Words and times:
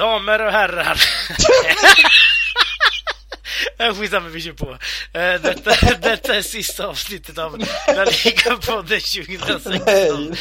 Damer 0.00 0.46
och 0.46 0.52
herrar. 0.52 1.02
Skitsamma, 3.94 4.28
vi 4.28 4.40
kör 4.40 4.52
på. 4.52 4.70
Eh, 5.18 5.40
detta, 5.42 5.96
detta 6.02 6.34
är 6.34 6.42
sista 6.42 6.86
avsnittet 6.86 7.38
av 7.38 7.58
La 7.86 8.04
Liga-podden 8.04 9.00
2016. 9.00 10.36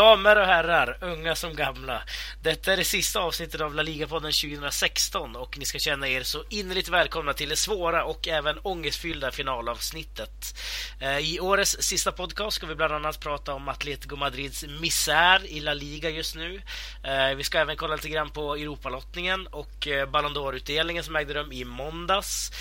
Damer 0.00 0.38
och 0.38 0.46
herrar, 0.46 0.98
unga 1.00 1.34
som 1.34 1.54
gamla. 1.54 2.02
Detta 2.42 2.72
är 2.72 2.76
det 2.76 2.84
sista 2.84 3.20
avsnittet 3.20 3.60
av 3.60 3.74
La 3.74 3.82
Liga-podden 3.82 4.32
2016 4.32 5.36
och 5.36 5.58
ni 5.58 5.64
ska 5.64 5.78
känna 5.78 6.08
er 6.08 6.22
så 6.22 6.44
innerligt 6.48 6.88
välkomna 6.88 7.32
till 7.32 7.48
det 7.48 7.56
svåra 7.56 8.04
och 8.04 8.28
även 8.28 8.58
ångestfyllda 8.62 9.30
finalavsnittet. 9.30 10.54
Eh, 11.00 11.18
I 11.18 11.40
årets 11.40 11.76
sista 11.82 12.12
podcast 12.12 12.56
ska 12.56 12.66
vi 12.66 12.74
bland 12.74 12.92
annat 12.92 13.20
prata 13.20 13.54
om 13.54 13.68
Atletico 13.68 14.16
Madrids 14.16 14.64
misär 14.80 15.46
i 15.46 15.60
La 15.60 15.74
Liga 15.74 16.10
just 16.10 16.36
nu. 16.36 16.62
Eh, 17.04 17.36
vi 17.36 17.44
ska 17.44 17.58
även 17.58 17.76
kolla 17.76 17.94
lite 17.94 18.08
grann 18.08 18.30
på 18.30 18.54
Europalottningen 18.54 19.46
och 19.46 19.88
eh, 19.88 20.10
Ballon 20.10 20.34
d'Or-utdelningen 20.34 21.02
som 21.02 21.16
ägde 21.16 21.34
rum 21.34 21.52
i 21.52 21.64
måndags. 21.64 22.52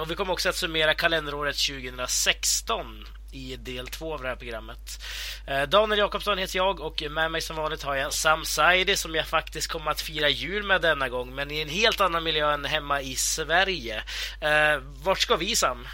Och 0.00 0.10
vi 0.10 0.14
kommer 0.14 0.32
också 0.32 0.48
att 0.48 0.56
summera 0.56 0.94
kalenderåret 0.94 1.56
2016 1.56 3.06
i 3.34 3.56
del 3.56 3.88
två 3.88 4.14
av 4.14 4.22
det 4.22 4.28
här 4.28 4.36
programmet. 4.36 5.02
Eh, 5.46 5.62
Daniel 5.62 5.98
Jakobsson 5.98 6.38
heter 6.38 6.56
jag 6.56 6.80
och 6.80 7.02
med 7.10 7.30
mig 7.30 7.40
som 7.40 7.56
vanligt 7.56 7.82
har 7.82 7.94
jag 7.94 8.12
Sam 8.12 8.44
Saidi 8.44 8.96
som 8.96 9.14
jag 9.14 9.26
faktiskt 9.26 9.68
kommer 9.68 9.90
att 9.90 10.00
fira 10.00 10.28
jul 10.28 10.62
med 10.62 10.80
denna 10.80 11.08
gång 11.08 11.34
men 11.34 11.50
i 11.50 11.60
en 11.60 11.68
helt 11.68 12.00
annan 12.00 12.24
miljö 12.24 12.52
än 12.54 12.64
hemma 12.64 13.00
i 13.00 13.16
Sverige. 13.16 14.02
Eh, 14.40 14.78
vart 15.02 15.20
ska 15.20 15.36
vi 15.36 15.56
Sam? 15.56 15.86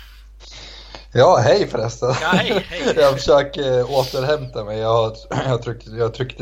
Ja, 1.12 1.36
hej 1.36 1.68
förresten. 1.68 2.14
Ja, 2.20 2.28
hej, 2.28 2.66
hej. 2.68 2.94
jag 2.96 3.14
försöker 3.14 3.90
återhämta 3.98 4.64
mig. 4.64 4.78
Jag 4.78 4.94
har, 4.94 5.16
jag 5.48 5.62
tryckt, 5.62 5.86
jag 5.86 6.04
har 6.04 6.08
tryckt, 6.08 6.38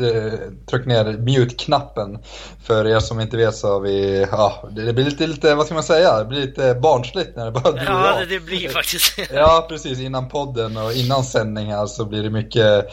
tryckt 0.69 0.87
ner 0.87 1.17
mute-knappen. 1.17 2.17
För 2.63 2.87
er 2.87 2.99
som 2.99 3.19
inte 3.19 3.37
vet 3.37 3.55
så 3.55 3.67
har 3.67 3.79
vi, 3.79 4.27
ja, 4.31 4.69
det 4.71 4.93
blir 4.93 5.05
lite, 5.05 5.27
lite, 5.27 5.55
vad 5.55 5.65
ska 5.65 5.75
man 5.75 5.83
säga, 5.83 6.17
det 6.17 6.25
blir 6.25 6.41
lite 6.41 6.73
barnsligt 6.73 7.35
när 7.35 7.45
det 7.45 7.51
bara 7.51 7.73
blir 7.73 7.83
Ja, 7.83 8.15
det 8.29 8.39
blir 8.39 8.69
faktiskt 8.69 9.19
Ja, 9.33 9.65
precis. 9.69 9.99
Innan 9.99 10.29
podden 10.29 10.77
och 10.77 10.93
innan 10.93 11.23
sändningar 11.23 11.85
så 11.85 12.05
blir 12.05 12.23
det 12.23 12.29
mycket, 12.29 12.85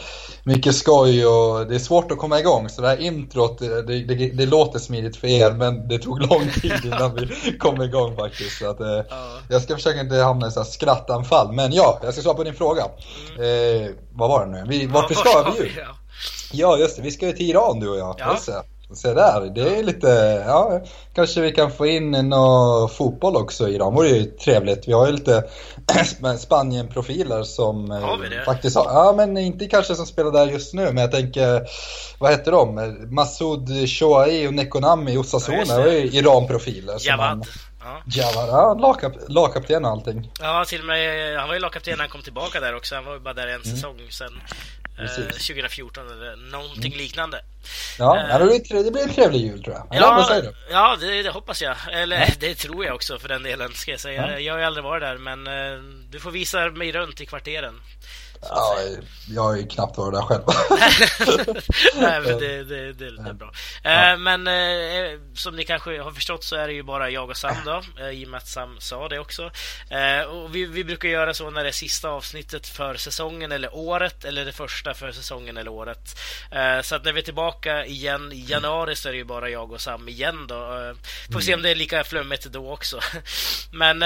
mycket 0.47 0.75
skoj 0.75 1.25
och 1.25 1.67
det 1.67 1.75
är 1.75 1.79
svårt 1.79 2.11
att 2.11 2.17
komma 2.17 2.39
igång. 2.39 2.69
Så 2.69 2.81
det 2.81 2.87
här 2.87 2.97
introt, 2.97 3.59
det, 3.59 3.81
det, 3.81 4.15
det 4.15 4.45
låter 4.45 4.79
smidigt 4.79 5.17
för 5.17 5.27
er 5.27 5.51
men 5.51 5.87
det 5.87 5.99
tog 5.99 6.19
lång 6.21 6.49
tid 6.61 6.85
innan 6.85 7.15
vi 7.15 7.57
kom 7.59 7.81
igång 7.81 8.15
faktiskt. 8.15 8.57
Så 8.57 8.69
att, 8.69 8.79
eh, 8.79 8.87
Ja. 8.87 9.39
jag 9.49 9.61
ska 9.61 9.75
försöka 9.75 9.99
inte 9.99 10.15
hamna 10.15 10.47
i 10.47 10.51
så 10.51 10.59
här 10.59 10.67
skrattanfall. 10.67 11.51
Men 11.53 11.71
ja, 11.73 11.99
jag 12.03 12.13
ska 12.13 12.21
svara 12.21 12.35
på 12.35 12.43
din 12.43 12.53
fråga. 12.53 12.81
Eh, 12.81 13.91
vad 14.11 14.29
var 14.29 14.45
det 14.45 14.51
nu? 14.51 14.65
Vi, 14.67 14.85
vart 14.85 15.11
vi 15.11 15.15
ska 15.15 15.51
vi 15.51 15.63
ju? 15.63 15.71
Ja. 15.77 15.87
Ja, 16.53 16.77
just 16.77 16.95
det. 16.95 17.01
Vi 17.01 17.11
ska 17.11 17.25
ju 17.25 17.33
till 17.33 17.49
Iran 17.49 17.79
du 17.79 17.89
och 17.89 17.97
jag. 17.97 18.15
Ja. 18.17 18.25
Se 18.93 19.13
där, 19.13 19.41
det 19.55 19.77
är 19.79 19.83
lite, 19.83 20.43
ja, 20.47 20.81
kanske 21.13 21.41
vi 21.41 21.51
kan 21.51 21.71
få 21.71 21.85
in 21.87 22.11
någon 22.11 22.89
fotboll 22.89 23.35
också 23.35 23.69
i 23.69 23.75
Iran. 23.75 23.93
Det 23.93 23.97
vore 23.97 24.09
ju 24.09 24.23
trevligt. 24.25 24.87
Vi 24.87 24.93
har 24.93 25.05
ju 25.07 25.11
lite 25.13 25.43
Spanien-profiler 26.39 27.43
som 27.43 27.91
eh, 27.91 27.99
Har 27.99 28.17
vi 28.17 28.29
det? 28.29 28.43
faktiskt 28.45 28.75
har, 28.75 28.83
ja 28.85 29.13
men 29.17 29.37
inte 29.37 29.65
kanske 29.65 29.95
som 29.95 30.05
spelar 30.05 30.31
där 30.31 30.47
just 30.47 30.73
nu, 30.73 30.85
men 30.85 30.97
jag 30.97 31.11
tänker, 31.11 31.67
vad 32.19 32.31
heter 32.31 32.51
de? 32.51 32.95
Massoud 33.15 33.69
Shoai 33.89 34.47
och 34.47 34.53
Nekonami 34.53 35.13
Ja, 35.13 35.19
Osasuna 35.19 35.77
det. 35.77 35.91
är 35.91 35.99
ju 35.99 36.19
Iran-profiler. 36.19 37.07
Javad. 37.07 37.45
Ja. 37.87 38.01
Ja, 38.07 38.73
lagkap, 38.73 39.13
lagkapten 39.29 39.85
och 39.85 39.91
allting. 39.91 40.31
ja, 40.39 40.65
till 40.65 40.79
och 40.79 40.85
med 40.87 41.37
han 41.39 41.47
var 41.47 41.55
ju 41.55 41.59
lagkapten 41.61 41.91
när 41.93 41.99
han 42.03 42.09
kom 42.09 42.21
tillbaka 42.21 42.59
där 42.59 42.75
också. 42.75 42.95
Han 42.95 43.05
var 43.05 43.13
ju 43.13 43.19
bara 43.19 43.33
där 43.33 43.47
en 43.47 43.63
säsong 43.63 44.01
sen. 44.09 44.27
Eh, 44.27 44.53
Mm. 44.99 45.07
Precis. 45.09 45.47
2014 45.47 46.07
eller 46.11 46.35
någonting 46.51 46.95
liknande. 46.97 47.41
Ja, 47.99 48.17
Eh. 48.17 48.25
ja, 48.29 48.37
det, 48.37 48.45
blir, 48.45 48.59
tre- 48.59 48.83
det 48.83 48.91
blir 48.91 49.03
en 49.03 49.09
trevlig 49.13 49.39
jul 49.41 49.63
tror 49.63 49.75
jag. 49.75 49.95
Eller 49.95 50.07
Ja, 50.07 50.41
ja 50.71 50.97
det, 50.99 51.23
det 51.23 51.29
hoppas 51.29 51.61
jag. 51.61 51.75
Eller 51.91 52.33
det 52.39 52.55
tror 52.55 52.85
jag 52.85 52.95
också 52.95 53.19
för 53.19 53.27
den 53.27 53.43
delen, 53.43 53.73
ska 53.73 53.91
jag 53.91 53.99
säga. 53.99 54.31
Ja. 54.31 54.39
Jag 54.39 54.53
har 54.53 54.59
ju 54.59 54.65
aldrig 54.65 54.83
varit 54.83 55.01
där, 55.03 55.17
men 55.17 55.47
eh, 55.47 55.79
du 56.09 56.19
får 56.19 56.31
visa 56.31 56.69
mig 56.69 56.91
runt 56.91 57.21
i 57.21 57.25
kvarteren. 57.25 57.81
Ja, 58.41 58.77
säga. 58.77 58.99
jag 59.27 59.41
har 59.41 59.55
ju 59.55 59.67
knappt 59.67 59.97
varit 59.97 60.13
där 60.13 60.21
själv. 60.21 60.43
Nej, 61.95 62.21
men 62.21 62.39
det, 62.39 62.63
det, 62.63 62.93
det, 62.93 63.05
är 63.05 63.33
bra. 63.33 63.51
Eh, 63.83 64.17
Men 64.17 64.47
eh, 64.47 65.19
som 65.33 65.55
ni 65.55 65.63
kanske 65.63 66.01
har 66.01 66.11
förstått 66.11 66.43
så 66.43 66.55
är 66.55 66.67
det 66.67 66.73
ju 66.73 66.83
bara 66.83 67.09
jag 67.09 67.29
och 67.29 67.37
Sam 67.37 67.55
då, 67.65 67.81
eh, 67.99 68.09
i 68.09 68.25
och 68.25 68.29
med 68.29 68.37
att 68.37 68.47
Sam 68.47 68.77
sa 68.79 69.07
det 69.07 69.19
också. 69.19 69.51
Och 70.29 70.55
vi, 70.55 70.65
vi 70.65 70.83
brukar 70.83 71.09
göra 71.09 71.33
så 71.33 71.49
när 71.49 71.63
det 71.63 71.69
är 71.69 71.71
sista 71.71 72.09
avsnittet 72.09 72.67
för 72.67 72.95
säsongen 72.95 73.51
eller 73.51 73.75
året, 73.75 74.25
eller 74.25 74.45
det 74.45 74.51
första 74.51 74.93
för 74.93 75.11
säsongen 75.11 75.57
eller 75.57 75.71
året. 75.71 76.19
Så 76.83 76.95
att 76.95 77.05
när 77.05 77.13
vi 77.13 77.19
är 77.19 77.23
tillbaka 77.25 77.85
igen 77.85 78.31
i 78.31 78.45
januari 78.47 78.95
så 78.95 79.07
är 79.07 79.11
det 79.11 79.17
ju 79.17 79.23
bara 79.23 79.49
jag 79.49 79.71
och 79.71 79.81
Sam 79.81 80.09
igen 80.09 80.47
då. 80.47 80.93
Får 81.33 81.39
se 81.39 81.55
om 81.55 81.61
det 81.61 81.69
är 81.69 81.75
lika 81.75 82.03
flummigt 82.03 82.45
då 82.45 82.71
också. 82.71 82.99
Men 83.71 84.03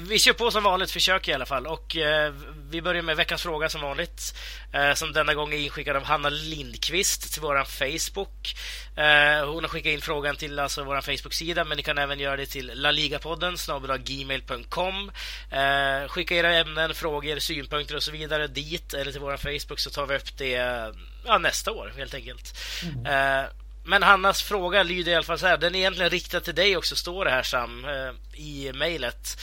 vi- 0.00 0.18
kör 0.18 0.32
på 0.32 0.50
som 0.50 0.62
vanligt, 0.62 0.90
försök 0.90 1.28
i 1.28 1.32
alla 1.32 1.46
fall. 1.46 1.66
Och 1.66 1.96
eh, 1.96 2.32
vi 2.70 2.82
börjar 2.82 3.02
med 3.02 3.16
veckans 3.16 3.42
fråga 3.42 3.68
som 3.68 3.80
vanligt. 3.80 4.34
Eh, 4.72 4.94
som 4.94 5.12
denna 5.12 5.34
gång 5.34 5.52
är 5.52 5.56
inskickad 5.56 5.96
av 5.96 6.04
Hanna 6.04 6.28
Lindqvist 6.28 7.32
till 7.32 7.42
våran 7.42 7.66
Facebook. 7.66 8.54
Eh, 8.96 9.46
hon 9.46 9.64
har 9.64 9.68
skickat 9.68 9.92
in 9.92 10.00
frågan 10.00 10.36
till 10.36 10.58
alltså 10.58 10.84
våran 10.84 11.02
Facebook-sida, 11.02 11.64
men 11.64 11.76
ni 11.76 11.82
kan 11.82 11.98
även 11.98 12.18
göra 12.18 12.36
det 12.36 12.46
till 12.46 12.70
laligapodden 12.74 13.56
gmail.com. 14.04 15.10
Eh, 15.50 16.08
skicka 16.08 16.34
era 16.34 16.54
ämnen, 16.54 16.94
frågor, 16.94 17.38
synpunkter 17.38 17.96
och 17.96 18.02
så 18.02 18.12
vidare 18.12 18.46
dit 18.46 18.94
eller 18.94 19.12
till 19.12 19.20
våran 19.20 19.38
Facebook 19.38 19.78
så 19.78 19.90
tar 19.90 20.06
vi 20.06 20.16
upp 20.16 20.36
det 20.38 20.54
eh, 20.54 20.88
ja, 21.24 21.38
nästa 21.38 21.72
år 21.72 21.92
helt 21.96 22.14
enkelt. 22.14 22.58
Eh, 23.06 23.44
men 23.84 24.02
Hannas 24.02 24.42
fråga 24.42 24.82
lyder 24.82 25.12
i 25.12 25.14
alla 25.14 25.24
fall 25.24 25.38
så 25.38 25.46
här. 25.46 25.56
Den 25.56 25.74
är 25.74 25.78
egentligen 25.78 26.10
riktad 26.10 26.40
till 26.40 26.54
dig 26.54 26.76
också, 26.76 26.96
står 26.96 27.24
det 27.24 27.30
här 27.30 27.42
Sam, 27.42 27.84
eh, 27.84 28.40
i 28.40 28.72
mejlet. 28.74 29.40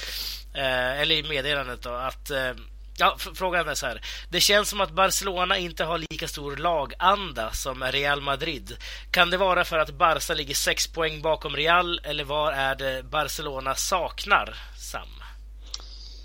Eh, 0.54 1.02
eller 1.02 1.16
i 1.16 1.24
meddelandet 1.24 1.82
då, 1.82 1.90
att 1.90 2.30
eh, 2.30 2.52
Ja, 2.98 3.18
frågan 3.36 3.68
är 3.68 3.76
så 3.76 3.86
här. 3.86 4.02
Det 4.30 4.42
känns 4.42 4.70
som 4.70 4.82
att 4.82 4.92
Barcelona 4.92 5.58
inte 5.58 5.84
har 5.84 5.98
lika 5.98 6.28
stor 6.28 6.56
laganda 6.56 7.52
som 7.52 7.84
Real 7.84 8.22
Madrid. 8.22 8.78
Kan 9.12 9.30
det 9.30 9.38
vara 9.38 9.66
för 9.66 9.78
att 9.78 9.90
Barca 9.90 10.34
ligger 10.34 10.56
sex 10.56 10.88
poäng 10.88 11.22
bakom 11.22 11.56
Real 11.56 12.00
eller 12.04 12.24
vad 12.24 12.54
är 12.54 12.76
det 12.76 13.04
Barcelona 13.04 13.76
saknar, 13.76 14.56
Sam? 14.78 15.21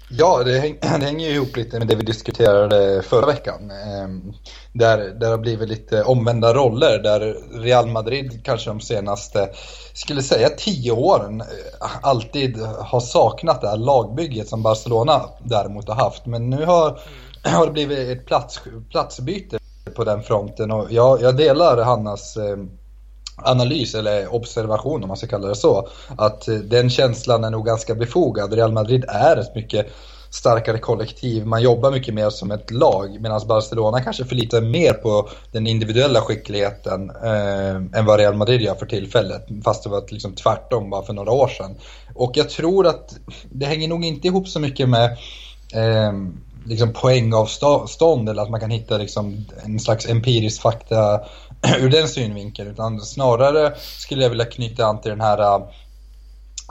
Ja, 0.08 0.42
det, 0.44 0.58
häng, 0.58 0.78
det 0.80 0.88
hänger 0.88 1.28
ju 1.28 1.34
ihop 1.34 1.56
lite 1.56 1.78
med 1.78 1.88
det 1.88 1.94
vi 1.94 2.02
diskuterade 2.02 3.02
förra 3.02 3.26
veckan. 3.26 3.70
Ehm, 3.70 4.32
där, 4.72 4.98
där 4.98 5.14
det 5.14 5.26
har 5.26 5.38
blivit 5.38 5.68
lite 5.68 6.02
omvända 6.02 6.54
roller, 6.54 6.98
där 6.98 7.36
Real 7.62 7.86
Madrid 7.86 8.44
kanske 8.44 8.70
de 8.70 8.80
senaste, 8.80 9.48
skulle 9.92 10.22
säga 10.22 10.48
tio 10.48 10.92
åren, 10.92 11.40
eh, 11.40 11.46
alltid 12.02 12.56
har 12.60 13.00
saknat 13.00 13.60
det 13.60 13.68
här 13.68 13.76
lagbygget 13.76 14.48
som 14.48 14.62
Barcelona 14.62 15.22
däremot 15.44 15.88
har 15.88 15.94
haft. 15.94 16.26
Men 16.26 16.50
nu 16.50 16.64
har, 16.64 16.98
har 17.44 17.66
det 17.66 17.72
blivit 17.72 17.98
ett 17.98 18.26
plats, 18.26 18.60
platsbyte 18.90 19.58
på 19.94 20.04
den 20.04 20.22
fronten 20.22 20.70
och 20.70 20.86
jag, 20.90 21.22
jag 21.22 21.36
delar 21.36 21.84
Hannas 21.84 22.36
eh, 22.36 22.56
analys 23.36 23.94
eller 23.94 24.34
observation 24.34 25.02
om 25.02 25.08
man 25.08 25.16
ska 25.16 25.26
kalla 25.26 25.48
det 25.48 25.56
så. 25.56 25.88
Att 26.18 26.48
eh, 26.48 26.54
den 26.54 26.90
känslan 26.90 27.44
är 27.44 27.50
nog 27.50 27.66
ganska 27.66 27.94
befogad. 27.94 28.52
Real 28.52 28.72
Madrid 28.72 29.04
är 29.08 29.36
ett 29.36 29.54
mycket 29.54 29.86
starkare 30.30 30.78
kollektiv. 30.78 31.46
Man 31.46 31.62
jobbar 31.62 31.90
mycket 31.90 32.14
mer 32.14 32.30
som 32.30 32.50
ett 32.50 32.70
lag 32.70 33.20
medan 33.20 33.40
Barcelona 33.48 34.00
kanske 34.00 34.24
förlitar 34.24 34.60
mer 34.60 34.92
på 34.92 35.28
den 35.52 35.66
individuella 35.66 36.20
skickligheten 36.20 37.10
eh, 37.10 37.98
än 37.98 38.04
vad 38.04 38.18
Real 38.18 38.34
Madrid 38.34 38.60
gör 38.60 38.74
för 38.74 38.86
tillfället. 38.86 39.46
Fast 39.64 39.84
det 39.84 39.90
var 39.90 40.04
liksom 40.08 40.34
tvärtom 40.34 40.90
bara 40.90 41.02
för 41.02 41.12
några 41.12 41.32
år 41.32 41.48
sedan. 41.48 41.74
Och 42.14 42.32
jag 42.34 42.50
tror 42.50 42.86
att 42.86 43.16
det 43.50 43.66
hänger 43.66 43.88
nog 43.88 44.04
inte 44.04 44.28
ihop 44.28 44.48
så 44.48 44.60
mycket 44.60 44.88
med 44.88 45.04
eh, 45.74 46.12
liksom 46.66 46.92
poängavstånd 46.92 48.28
eller 48.28 48.42
att 48.42 48.50
man 48.50 48.60
kan 48.60 48.70
hitta 48.70 48.98
liksom 48.98 49.44
en 49.64 49.80
slags 49.80 50.08
empirisk 50.08 50.62
fakta 50.62 51.20
ur 51.80 51.90
den 51.90 52.08
synvinkeln 52.08 52.70
utan 52.70 53.00
snarare 53.00 53.74
skulle 53.98 54.22
jag 54.22 54.30
vilja 54.30 54.44
knyta 54.44 54.86
an 54.86 55.00
till 55.00 55.10
den 55.10 55.20
här 55.20 55.38
äh, 55.38 55.62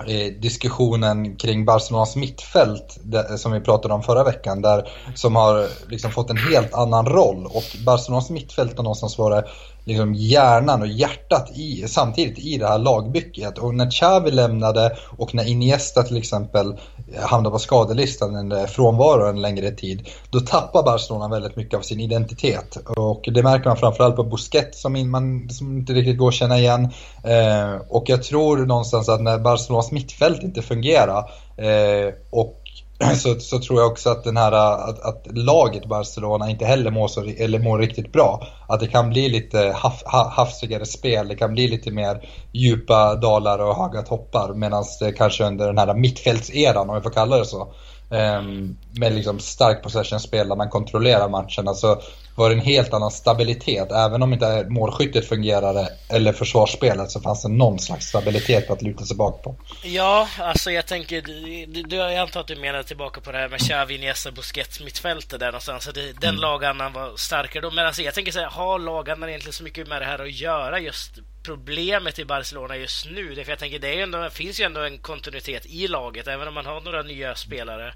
eh, 0.08 0.34
diskussionen 0.42 1.36
kring 1.36 1.66
Barcelonas 1.66 2.16
mittfält 2.16 3.00
där, 3.04 3.38
som 3.38 3.52
vi 3.52 3.60
pratade 3.60 3.94
om 3.94 4.04
förra 4.04 4.24
veckan 4.24 4.62
där 4.62 4.90
som 5.16 5.36
har 5.36 5.68
liksom 5.90 6.12
fått 6.12 6.30
en 6.30 6.38
helt 6.38 6.74
annan 6.74 7.06
roll. 7.06 7.46
Och 7.46 7.78
Barcelonas 7.86 8.30
mittfält 8.30 8.78
har 8.78 8.84
någonstans 8.84 9.18
varit 9.18 9.46
liksom 9.86 10.14
hjärnan 10.14 10.82
och 10.82 10.88
hjärtat 10.88 11.52
i, 11.56 11.86
samtidigt 11.88 12.40
i 12.40 12.58
det 12.58 12.68
här 12.68 12.80
lagbygget. 12.80 13.58
Och 13.58 13.76
när 13.76 13.92
Xavi 13.92 14.32
lämnade 14.32 14.98
och 15.18 15.36
när 15.36 15.48
Iniesta 15.50 16.04
till 16.04 16.18
exempel 16.18 16.76
hamnar 17.20 17.52
på 17.52 17.60
skadelistan 17.60 18.36
eller 18.36 18.68
frånvaro 18.68 19.30
en 19.30 19.42
längre 19.42 19.72
tid, 19.72 20.10
då 20.30 20.40
tappar 20.40 20.84
Barcelona 20.84 21.28
väldigt 21.28 21.56
mycket 21.56 21.78
av 21.78 21.82
sin 21.82 22.00
identitet. 22.00 22.78
Och 22.98 23.30
det 23.34 23.44
märker 23.44 23.70
man 23.70 23.78
framförallt 23.78 24.16
på 24.16 24.24
Busquets 24.24 24.82
som, 24.82 25.12
man, 25.12 25.50
som 25.50 25.78
inte 25.78 25.94
riktigt 25.94 26.18
går 26.18 26.28
att 26.28 26.34
känna 26.34 26.60
igen. 26.60 26.84
Eh, 27.24 27.82
och 27.90 28.10
jag 28.10 28.24
tror 28.24 28.58
någonstans 28.58 29.10
att 29.10 29.22
när 29.22 29.38
Barcelonas 29.38 29.92
mittfält 29.92 30.44
inte 30.44 30.62
fungerar 30.62 31.20
eh, 31.58 32.14
och 32.30 32.65
så, 33.16 33.40
så 33.40 33.60
tror 33.60 33.80
jag 33.80 33.92
också 33.92 34.10
att, 34.10 34.24
den 34.24 34.38
här, 34.38 34.52
att, 34.90 35.00
att 35.00 35.28
laget 35.32 35.86
Barcelona 35.86 36.50
inte 36.50 36.66
heller 36.66 36.92
mår, 36.92 37.08
så, 37.08 37.24
eller 37.24 37.60
mår 37.60 37.80
riktigt 37.80 38.12
bra. 38.12 38.48
Att 38.68 38.80
det 38.80 38.88
kan 38.88 39.10
bli 39.10 39.30
lite 39.30 39.76
haf, 39.76 40.04
hafsigare 40.06 40.86
spel, 40.86 41.28
det 41.28 41.36
kan 41.36 41.54
bli 41.54 41.68
lite 41.68 41.92
mer 41.92 42.30
djupa 42.52 43.16
dalar 43.16 43.60
och 43.60 43.76
höga 43.76 44.02
toppar. 44.02 44.54
Medan 44.54 44.84
det 45.00 45.12
kanske 45.12 45.44
under 45.44 45.68
den 45.68 45.78
här 45.78 45.94
mittfältseran, 45.94 46.90
om 46.90 46.96
vi 46.96 47.02
får 47.02 47.10
kalla 47.10 47.38
det 47.38 47.46
så, 47.46 47.74
Um, 48.10 48.78
med 48.92 49.14
liksom 49.14 49.40
stark 49.40 49.84
possession-spel 49.84 50.50
där 50.50 50.56
man 50.56 50.70
kontrollerar 50.70 51.30
matchen. 51.30 51.68
Alltså 51.68 52.02
var 52.36 52.50
det 52.50 52.56
en 52.56 52.62
helt 52.62 52.94
annan 52.94 53.12
stabilitet. 53.12 53.92
Även 53.92 54.24
om 54.24 54.34
inte 54.34 54.66
målskyttet 54.70 55.30
fungerade 55.30 55.90
eller 56.10 56.34
försvarsspelet 56.34 57.12
så 57.12 57.22
fanns 57.22 57.42
det 57.42 57.50
någon 57.50 57.80
slags 57.80 58.06
stabilitet 58.06 58.70
att 58.70 58.82
luta 58.82 59.06
sig 59.06 59.18
bak 59.18 59.44
på. 59.44 59.56
Ja, 59.84 60.28
alltså 60.40 60.72
jag 60.72 60.86
tänker, 60.86 61.22
du, 61.22 61.82
du, 61.82 61.96
jag 61.96 62.16
antar 62.16 62.40
att 62.40 62.48
du 62.48 62.56
menar 62.56 62.84
tillbaka 62.84 63.22
på 63.22 63.32
det 63.32 63.38
här 63.38 63.50
med 63.50 63.60
Xavi, 63.60 63.96
Iniesta, 63.96 64.32
Busquets 64.32 64.80
mittfältet 64.80 65.40
där 65.40 65.48
någonstans. 65.48 65.84
Så 65.84 65.92
det, 65.92 66.02
den 66.22 66.30
mm. 66.30 66.42
lagandan 66.42 66.94
var 66.94 67.18
starkare 67.18 67.62
då. 67.62 67.72
Men 67.72 67.86
alltså 67.86 68.02
jag 68.02 68.14
tänker 68.14 68.32
så 68.32 68.40
här, 68.40 68.50
har 68.50 68.80
lagandan 68.80 69.30
egentligen 69.30 69.54
så 69.54 69.64
mycket 69.64 69.88
med 69.88 70.02
det 70.02 70.06
här 70.06 70.20
att 70.20 70.32
göra 70.32 70.80
just 70.80 71.12
problemet 71.44 72.20
i 72.20 72.26
Barcelona 72.26 72.78
just 72.78 73.06
nu. 73.06 73.36
För 73.36 73.52
jag 73.52 73.60
tänker 73.60 73.80
det, 73.80 74.00
är 74.00 74.04
ändå, 74.04 74.18
det 74.18 74.32
finns 74.32 74.60
ju 74.60 74.64
ändå 74.64 74.82
en 74.82 74.98
kontinuitet 74.98 75.66
i 75.66 75.88
laget, 75.88 76.28
även 76.28 76.48
om 76.48 76.54
man 76.54 76.66
har 76.66 76.82
några 76.82 77.02
nya 77.02 77.36
spelare. 77.36 77.94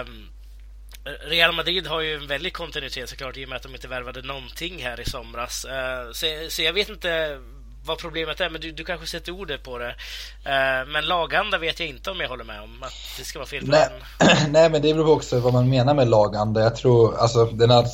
Um, 0.00 0.35
Real 1.28 1.54
Madrid 1.54 1.86
har 1.86 2.00
ju 2.00 2.14
en 2.14 2.26
väldig 2.26 2.52
kontinuitet 2.52 3.08
såklart 3.08 3.36
i 3.36 3.44
och 3.44 3.48
med 3.48 3.56
att 3.56 3.62
de 3.62 3.74
inte 3.74 3.88
värvade 3.88 4.22
någonting 4.22 4.82
här 4.82 5.00
i 5.00 5.04
somras. 5.04 5.64
Uh, 5.64 6.12
så, 6.12 6.26
så, 6.48 6.62
jag 6.62 6.72
vet 6.72 6.88
inte 6.88 7.38
vad 7.84 7.98
problemet 7.98 8.40
är, 8.40 8.50
men 8.50 8.60
du, 8.60 8.72
du 8.72 8.84
kanske 8.84 9.06
sätter 9.06 9.32
ordet 9.32 9.62
på 9.62 9.78
det. 9.78 9.88
Uh, 9.88 10.92
men 10.92 11.04
laganda 11.04 11.58
vet 11.58 11.80
jag 11.80 11.88
inte 11.88 12.10
om 12.10 12.20
jag 12.20 12.28
håller 12.28 12.44
med 12.44 12.60
om 12.60 12.82
att 12.82 12.94
det 13.18 13.24
ska 13.24 13.38
vara 13.38 13.48
fel 13.48 13.64
på 13.64 13.70
Nej, 13.70 13.88
nej 14.50 14.70
men 14.70 14.82
det 14.82 14.94
beror 14.94 15.10
också 15.10 15.40
vad 15.40 15.52
man 15.52 15.68
menar 15.68 15.94
med 15.94 16.08
laganda. 16.08 16.60
Jag 16.60 16.76
tror, 16.76 17.16
alltså 17.16 17.44
den 17.44 17.70
här 17.70 17.86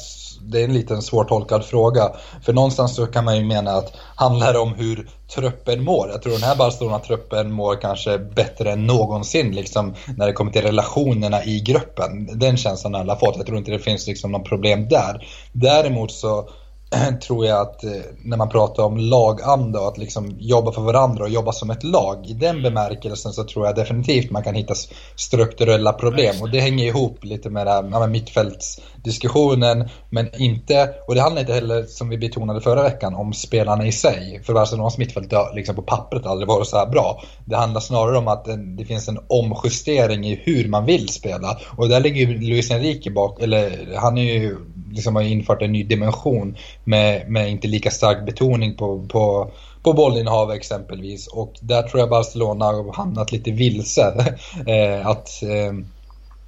det 0.42 0.60
är 0.60 0.64
en 0.64 0.74
liten 0.74 1.02
svårtolkad 1.02 1.64
fråga. 1.64 2.10
För 2.42 2.52
någonstans 2.52 2.96
så 2.96 3.06
kan 3.06 3.24
man 3.24 3.36
ju 3.36 3.44
mena 3.44 3.70
att 3.70 3.92
handlar 4.16 4.52
det 4.52 4.58
om 4.58 4.74
hur 4.74 5.08
truppen 5.34 5.84
mår. 5.84 6.08
Jag 6.08 6.22
tror 6.22 6.32
den 6.32 6.42
här 6.42 6.56
Barcelona-truppen 6.56 7.52
mår 7.52 7.80
kanske 7.80 8.18
bättre 8.18 8.72
än 8.72 8.86
någonsin 8.86 9.54
liksom, 9.54 9.94
när 10.16 10.26
det 10.26 10.32
kommer 10.32 10.52
till 10.52 10.62
relationerna 10.62 11.44
i 11.44 11.60
gruppen. 11.60 12.38
Den 12.38 12.56
känslan 12.56 12.94
har 12.94 13.00
alla 13.00 13.16
fått. 13.16 13.36
Jag 13.36 13.46
tror 13.46 13.58
inte 13.58 13.70
det 13.70 13.78
finns 13.78 14.06
liksom 14.06 14.32
någon 14.32 14.44
problem 14.44 14.88
där. 14.88 15.26
Däremot 15.52 16.12
så 16.12 16.48
tror 17.26 17.46
jag 17.46 17.60
att 17.60 17.84
eh, 17.84 17.90
när 18.24 18.36
man 18.36 18.48
pratar 18.48 18.82
om 18.82 18.96
laganda 18.96 19.80
och 19.80 19.88
att 19.88 19.98
liksom 19.98 20.36
jobba 20.38 20.72
för 20.72 20.82
varandra 20.82 21.24
och 21.24 21.30
jobba 21.30 21.52
som 21.52 21.70
ett 21.70 21.84
lag. 21.84 22.26
I 22.26 22.32
den 22.32 22.62
bemärkelsen 22.62 23.32
så 23.32 23.44
tror 23.44 23.66
jag 23.66 23.76
definitivt 23.76 24.30
man 24.30 24.42
kan 24.42 24.54
hitta 24.54 24.74
strukturella 25.16 25.92
problem. 25.92 26.34
Och 26.42 26.50
det 26.50 26.60
hänger 26.60 26.86
ihop 26.86 27.24
lite 27.24 27.50
med, 27.50 27.66
det 27.66 27.70
här, 27.70 27.82
med 27.82 28.10
mittfältsdiskussionen. 28.10 29.88
Men 30.10 30.42
inte, 30.42 30.94
och 31.08 31.14
det 31.14 31.20
handlar 31.20 31.40
inte 31.40 31.54
heller 31.54 31.82
som 31.82 32.08
vi 32.08 32.18
betonade 32.18 32.60
förra 32.60 32.82
veckan 32.82 33.14
om 33.14 33.32
spelarna 33.32 33.86
i 33.86 33.92
sig. 33.92 34.42
För 34.44 34.52
Barcelonas 34.52 34.98
mittfält 34.98 35.32
har 35.32 35.54
liksom 35.54 35.76
på 35.76 35.82
pappret 35.82 36.26
aldrig 36.26 36.48
varit 36.48 36.66
så 36.66 36.76
här 36.76 36.86
bra. 36.86 37.22
Det 37.44 37.56
handlar 37.56 37.80
snarare 37.80 38.18
om 38.18 38.28
att 38.28 38.48
det 38.78 38.84
finns 38.84 39.08
en 39.08 39.18
omjustering 39.26 40.26
i 40.26 40.40
hur 40.44 40.68
man 40.68 40.84
vill 40.84 41.08
spela. 41.08 41.58
Och 41.76 41.88
där 41.88 42.00
ligger 42.00 42.26
ju 42.26 42.40
Luis 42.40 42.70
Enrique 42.70 43.12
bak, 43.12 43.42
eller 43.42 43.94
han 43.96 44.18
är 44.18 44.22
ju 44.22 44.56
liksom 44.92 45.16
har 45.16 45.22
infört 45.22 45.62
en 45.62 45.72
ny 45.72 45.84
dimension 45.84 46.56
med, 46.84 47.30
med 47.30 47.50
inte 47.50 47.68
lika 47.68 47.90
stark 47.90 48.26
betoning 48.26 48.76
på, 48.76 49.06
på, 49.08 49.50
på 49.82 49.92
bollinnehav 49.92 50.50
exempelvis. 50.50 51.26
Och 51.26 51.52
där 51.60 51.82
tror 51.82 52.00
jag 52.00 52.10
Barcelona 52.10 52.64
har 52.64 52.92
hamnat 52.92 53.32
lite 53.32 53.50
vilse. 53.50 54.36
Eh, 54.66 55.06
att 55.06 55.42
eh, 55.42 55.72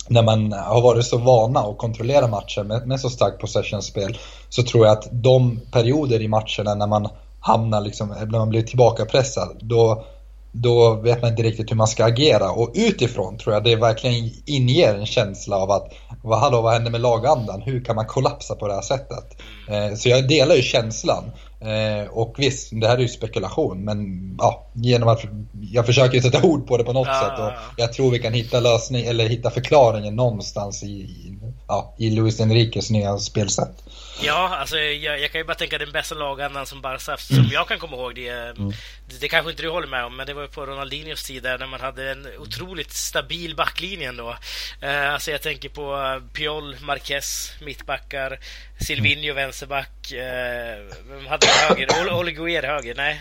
när 0.08 0.23
man 0.23 0.52
har 0.52 0.82
varit 0.82 1.06
så 1.06 1.19
vana 1.19 1.61
att 1.61 1.79
kontrollera 1.79 2.29
matchen 2.29 2.67
med, 2.67 2.87
med 2.87 3.00
så 3.00 3.11
starkt 3.11 3.41
possessionspel 3.41 4.19
så 4.49 4.62
tror 4.62 4.87
jag 4.87 4.99
att 4.99 5.08
de 5.11 5.61
perioder 5.73 6.23
i 6.23 6.29
matcherna 6.29 6.75
när 6.75 6.87
man 6.87 7.08
hamnar 7.41 7.81
liksom, 7.81 8.08
när 8.08 8.38
man 8.38 8.49
blir 8.49 8.62
tillbakapressad, 8.62 9.56
då 9.61 10.05
då 10.56 10.95
vet 10.95 11.23
man 11.23 11.31
inte 11.31 11.43
riktigt 11.43 11.71
hur 11.71 11.77
man 11.77 11.87
ska 11.87 12.05
agera. 12.05 12.51
Och 12.51 12.73
utifrån 12.75 13.39
tror 13.39 13.55
jag 13.55 13.65
det 13.65 13.77
verkligen 13.77 14.31
inger 14.47 14.95
en 14.95 15.06
känsla 15.06 15.56
av 15.56 15.71
att 15.71 15.93
vad, 16.23 16.41
hallå, 16.41 16.61
vad 16.61 16.73
händer 16.73 16.91
med 16.91 17.01
lagandan? 17.01 17.62
Hur 17.62 17.85
kan 17.85 17.97
man 17.97 18.06
kollapsa 18.06 18.55
på 18.55 18.69
det 18.69 18.75
här 18.75 18.83
sättet? 18.83 19.43
Eh, 19.69 19.95
så 19.97 20.09
jag 20.09 20.29
delar 20.29 20.55
ju 20.55 20.62
känslan. 20.62 21.25
Eh, 21.61 22.09
och 22.11 22.35
visst, 22.39 22.69
det 22.73 22.89
här 22.89 22.97
är 22.97 23.01
ju 23.01 23.09
spekulation, 23.09 23.85
men 23.85 24.31
ja, 24.39 24.67
genom 24.73 25.09
att 25.09 25.23
jag 25.73 25.87
försöker 25.87 26.21
sätta 26.21 26.43
ord 26.43 26.67
på 26.67 26.77
det 26.77 26.85
på 26.85 26.93
något 26.93 27.09
ja, 27.09 27.21
sätt 27.21 27.39
och 27.39 27.81
jag 27.81 27.93
tror 27.93 28.11
vi 28.11 28.19
kan 28.19 28.33
hitta 28.33 28.61
lösning 28.61 29.06
eller 29.06 29.29
hitta 29.29 29.51
förklaringen 29.51 30.17
någonstans 30.17 30.83
i, 30.83 31.09
ja, 31.69 31.95
i 31.99 32.11
Luis 32.11 32.41
Enriques 32.41 32.91
nya 32.91 33.19
spelsätt. 33.19 33.83
Ja, 34.23 34.56
alltså 34.61 34.77
jag, 34.77 35.21
jag, 35.21 35.33
kan 35.33 35.41
ju 35.41 35.45
bara 35.45 35.55
tänka 35.55 35.79
den 35.79 35.93
bästa 35.93 36.15
lagandan 36.15 36.67
som 36.67 36.81
Barca 36.81 37.17
som 37.17 37.49
jag 37.53 37.69
kan 37.69 37.79
komma 37.79 37.97
ihåg. 37.97 38.15
Det, 38.15 38.29
mm. 38.29 38.73
Det, 39.21 39.29
kanske 39.29 39.51
inte 39.51 39.62
du 39.62 39.69
håller 39.69 39.89
med 39.89 40.05
om, 40.05 40.17
men 40.17 40.27
det 40.27 40.35
var 40.35 40.43
ju 40.43 40.49
på 40.49 40.67
Ronaldinhos 40.67 41.25
tid 41.25 41.43
där 41.43 41.59
när 41.59 41.67
man 41.67 41.81
hade 41.81 42.11
en 42.11 42.29
otroligt 42.39 42.93
stabil 42.93 43.56
backlinje 43.56 44.09
ändå. 44.09 44.37
Uh, 44.83 45.12
alltså 45.12 45.31
jag 45.31 45.43
tänker 45.43 45.69
på 45.69 46.21
Piol, 46.33 46.77
Marquez, 46.81 47.53
mittbackar, 47.61 48.39
Silvinho 48.81 49.25
mm. 49.25 49.37
vänsterback. 49.37 50.12
Uh, 50.12 50.19
vem 51.09 51.27
hade 51.27 51.47
höger? 51.47 52.15
Ole 52.15 52.33
Guer 52.33 52.62
höger? 52.62 52.95
Nej. 52.95 53.21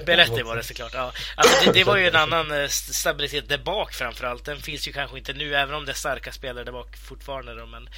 Belletti 0.06 0.42
var 0.42 0.56
det 0.56 0.62
såklart. 0.62 0.94
Ja. 0.94 1.12
Alltså 1.36 1.64
det, 1.64 1.72
det, 1.72 1.84
var 1.84 1.96
ju 1.96 2.08
en 2.08 2.16
annan 2.32 2.62
eh, 2.62 2.68
stabilitet 2.68 3.48
där 3.48 3.58
bak 3.58 3.94
framförallt. 3.94 4.44
Den 4.44 4.60
finns 4.60 4.88
ju 4.88 4.92
kanske 4.92 5.18
inte 5.18 5.32
nu, 5.32 5.54
även 5.54 5.74
om 5.74 5.84
det 5.84 5.92
är 5.92 5.94
starka 5.94 6.32
spelare 6.32 6.64
där 6.64 6.72
bak 6.72 6.96
fortfarande. 6.96 7.54
Då, 7.54 7.66
men, 7.66 7.88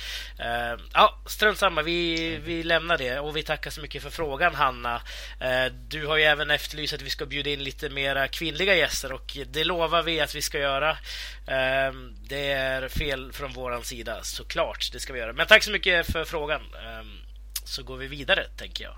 uh, 0.41 0.81
ja, 0.93 1.19
strunt 1.27 1.59
samma, 1.59 1.83
vi, 1.83 2.37
vi 2.37 2.63
lämnar 2.63 2.99
det 2.99 3.19
och 3.19 3.37
vi 3.37 3.43
tackar 3.43 3.71
så 3.71 3.81
mycket 3.81 4.03
för 4.03 4.11
frågan 4.11 4.55
Hanna. 4.55 5.01
Eh, 5.41 5.73
du 5.89 6.06
har 6.07 6.17
ju 6.17 6.23
även 6.23 6.51
efterlyst 6.51 6.95
att 6.95 7.03
vi 7.03 7.11
ska 7.11 7.27
bjuda 7.27 7.51
in 7.51 7.65
lite 7.65 7.89
mera 7.89 8.29
kvinnliga 8.29 8.75
gäster 8.75 9.13
och 9.13 9.37
det 9.47 9.65
lovar 9.65 10.03
vi 10.03 10.21
att 10.21 10.35
vi 10.35 10.43
ska 10.43 10.59
göra. 10.59 10.91
Eh, 11.47 11.93
det 12.29 12.53
är 12.53 12.89
fel 12.89 13.33
från 13.33 13.53
våran 13.53 13.85
sida 13.85 14.23
såklart, 14.23 14.93
det 14.93 15.01
ska 15.01 15.13
vi 15.13 15.19
göra. 15.19 15.33
Men 15.33 15.47
tack 15.47 15.63
så 15.63 15.71
mycket 15.71 16.13
för 16.13 16.25
frågan. 16.25 16.61
Eh, 16.61 17.07
så 17.65 17.83
går 17.83 17.97
vi 17.97 18.07
vidare 18.07 18.47
tänker 18.57 18.85
jag. 18.85 18.97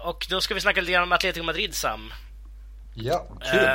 Och 0.00 0.26
då 0.30 0.40
ska 0.40 0.54
vi 0.54 0.60
snacka 0.60 0.80
lite 0.80 0.92
grann 0.92 1.02
om 1.02 1.12
Atletico 1.12 1.44
Madrid 1.44 1.74
Sam. 1.74 2.12
Ja, 2.94 3.26
kul. 3.52 3.68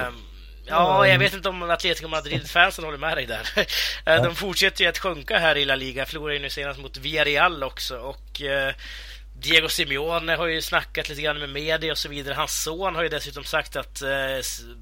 Ja, 0.65 1.07
jag 1.07 1.19
vet 1.19 1.33
inte 1.33 1.49
om 1.49 1.69
Atletico 1.69 2.07
Madrid-fansen 2.07 2.85
håller 2.85 2.97
med 2.97 3.17
dig 3.17 3.25
där. 3.25 3.49
Eh, 4.05 4.23
de 4.23 4.35
fortsätter 4.35 4.83
ju 4.83 4.89
att 4.89 4.97
sjunka 4.97 5.37
här 5.37 5.57
i 5.57 5.65
La 5.65 5.75
Liga. 5.75 6.05
Förlorade 6.05 6.33
ju 6.33 6.41
nu 6.41 6.49
senast 6.49 6.79
mot 6.79 6.97
Villarreal 6.97 7.63
också. 7.63 7.97
Och 7.97 8.41
eh, 8.41 8.73
Diego 9.41 9.69
Simeone 9.69 10.35
har 10.35 10.47
ju 10.47 10.61
snackat 10.61 11.09
lite 11.09 11.21
grann 11.21 11.39
med 11.39 11.49
media 11.49 11.91
och 11.91 11.97
så 11.97 12.09
vidare. 12.09 12.33
Hans 12.33 12.63
son 12.63 12.95
har 12.95 13.03
ju 13.03 13.09
dessutom 13.09 13.43
sagt 13.43 13.75
att 13.75 14.01
eh, 14.01 14.09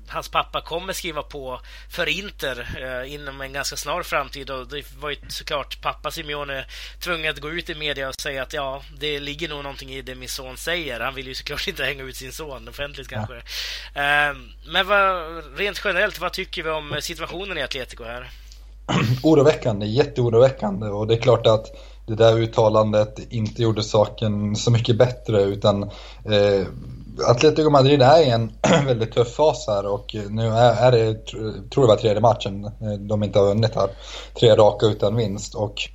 hans 0.08 0.30
pappa 0.30 0.62
kommer 0.62 0.94
skriva 0.94 1.24
på 1.24 1.60
för 1.90 2.10
Inter 2.10 2.68
eh, 2.82 3.14
inom 3.14 3.42
en 3.42 3.54
ganska 3.54 3.76
snar 3.76 4.04
framtid. 4.04 4.50
Och 4.50 4.68
det 4.68 4.84
var 5.00 5.10
ju 5.10 5.16
såklart 5.28 5.82
pappa 5.82 6.12
Simeone 6.12 6.66
tvungen 7.00 7.32
att 7.32 7.40
gå 7.40 7.50
ut 7.50 7.70
i 7.70 7.76
media 7.76 8.10
och 8.10 8.16
säga 8.22 8.44
att 8.44 8.54
ja, 8.54 8.82
det 9.00 9.20
ligger 9.20 9.50
nog 9.50 9.64
någonting 9.64 9.94
i 9.94 10.02
det 10.02 10.16
min 10.16 10.30
son 10.30 10.58
säger. 10.58 11.00
Han 11.00 11.16
vill 11.16 11.28
ju 11.28 11.34
såklart 11.34 11.68
inte 11.68 11.84
hänga 11.84 12.04
ut 12.04 12.16
sin 12.16 12.32
son 12.32 12.68
offentligt 12.68 13.08
kanske. 13.08 13.42
Ja. 13.94 14.02
Eh, 14.02 14.36
men 14.72 14.88
vad, 14.88 15.58
rent 15.58 15.82
generellt, 15.86 16.20
vad 16.20 16.34
tycker 16.34 16.64
vi 16.64 16.70
om 16.70 16.98
situationen 17.02 17.58
i 17.58 17.62
Atletico 17.62 18.04
här? 18.04 18.30
Oroväckande, 19.24 19.86
jätteoroväckande 19.86 20.88
och 20.88 21.08
det 21.08 21.14
är 21.14 21.22
klart 21.22 21.48
att 21.48 21.66
det 22.10 22.16
där 22.16 22.40
uttalandet 22.40 23.20
inte 23.30 23.62
gjorde 23.62 23.84
saken 23.84 24.56
så 24.56 24.72
mycket 24.72 24.98
bättre 24.98 25.42
utan 25.42 25.84
eh, 25.84 26.68
Atletico 27.28 27.70
Madrid 27.70 28.02
är 28.02 28.22
i 28.22 28.30
en 28.30 28.52
väldigt 28.86 29.12
tuff 29.12 29.36
fas 29.36 29.68
här 29.68 29.86
och 29.86 30.16
nu 30.30 30.48
är, 30.48 30.92
det, 30.92 31.26
tror 31.70 31.84
jag 31.84 31.88
var 31.88 31.96
tredje 31.96 32.22
matchen 32.22 32.66
eh, 32.66 32.94
de 33.00 33.24
inte 33.24 33.40
har 33.40 33.46
vunnit 33.46 33.76
här. 33.76 33.90
Tre 34.40 34.56
raka 34.56 34.86
utan 34.86 35.16
vinst 35.16 35.56
och 35.56 35.90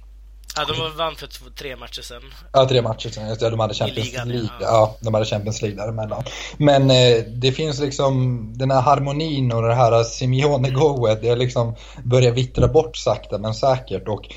Ja, 0.56 0.64
de 0.64 0.97
vann 0.97 1.14
för 1.16 1.50
tre 1.59 1.76
matcher 1.76 2.02
sen. 2.02 2.23
Ja, 2.52 2.68
tre 2.68 2.83
matcher 2.83 3.09
sen. 3.09 3.37
Ja, 3.40 3.50
de 3.50 3.61
hade 3.61 3.75
Champions 3.75 4.06
ligan, 4.06 4.28
League. 4.28 4.49
Ja. 4.61 4.66
ja. 4.66 4.97
de 5.00 5.14
hade 5.14 5.26
Champions 5.26 5.62
League 5.62 5.83
däremellan. 5.83 6.23
Men 6.56 6.90
eh, 6.90 7.25
det 7.26 7.52
finns 7.52 7.80
liksom 7.80 8.44
den 8.59 8.71
här 8.71 8.80
harmonin 8.80 9.52
och 9.52 9.62
det 9.62 9.75
här 9.75 10.04
Simeone-goet. 10.04 11.18
Det 11.23 11.37
liksom 11.37 11.75
börjar 12.04 12.33
vittra 12.33 12.68
bort 12.68 12.97
sakta 12.97 13.38
men 13.38 13.54
säkert. 13.54 14.09
Och 14.09 14.28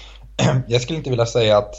jag 0.67 0.81
skulle 0.81 0.97
inte 0.97 1.09
vilja 1.09 1.25
säga 1.25 1.57
att 1.57 1.75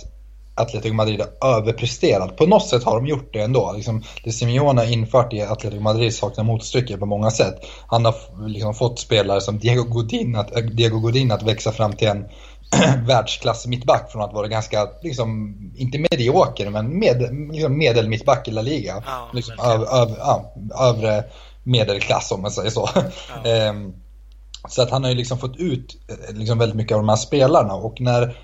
Atletico 0.58 0.94
Madrid 0.94 1.22
har 1.40 1.56
överpresterat. 1.56 2.36
På 2.36 2.46
något 2.46 2.68
sätt 2.68 2.84
har 2.84 2.96
de 2.96 3.06
gjort 3.06 3.32
det 3.32 3.40
ändå. 3.40 3.72
Liksom, 3.76 4.02
det 4.24 4.32
Simeone 4.32 4.80
har 4.80 4.92
infört 4.92 5.32
i 5.32 5.42
Atletico 5.42 5.82
Madrid 5.82 6.14
saknar 6.14 6.44
motstycke 6.44 6.96
på 6.96 7.06
många 7.06 7.30
sätt. 7.30 7.54
Han 7.86 8.04
har 8.04 8.14
liksom 8.48 8.74
fått 8.74 8.98
spelare 8.98 9.40
som 9.40 9.58
Diego 9.58 9.84
Godin 9.84 10.36
att, 10.36 10.56
äh, 10.56 10.62
Diego 10.62 10.98
Godin 10.98 11.32
att 11.32 11.42
växa 11.42 11.72
fram 11.72 11.92
till 11.92 12.08
en 12.08 12.28
världsklass 13.06 13.66
mittback 13.66 14.12
från 14.12 14.22
att 14.22 14.32
vara 14.32 14.48
ganska, 14.48 14.88
liksom, 15.02 15.56
inte 15.76 15.98
medioker, 15.98 16.70
men 16.70 16.98
med, 16.98 17.48
liksom 17.52 17.78
medel 17.78 18.08
mittback 18.08 18.48
i 18.48 18.50
La 18.50 18.62
Liga. 18.62 19.02
Ja, 19.06 19.30
liksom, 19.32 19.54
öv, 19.64 19.82
öv, 19.82 20.14
ja, 20.18 20.54
övre 20.80 21.24
medelklass 21.62 22.32
om 22.32 22.42
man 22.42 22.50
säger 22.50 22.70
så. 22.70 22.88
Ja. 22.94 23.02
Ehm, 23.50 23.92
så 24.68 24.82
att 24.82 24.90
han 24.90 25.02
har 25.04 25.10
ju 25.10 25.16
liksom 25.16 25.38
fått 25.38 25.56
ut 25.56 25.96
eh, 26.08 26.36
liksom 26.36 26.58
väldigt 26.58 26.76
mycket 26.76 26.94
av 26.94 27.00
de 27.00 27.08
här 27.08 27.16
spelarna 27.16 27.74
och 27.74 28.00
när, 28.00 28.36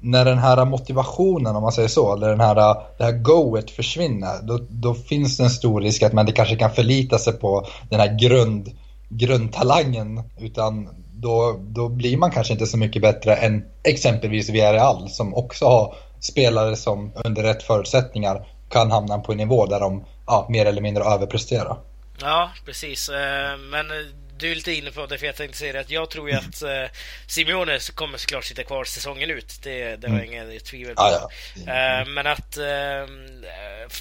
när 0.00 0.24
den 0.24 0.38
här 0.38 0.64
motivationen 0.64 1.56
om 1.56 1.62
man 1.62 1.72
säger 1.72 1.88
så, 1.88 2.14
eller 2.14 2.28
den 2.28 2.40
här, 2.40 2.54
det 2.98 3.04
här 3.04 3.12
goet 3.12 3.70
försvinner, 3.70 4.42
då, 4.42 4.58
då 4.70 4.94
finns 4.94 5.36
det 5.36 5.42
en 5.42 5.50
stor 5.50 5.80
risk 5.80 6.02
att 6.02 6.12
man 6.12 6.22
inte 6.22 6.36
kanske 6.36 6.56
kan 6.56 6.70
förlita 6.70 7.18
sig 7.18 7.32
på 7.32 7.66
den 7.90 8.00
här 8.00 8.18
grund, 8.18 8.70
grundtalangen 9.08 10.22
utan 10.38 10.88
då, 11.12 11.56
då 11.60 11.88
blir 11.88 12.16
man 12.16 12.30
kanske 12.30 12.52
inte 12.52 12.66
så 12.66 12.78
mycket 12.78 13.02
bättre 13.02 13.36
än 13.36 13.64
exempelvis 13.84 14.48
Villarreal 14.48 15.08
som 15.08 15.34
också 15.34 15.64
har 15.64 15.94
spelare 16.20 16.76
som 16.76 17.12
under 17.24 17.42
rätt 17.42 17.62
förutsättningar 17.62 18.46
kan 18.70 18.90
hamna 18.90 19.18
på 19.18 19.32
en 19.32 19.38
nivå 19.38 19.66
där 19.66 19.80
de 19.80 20.04
ja, 20.26 20.46
mer 20.50 20.66
eller 20.66 20.82
mindre 20.82 21.04
överpresterar. 21.04 21.76
Ja, 22.20 22.50
precis. 22.64 23.08
Eh, 23.08 23.58
men 23.70 23.90
eh, 23.90 24.27
du 24.38 24.50
är 24.50 24.54
lite 24.54 24.72
inne 24.72 24.90
på 24.90 25.06
det, 25.06 25.18
för 25.18 25.26
jag 25.26 25.36
tänkte 25.36 25.58
säga 25.58 25.72
det 25.72 25.80
att 25.80 25.90
jag 25.90 26.10
tror 26.10 26.30
ju 26.30 26.36
att 26.36 26.62
eh, 26.62 26.84
Simeone 27.26 27.78
kommer 27.94 28.18
såklart 28.18 28.44
sitta 28.44 28.62
kvar 28.62 28.84
säsongen 28.84 29.30
ut. 29.30 29.62
Det, 29.62 29.96
det 29.96 30.08
har 30.10 30.16
jag 30.16 30.26
inget 30.26 30.64
tvivel 30.64 30.94
på. 30.94 31.02
Ja, 31.02 31.30
ja. 31.66 31.72
Eh, 32.00 32.06
Men 32.06 32.26
att... 32.26 32.56
eh, 32.56 33.06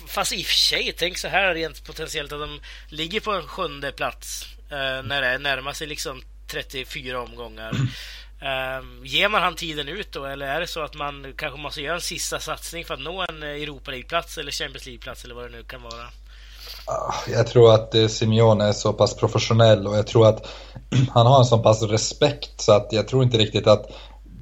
Fast 0.08 0.34
i 0.34 0.41
och 0.41 0.46
för 0.46 0.53
sig, 0.53 0.94
tänk 0.98 1.17
så 1.17 1.27
här 1.27 1.53
rent 1.53 1.86
potentiellt 1.86 2.32
att 2.32 2.39
de 2.39 2.62
ligger 2.89 3.20
på 3.20 3.32
en 3.32 3.48
sjunde 3.48 3.91
plats 3.91 4.46
eh, 4.72 5.03
när 5.03 5.22
det 5.22 5.38
närmar 5.38 5.74
sig 5.74 5.88
liksom 5.88 6.24
34 6.48 7.22
omgångar. 7.22 7.72
Um, 8.41 9.06
ger 9.06 9.29
man 9.29 9.41
han 9.41 9.56
tiden 9.56 9.88
ut 9.88 10.12
då 10.12 10.25
eller 10.25 10.48
är 10.48 10.60
det 10.60 10.67
så 10.67 10.82
att 10.84 10.94
man 10.94 11.34
kanske 11.38 11.60
måste 11.60 11.82
göra 11.82 11.96
en 11.96 12.01
sista 12.01 12.39
satsning 12.39 12.86
för 12.86 12.94
att 12.94 13.00
nå 13.00 13.25
en 13.29 13.44
eh, 13.44 13.50
Europa 13.50 13.91
League-plats 13.91 14.38
eller 14.38 14.51
Champions 14.51 14.86
League-plats 14.86 15.24
eller 15.24 15.36
vad 15.36 15.51
det 15.51 15.58
nu 15.58 15.63
kan 15.63 15.82
vara? 15.82 16.08
Ah, 16.89 17.13
jag 17.32 17.48
tror 17.48 17.74
att 17.74 17.96
eh, 17.96 18.08
Simeone 18.08 18.65
är 18.65 18.72
så 18.72 18.94
pass 18.94 19.13
professionell 19.15 19.88
och 19.88 19.98
jag 19.98 20.08
tror 20.08 20.27
att 20.27 20.48
han 21.13 21.27
har 21.27 21.39
en 21.39 21.46
så 21.46 21.58
pass 21.58 21.82
respekt 21.82 22.62
så 22.62 22.72
att 22.72 22.88
jag 22.91 23.08
tror 23.08 23.24
inte 23.24 23.38
riktigt 23.38 23.67
att 23.67 23.91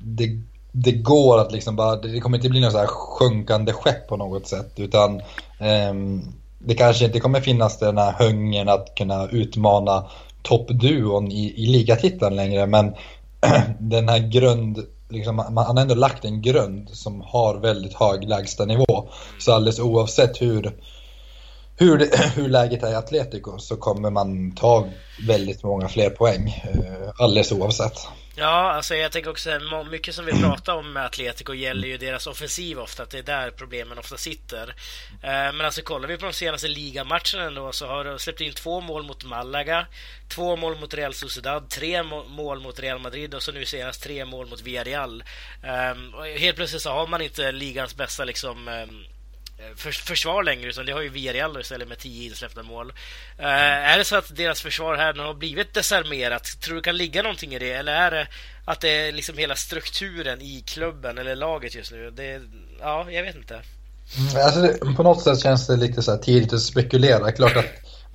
det, 0.04 0.30
det 0.72 0.92
går 0.92 1.40
att 1.40 1.52
liksom 1.52 1.76
bara, 1.76 1.96
det 1.96 2.20
kommer 2.20 2.38
inte 2.38 2.50
bli 2.50 2.60
något 2.60 2.72
så 2.72 2.78
här 2.78 2.88
sjunkande 2.88 3.74
skepp 3.74 4.08
på 4.08 4.18
något 4.18 4.48
sätt 4.48 4.74
utan 4.76 5.22
ehm, 5.60 6.22
det 6.60 6.74
kanske 6.74 7.06
inte 7.06 7.20
kommer 7.20 7.42
finnas 7.42 7.80
den 7.80 7.98
här 7.98 8.14
hungern 8.20 8.70
att 8.70 8.96
kunna 8.96 9.28
utmana 9.28 10.06
toppduon 10.44 11.32
i, 11.32 11.54
i 11.58 11.66
ligatiteln 11.66 12.36
längre 12.36 12.66
men 12.68 12.96
den 13.80 14.10
här 14.10 14.20
grund, 14.20 14.86
liksom, 15.10 15.36
man, 15.36 15.58
han 15.58 15.78
har 15.78 15.82
ändå 15.82 15.96
lagt 15.96 16.26
en 16.26 16.42
grund 16.42 16.90
som 16.90 17.22
har 17.22 17.56
väldigt 17.56 17.94
hög 17.94 18.30
lägstanivå. 18.30 19.08
Så 19.40 19.54
alldeles 19.54 19.80
oavsett 19.80 20.42
hur 20.42 20.76
hur, 21.78 21.98
det, 21.98 22.18
hur 22.36 22.50
läget 22.50 22.84
är 22.84 22.92
i 22.92 22.96
Atletico 22.96 23.58
så 23.58 23.78
kommer 23.78 24.10
man 24.10 24.52
ta 24.56 24.88
väldigt 25.28 25.64
många 25.64 25.90
fler 25.90 26.10
poäng 26.10 26.64
eh, 26.64 27.10
alldeles 27.18 27.52
oavsett. 27.52 27.94
Ja, 28.38 28.72
alltså 28.72 28.96
jag 28.96 29.12
tänker 29.12 29.30
också 29.30 29.50
mycket 29.92 30.16
som 30.16 30.26
vi 30.26 30.32
pratar 30.44 30.76
om 30.76 30.94
med 30.94 31.06
Atletico 31.06 31.54
gäller 31.54 31.88
ju 31.88 31.98
deras 31.98 32.28
offensiv 32.28 32.80
ofta, 32.80 33.04
att 33.04 33.10
det 33.10 33.18
är 33.20 33.24
där 33.24 33.52
problemen 33.52 33.98
ofta 33.98 34.18
sitter. 34.18 34.68
Eh, 35.24 35.30
Men 35.54 35.62
alltså 35.62 35.82
kollar 35.82 36.08
vi 36.08 36.18
på 36.18 36.26
de 36.26 36.34
senaste 36.34 36.68
ligamatcherna 36.68 37.44
ändå 37.48 37.72
så 37.72 37.88
har 37.88 38.04
de 38.06 38.20
släppt 38.20 38.42
in 38.42 38.54
två 38.54 38.82
mål 38.82 39.04
mot 39.04 39.24
Malaga, 39.26 39.86
två 40.30 40.56
mål 40.56 40.80
mot 40.80 40.94
Real 40.94 41.14
Sociedad, 41.14 41.70
tre 41.70 42.04
må- 42.04 42.24
mål 42.24 42.60
mot 42.60 42.80
Real 42.80 43.00
Madrid 43.00 43.34
och 43.34 43.44
så 43.44 43.52
nu 43.52 43.66
senast 43.66 44.04
tre 44.04 44.26
mål 44.26 44.48
mot 44.48 44.62
Villarreal. 44.62 45.24
Ehm, 45.64 46.14
Helt 46.40 46.56
plötsligt 46.56 46.82
så 46.82 46.90
har 46.90 47.08
man 47.08 47.22
inte 47.22 47.52
ligans 47.52 47.96
bästa 47.96 48.24
liksom 48.24 48.68
ehm, 48.68 49.04
försvar 49.76 50.44
längre 50.44 50.70
utan 50.70 50.86
det 50.86 50.92
har 50.92 51.02
ju 51.02 51.10
Villarreal 51.10 51.62
istället 51.62 51.88
med 51.88 51.98
10 51.98 52.30
insläppta 52.30 52.64
mål. 52.64 52.94
Eh, 53.38 53.46
är 53.92 53.98
det 53.98 54.04
så 54.04 54.16
att 54.16 54.36
deras 54.36 54.62
försvar 54.62 54.96
här 54.96 55.14
nu 55.14 55.24
har 55.24 55.34
blivit 55.34 55.74
desarmerat? 55.74 56.62
Tror 56.62 56.76
du 56.76 56.82
kan 56.82 56.98
ligga 56.98 57.22
någonting 57.22 57.54
i 57.54 57.60
det? 57.60 57.72
Eller 57.72 57.94
är 57.94 58.12
det 58.12 58.28
att 58.66 58.82
det 58.82 58.90
är 58.90 59.12
liksom 59.12 59.38
hela 59.38 59.56
strukturen 59.56 60.42
i 60.42 60.64
klubben 60.68 61.18
eller 61.18 61.36
laget 61.36 61.76
just 61.76 61.92
nu? 61.92 62.12
Det, 62.12 62.42
ja, 62.80 63.12
jag 63.12 63.24
vet 63.24 63.36
inte. 63.36 63.62
Alltså 64.46 64.62
det, 64.62 64.96
på 64.96 65.04
något 65.04 65.22
sätt 65.22 65.40
känns 65.40 65.68
det 65.68 65.76
lite 65.76 66.02
så 66.02 66.12
här 66.12 66.18
tidigt 66.18 66.54
att 66.54 66.62
spekulera. 66.62 67.32
Klart 67.32 67.56
att 67.56 67.66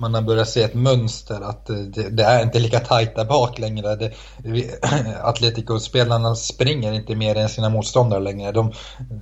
man 0.00 0.14
har 0.14 0.22
börjat 0.22 0.48
se 0.48 0.62
ett 0.62 0.74
mönster 0.74 1.40
att 1.40 1.70
eh, 1.70 1.76
det, 1.76 2.10
det 2.10 2.22
är 2.22 2.42
inte 2.42 2.58
lika 2.58 2.80
tajt 2.80 3.16
där 3.16 3.24
bak 3.24 3.58
längre. 3.58 3.96
Det, 3.96 4.12
Atletico-spelarna 5.22 6.34
springer 6.34 6.92
inte 6.92 7.14
mer 7.14 7.36
än 7.36 7.48
sina 7.48 7.68
motståndare 7.68 8.20
längre. 8.20 8.52
De, 8.52 8.72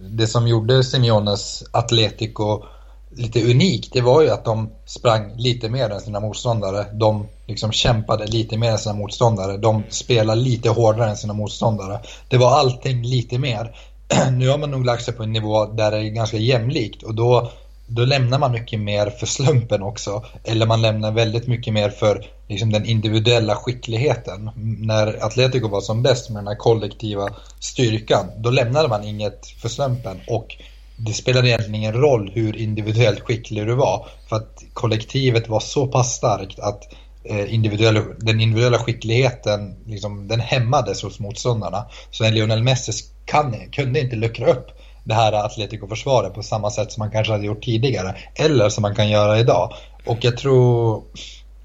det 0.00 0.26
som 0.26 0.48
gjorde 0.48 0.84
Simeones 0.84 1.64
Atletico 1.72 2.62
lite 3.10 3.50
unikt, 3.50 3.92
det 3.92 4.00
var 4.00 4.22
ju 4.22 4.30
att 4.30 4.44
de 4.44 4.70
sprang 4.86 5.32
lite 5.36 5.68
mer 5.68 5.90
än 5.90 6.00
sina 6.00 6.20
motståndare. 6.20 6.86
De 6.92 7.26
liksom 7.46 7.72
kämpade 7.72 8.26
lite 8.26 8.58
mer 8.58 8.70
än 8.70 8.78
sina 8.78 8.94
motståndare. 8.94 9.56
De 9.56 9.82
spelade 9.88 10.40
lite 10.40 10.68
hårdare 10.68 11.10
än 11.10 11.16
sina 11.16 11.32
motståndare. 11.32 12.00
Det 12.28 12.36
var 12.36 12.50
allting 12.50 13.02
lite 13.02 13.38
mer. 13.38 13.76
Nu 14.32 14.48
har 14.48 14.58
man 14.58 14.70
nog 14.70 14.84
lagt 14.84 15.04
sig 15.04 15.14
på 15.14 15.22
en 15.22 15.32
nivå 15.32 15.66
där 15.66 15.90
det 15.90 15.98
är 15.98 16.02
ganska 16.02 16.36
jämlikt 16.36 17.02
och 17.02 17.14
då, 17.14 17.50
då 17.88 18.04
lämnar 18.04 18.38
man 18.38 18.52
mycket 18.52 18.80
mer 18.80 19.10
för 19.10 19.26
slumpen 19.26 19.82
också. 19.82 20.24
Eller 20.44 20.66
man 20.66 20.82
lämnar 20.82 21.12
väldigt 21.12 21.46
mycket 21.46 21.72
mer 21.72 21.90
för 21.90 22.26
liksom, 22.48 22.72
den 22.72 22.86
individuella 22.86 23.54
skickligheten. 23.54 24.50
När 24.80 25.24
Atletico 25.24 25.68
var 25.68 25.80
som 25.80 26.02
bäst 26.02 26.30
med 26.30 26.38
den 26.40 26.48
här 26.48 26.56
kollektiva 26.56 27.28
styrkan, 27.60 28.26
då 28.36 28.50
lämnade 28.50 28.88
man 28.88 29.04
inget 29.04 29.46
för 29.46 29.68
slumpen. 29.68 30.20
Och 30.26 30.56
det 30.96 31.12
spelade 31.12 31.48
egentligen 31.48 31.74
ingen 31.74 31.92
roll 31.92 32.30
hur 32.34 32.56
individuellt 32.56 33.20
skicklig 33.20 33.66
du 33.66 33.74
var. 33.74 34.06
För 34.28 34.36
att 34.36 34.64
kollektivet 34.72 35.48
var 35.48 35.60
så 35.60 35.86
pass 35.86 36.14
starkt 36.14 36.58
att 36.58 36.82
eh, 37.24 37.54
individuella, 37.54 38.02
den 38.18 38.40
individuella 38.40 38.78
skickligheten 38.78 39.76
liksom, 39.86 40.28
den 40.28 40.40
hämmades 40.40 41.02
hos 41.02 41.20
motståndarna. 41.20 41.86
Så 42.10 42.24
en 42.24 42.34
Lionel 42.34 42.62
Messi 42.62 42.92
kan, 43.24 43.54
kunde 43.72 44.00
inte 44.00 44.16
luckra 44.16 44.50
upp 44.50 44.77
det 45.08 45.14
här 45.14 45.32
Atletico-försvaret 45.32 46.34
på 46.34 46.42
samma 46.42 46.70
sätt 46.70 46.92
som 46.92 47.00
man 47.00 47.10
kanske 47.10 47.32
hade 47.32 47.46
gjort 47.46 47.64
tidigare. 47.64 48.14
Eller 48.34 48.68
som 48.68 48.82
man 48.82 48.94
kan 48.94 49.10
göra 49.10 49.38
idag. 49.38 49.72
Och 50.06 50.18
jag 50.20 50.36
tror, 50.36 51.02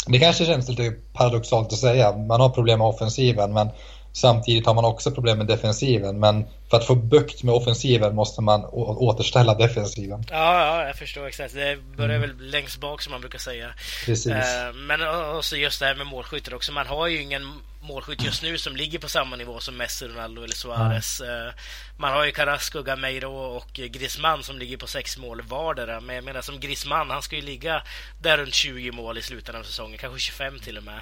det 0.08 0.20
kanske 0.20 0.46
känns 0.46 0.70
lite 0.70 0.94
paradoxalt 1.14 1.74
att 1.74 1.80
säga, 1.80 2.18
man 2.18 2.42
har 2.42 2.50
problem 2.50 2.80
med 2.80 2.88
offensiven 2.88 3.54
men 3.54 3.70
samtidigt 4.14 4.66
har 4.66 4.74
man 4.74 4.86
också 4.86 5.12
problem 5.12 5.38
med 5.38 5.48
defensiven. 5.48 6.20
Men 6.20 6.46
för 6.70 6.78
att 6.78 6.88
få 6.88 6.96
bukt 6.96 7.44
med 7.44 7.56
offensiven 7.56 8.16
måste 8.16 8.42
man 8.42 8.66
återställa 8.66 9.54
defensiven. 9.54 10.26
Ja, 10.30 10.66
ja, 10.66 10.88
jag 10.88 10.96
förstår 10.96 11.28
exakt. 11.28 11.54
Det 11.54 11.78
börjar 11.98 12.20
väl 12.20 12.50
längst 12.50 12.80
bak 12.80 13.02
som 13.02 13.12
man 13.12 13.22
brukar 13.22 13.40
säga. 13.40 13.74
Precis. 14.06 14.32
Eh, 14.32 14.74
Men 14.74 15.02
också 15.38 15.56
just 15.56 15.80
det 15.80 15.86
här 15.86 15.96
med 15.96 16.08
målskyttar 16.08 16.54
också. 16.54 16.72
Man 16.72 16.88
har 16.88 17.08
ju 17.08 17.22
ingen 17.22 17.54
målskytt 17.82 18.24
just 18.24 18.44
nu 18.44 18.58
som 18.58 18.76
ligger 18.76 19.00
på 19.00 19.10
samma 19.10 19.36
nivå 19.36 19.60
som 19.60 19.78
Messi, 19.78 20.08
Ronaldo 20.08 20.44
eller 20.44 20.56
Suarez. 20.56 21.22
Eh, 21.22 21.54
Man 21.98 22.14
har 22.14 22.26
ju 22.26 22.32
Carrasco, 22.32 22.82
Gameiro 22.84 23.32
och 23.32 23.74
Griezmann 23.74 24.44
som 24.44 24.58
ligger 24.58 24.78
på 24.78 24.88
sex 24.88 25.18
mål 25.18 25.42
vardera. 25.42 26.00
Men 26.02 26.16
jag 26.16 26.26
menar 26.26 26.42
som 26.42 26.60
Griezmann, 26.60 27.10
han 27.10 27.22
ska 27.22 27.36
ju 27.36 27.42
ligga 27.42 27.82
där 28.22 28.38
runt 28.38 28.54
20 28.54 28.92
mål 28.92 29.18
i 29.18 29.22
slutet 29.22 29.56
av 29.56 29.64
säsongen. 29.64 29.98
Kanske 29.98 30.20
25 30.20 30.60
till 30.60 30.78
och 30.78 30.84
med. 30.84 31.00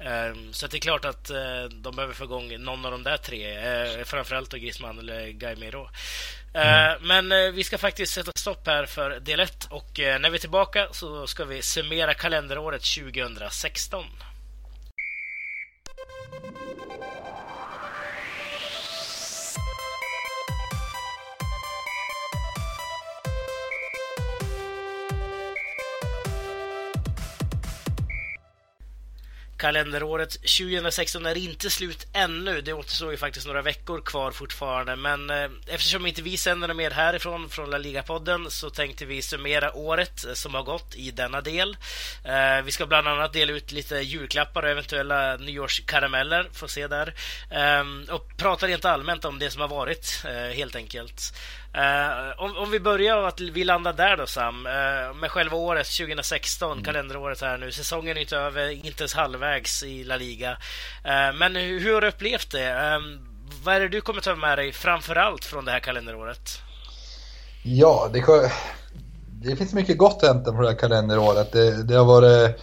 Eh, 0.00 0.34
Så 0.52 0.66
det 0.66 0.76
är 0.76 0.80
klart 0.80 1.04
att 1.04 1.30
eh, 1.30 1.64
de 1.72 1.96
behöver 1.96 2.14
få 2.14 2.24
igång 2.24 2.60
någon 2.60 2.84
av 2.84 2.90
de 2.90 3.02
där 3.02 3.16
tre. 3.16 3.56
eh, 3.98 4.04
Framförallt 4.04 4.52
Griezmann 4.52 4.98
eller 4.98 5.28
Gameiro. 5.28 5.88
Eh, 6.54 6.92
Men 7.00 7.32
eh, 7.32 7.50
vi 7.52 7.64
ska 7.64 7.78
faktiskt 7.78 8.12
sätta 8.14 8.32
stopp 8.34 8.66
här 8.66 8.86
för 8.86 9.20
del 9.20 9.40
1 9.40 9.66
och 9.70 9.90
när 9.98 10.30
vi 10.30 10.36
är 10.36 10.40
tillbaka 10.40 10.88
så 10.92 11.26
ska 11.26 11.44
vi 11.44 11.62
summera 11.62 12.14
kalenderåret 12.14 12.82
2016. 12.82 14.04
Kalenderåret 29.60 30.32
2016 30.32 31.26
är 31.26 31.38
inte 31.38 31.70
slut 31.70 32.06
ännu. 32.12 32.60
Det 32.60 32.72
återstår 32.72 33.10
ju 33.10 33.16
faktiskt 33.16 33.46
några 33.46 33.62
veckor 33.62 34.00
kvar 34.00 34.30
fortfarande. 34.30 34.96
Men 34.96 35.30
eh, 35.30 35.50
eftersom 35.66 36.06
inte 36.06 36.22
vi 36.22 36.36
sänder 36.36 36.68
något 36.68 36.76
mer 36.76 36.90
härifrån, 36.90 37.48
från 37.50 37.70
La 37.70 37.78
Liga-podden, 37.78 38.50
så 38.50 38.70
tänkte 38.70 39.04
vi 39.04 39.22
summera 39.22 39.76
året 39.76 40.24
eh, 40.24 40.32
som 40.32 40.54
har 40.54 40.62
gått 40.62 40.94
i 40.94 41.10
denna 41.10 41.40
del. 41.40 41.76
Eh, 42.24 42.62
vi 42.64 42.72
ska 42.72 42.86
bland 42.86 43.08
annat 43.08 43.32
dela 43.32 43.52
ut 43.52 43.72
lite 43.72 43.94
julklappar 43.94 44.62
och 44.62 44.70
eventuella 44.70 45.36
nyårskarameller, 45.36 46.48
får 46.52 46.66
se 46.66 46.86
där. 46.86 47.14
Ehm, 47.50 48.06
och 48.10 48.36
prata 48.36 48.66
rent 48.66 48.84
allmänt 48.84 49.24
om 49.24 49.38
det 49.38 49.50
som 49.50 49.60
har 49.60 49.68
varit, 49.68 50.24
helt 50.54 50.76
enkelt. 50.76 51.34
Uh, 51.76 52.44
om, 52.44 52.56
om, 52.56 52.70
vi 52.70 52.80
börjar 52.80 53.22
att 53.22 53.40
vi 53.40 53.64
landar 53.64 53.92
där 53.92 54.16
då 54.16 54.26
Sam, 54.26 54.66
uh, 54.66 55.14
med 55.20 55.30
själva 55.30 55.56
året 55.56 55.86
2016, 55.86 56.72
mm. 56.72 56.84
kalenderåret 56.84 57.40
här 57.40 57.58
nu. 57.58 57.72
Säsongen 57.72 58.16
är 58.16 58.20
inte 58.20 58.36
över, 58.36 58.86
inte 58.86 59.02
ens 59.02 59.14
halvvägs 59.14 59.82
i 59.82 60.04
La 60.04 60.16
Liga. 60.16 60.50
Uh, 60.50 61.38
men 61.38 61.56
hur, 61.56 61.80
hur 61.80 61.94
har 61.94 62.00
du 62.00 62.08
upplevt 62.08 62.52
det? 62.52 62.94
Um, 62.96 63.26
vad 63.64 63.74
är 63.74 63.80
det 63.80 63.88
du 63.88 64.00
kommer 64.00 64.20
ta 64.20 64.34
med 64.34 64.58
dig 64.58 64.72
framförallt 64.72 65.44
från 65.44 65.64
det 65.64 65.72
här 65.72 65.80
kalenderåret? 65.80 66.50
Ja, 67.62 68.10
det, 68.12 68.50
det 69.42 69.56
finns 69.56 69.72
mycket 69.72 69.98
gott 69.98 70.22
hämta 70.22 70.52
från 70.52 70.62
det 70.62 70.70
här 70.70 70.78
kalenderåret. 70.78 71.52
Det, 71.52 71.82
det 71.82 71.94
har 71.94 72.04
varit 72.04 72.60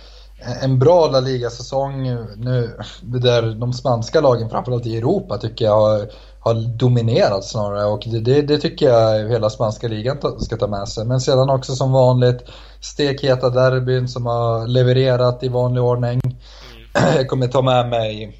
en 0.62 0.80
bra 0.80 1.08
La 1.08 1.20
Liga-säsong 1.20 2.04
nu 2.38 2.78
där 3.02 3.60
de 3.60 3.74
spanska 3.74 4.22
lagen, 4.22 4.50
framförallt 4.50 4.86
i 4.86 4.98
Europa, 4.98 5.38
tycker 5.38 5.66
jag 5.66 5.80
har, 5.80 6.10
har 6.48 6.78
dominerat 6.78 7.46
snarare 7.46 7.86
och 7.86 8.04
det, 8.06 8.42
det, 8.42 8.58
tycker 8.58 8.90
jag 8.90 9.30
hela 9.30 9.50
spanska 9.50 9.88
ligan 9.88 10.18
ska 10.40 10.58
ta 10.58 10.68
med 10.68 10.88
sig. 10.88 11.06
Men 11.06 11.22
sedan 11.22 11.50
också 11.50 11.76
som 11.76 11.92
vanligt 11.92 12.44
stekheta 12.82 13.50
derbyn 13.50 14.08
som 14.08 14.26
har 14.26 14.68
levererat 14.68 15.44
i 15.44 15.48
vanlig 15.48 15.84
ordning. 15.84 16.22
Jag 17.16 17.28
kommer 17.28 17.48
ta 17.48 17.62
med 17.62 17.90
mig 17.90 18.38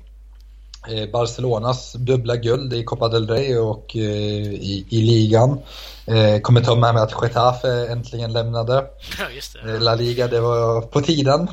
Eh, 0.90 1.10
Barcelonas 1.12 1.94
dubbla 1.94 2.36
guld 2.36 2.74
i 2.74 2.84
Copa 2.84 3.08
del 3.08 3.28
Rey 3.28 3.58
och 3.58 3.96
eh, 3.96 4.02
i, 4.02 4.86
i 4.90 5.02
ligan. 5.02 5.60
Eh, 6.06 6.42
kommer 6.42 6.62
ta 6.62 6.76
med 6.76 6.94
mig 6.94 7.04
att 7.04 7.16
Getafe 7.22 7.88
äntligen 7.92 8.34
lämnade 8.34 8.86
La 9.80 9.96
Liga, 9.96 10.28
det 10.28 10.40
var 10.40 10.82
på 10.82 11.02
tiden. 11.02 11.48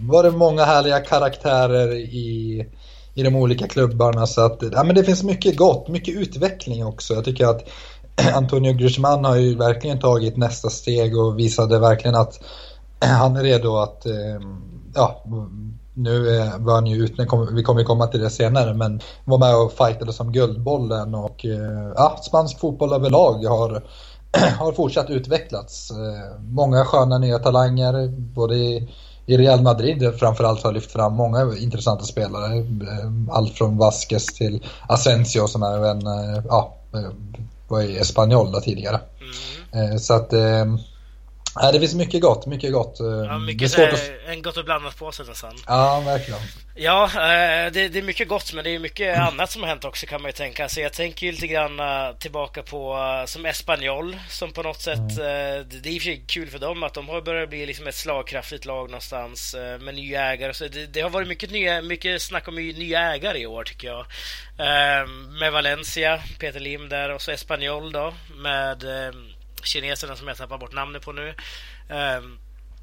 var 0.00 0.22
det 0.22 0.30
många 0.30 0.64
härliga 0.64 1.00
karaktärer 1.00 1.92
i, 1.92 2.66
i 3.14 3.22
de 3.22 3.36
olika 3.36 3.68
klubbarna 3.68 4.26
så 4.26 4.40
att 4.40 4.62
ja, 4.72 4.84
men 4.84 4.94
det 4.94 5.04
finns 5.04 5.22
mycket 5.22 5.56
gott, 5.56 5.88
mycket 5.88 6.16
utveckling 6.16 6.86
också. 6.86 7.14
Jag 7.14 7.24
tycker 7.24 7.46
att 7.46 7.68
Antonio 8.34 8.72
Griezmann 8.72 9.24
har 9.24 9.36
ju 9.36 9.56
verkligen 9.56 10.00
tagit 10.00 10.36
nästa 10.36 10.70
steg 10.70 11.18
och 11.18 11.38
visade 11.38 11.78
verkligen 11.78 12.14
att 12.14 12.40
han 13.00 13.36
är 13.36 13.42
redo 13.42 13.76
att 13.76 14.06
ehm, 14.06 14.62
ja, 14.94 15.24
nu 15.94 16.38
eh, 16.38 16.58
var 16.58 16.74
han 16.74 16.86
ju 16.86 17.04
ute, 17.04 17.26
vi 17.52 17.62
kommer 17.62 17.80
ju 17.80 17.86
komma 17.86 18.06
till 18.06 18.20
det 18.20 18.30
senare, 18.30 18.74
men 18.74 19.00
var 19.24 19.38
med 19.38 19.56
och 19.56 19.72
fightade 19.72 20.12
som 20.12 20.32
Guldbollen 20.32 21.14
och 21.14 21.44
eh, 21.44 21.92
ja, 21.96 22.18
spansk 22.22 22.60
fotboll 22.60 22.92
överlag 22.92 23.44
har, 23.44 23.82
har 24.58 24.72
fortsatt 24.72 25.10
utvecklats. 25.10 25.90
Eh, 25.90 26.40
många 26.40 26.84
sköna 26.84 27.18
nya 27.18 27.38
talanger, 27.38 28.08
både 28.08 28.56
i, 28.56 28.88
i 29.26 29.36
Real 29.36 29.62
Madrid 29.62 30.12
framförallt 30.18 30.62
har 30.62 30.72
lyft 30.72 30.92
fram 30.92 31.14
många 31.14 31.56
intressanta 31.58 32.04
spelare. 32.04 32.56
Eh, 32.56 33.10
allt 33.30 33.52
från 33.52 33.76
Vasquez 33.76 34.26
till 34.26 34.62
Asensio 34.88 35.46
som 35.46 35.62
är 35.62 35.84
en, 35.86 36.02
ja, 36.48 36.76
var 37.68 37.82
i 37.82 37.98
Espanyol 37.98 38.62
tidigare. 38.62 39.00
Mm. 39.72 39.98
Så 39.98 40.14
att 40.14 40.32
Nej, 41.62 41.72
det 41.72 41.80
finns 41.80 41.94
mycket 41.94 42.20
gott, 42.20 42.46
mycket 42.46 42.72
gott. 42.72 42.96
Ja, 43.28 43.38
mycket, 43.38 43.76
det 43.76 43.82
är 43.82 43.92
att... 43.92 44.10
En 44.28 44.42
gott 44.42 44.56
och 44.56 44.64
blandat 44.64 44.96
påse 44.96 45.22
nästan. 45.22 45.56
Ja, 45.66 46.02
verkligen. 46.06 46.40
Ja, 46.76 47.04
eh, 47.04 47.72
det, 47.72 47.88
det, 47.88 47.98
är 47.98 48.02
mycket 48.02 48.28
gott 48.28 48.52
men 48.52 48.64
det 48.64 48.70
är 48.70 48.78
mycket 48.78 49.18
annat 49.18 49.50
som 49.50 49.62
har 49.62 49.68
hänt 49.68 49.84
också 49.84 50.06
kan 50.06 50.22
man 50.22 50.28
ju 50.28 50.32
tänka. 50.32 50.68
Så 50.68 50.80
jag 50.80 50.92
tänker 50.92 51.26
ju 51.26 51.32
lite 51.32 51.46
grann 51.46 51.80
eh, 51.80 52.16
tillbaka 52.18 52.62
på 52.62 52.96
eh, 52.96 53.26
som 53.26 53.46
Espanyol 53.46 54.16
som 54.28 54.52
på 54.52 54.62
något 54.62 54.80
sätt, 54.80 54.98
mm. 54.98 55.68
det 55.68 55.88
är 55.88 55.92
i 55.92 55.98
och 55.98 56.02
för 56.02 56.10
sig 56.10 56.24
kul 56.26 56.50
för 56.50 56.58
dem 56.58 56.82
att 56.82 56.94
de 56.94 57.08
har 57.08 57.22
börjat 57.22 57.50
bli 57.50 57.66
liksom 57.66 57.86
ett 57.86 57.94
slagkraftigt 57.94 58.64
lag 58.64 58.90
någonstans 58.90 59.56
med 59.80 59.94
nya 59.94 60.32
ägare. 60.32 60.54
Så 60.54 60.68
det, 60.68 60.86
det 60.86 61.00
har 61.00 61.10
varit 61.10 61.28
mycket, 61.28 61.50
nya, 61.50 61.82
mycket 61.82 62.22
snack 62.22 62.48
om 62.48 62.54
nya 62.54 63.14
ägare 63.14 63.38
i 63.38 63.46
år 63.46 63.64
tycker 63.64 63.88
jag. 63.88 64.06
Med 65.40 65.52
Valencia, 65.52 66.22
Peter 66.38 66.60
Lim 66.60 66.88
där 66.88 67.10
och 67.10 67.22
så 67.22 67.30
Espanyol 67.30 67.92
då 67.92 68.14
med 68.36 68.84
kineserna 69.66 70.16
som 70.16 70.28
jag 70.28 70.36
tappar 70.36 70.58
bort 70.58 70.72
namnet 70.72 71.02
på 71.02 71.12
nu. 71.12 71.34
Um, 71.88 72.38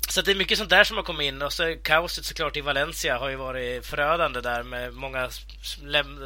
så 0.10 0.22
det 0.22 0.32
är 0.32 0.36
mycket 0.36 0.58
sånt 0.58 0.70
där 0.70 0.84
som 0.84 0.98
har 0.98 1.04
kommit 1.04 1.26
in 1.26 1.42
och 1.42 1.54
så 1.54 1.76
kaoset 1.84 2.26
såklart 2.26 2.58
i 2.58 2.62
Valencia 2.62 3.18
har 3.18 3.30
ju 3.30 3.36
varit 3.36 3.86
förödande 3.86 4.42
där 4.42 4.64
med 4.64 4.94
många 4.94 5.30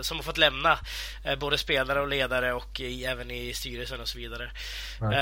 som 0.02 0.18
har 0.18 0.24
fått 0.24 0.38
lämna 0.38 0.80
eh, 1.24 1.36
både 1.36 1.58
spelare 1.58 2.02
och 2.02 2.08
ledare 2.08 2.54
och 2.54 2.82
även 2.82 3.32
i 3.32 3.54
styrelsen 3.54 4.02
och 4.02 4.08
så 4.08 4.18
vidare. 4.18 4.52
Okay. 5.02 5.14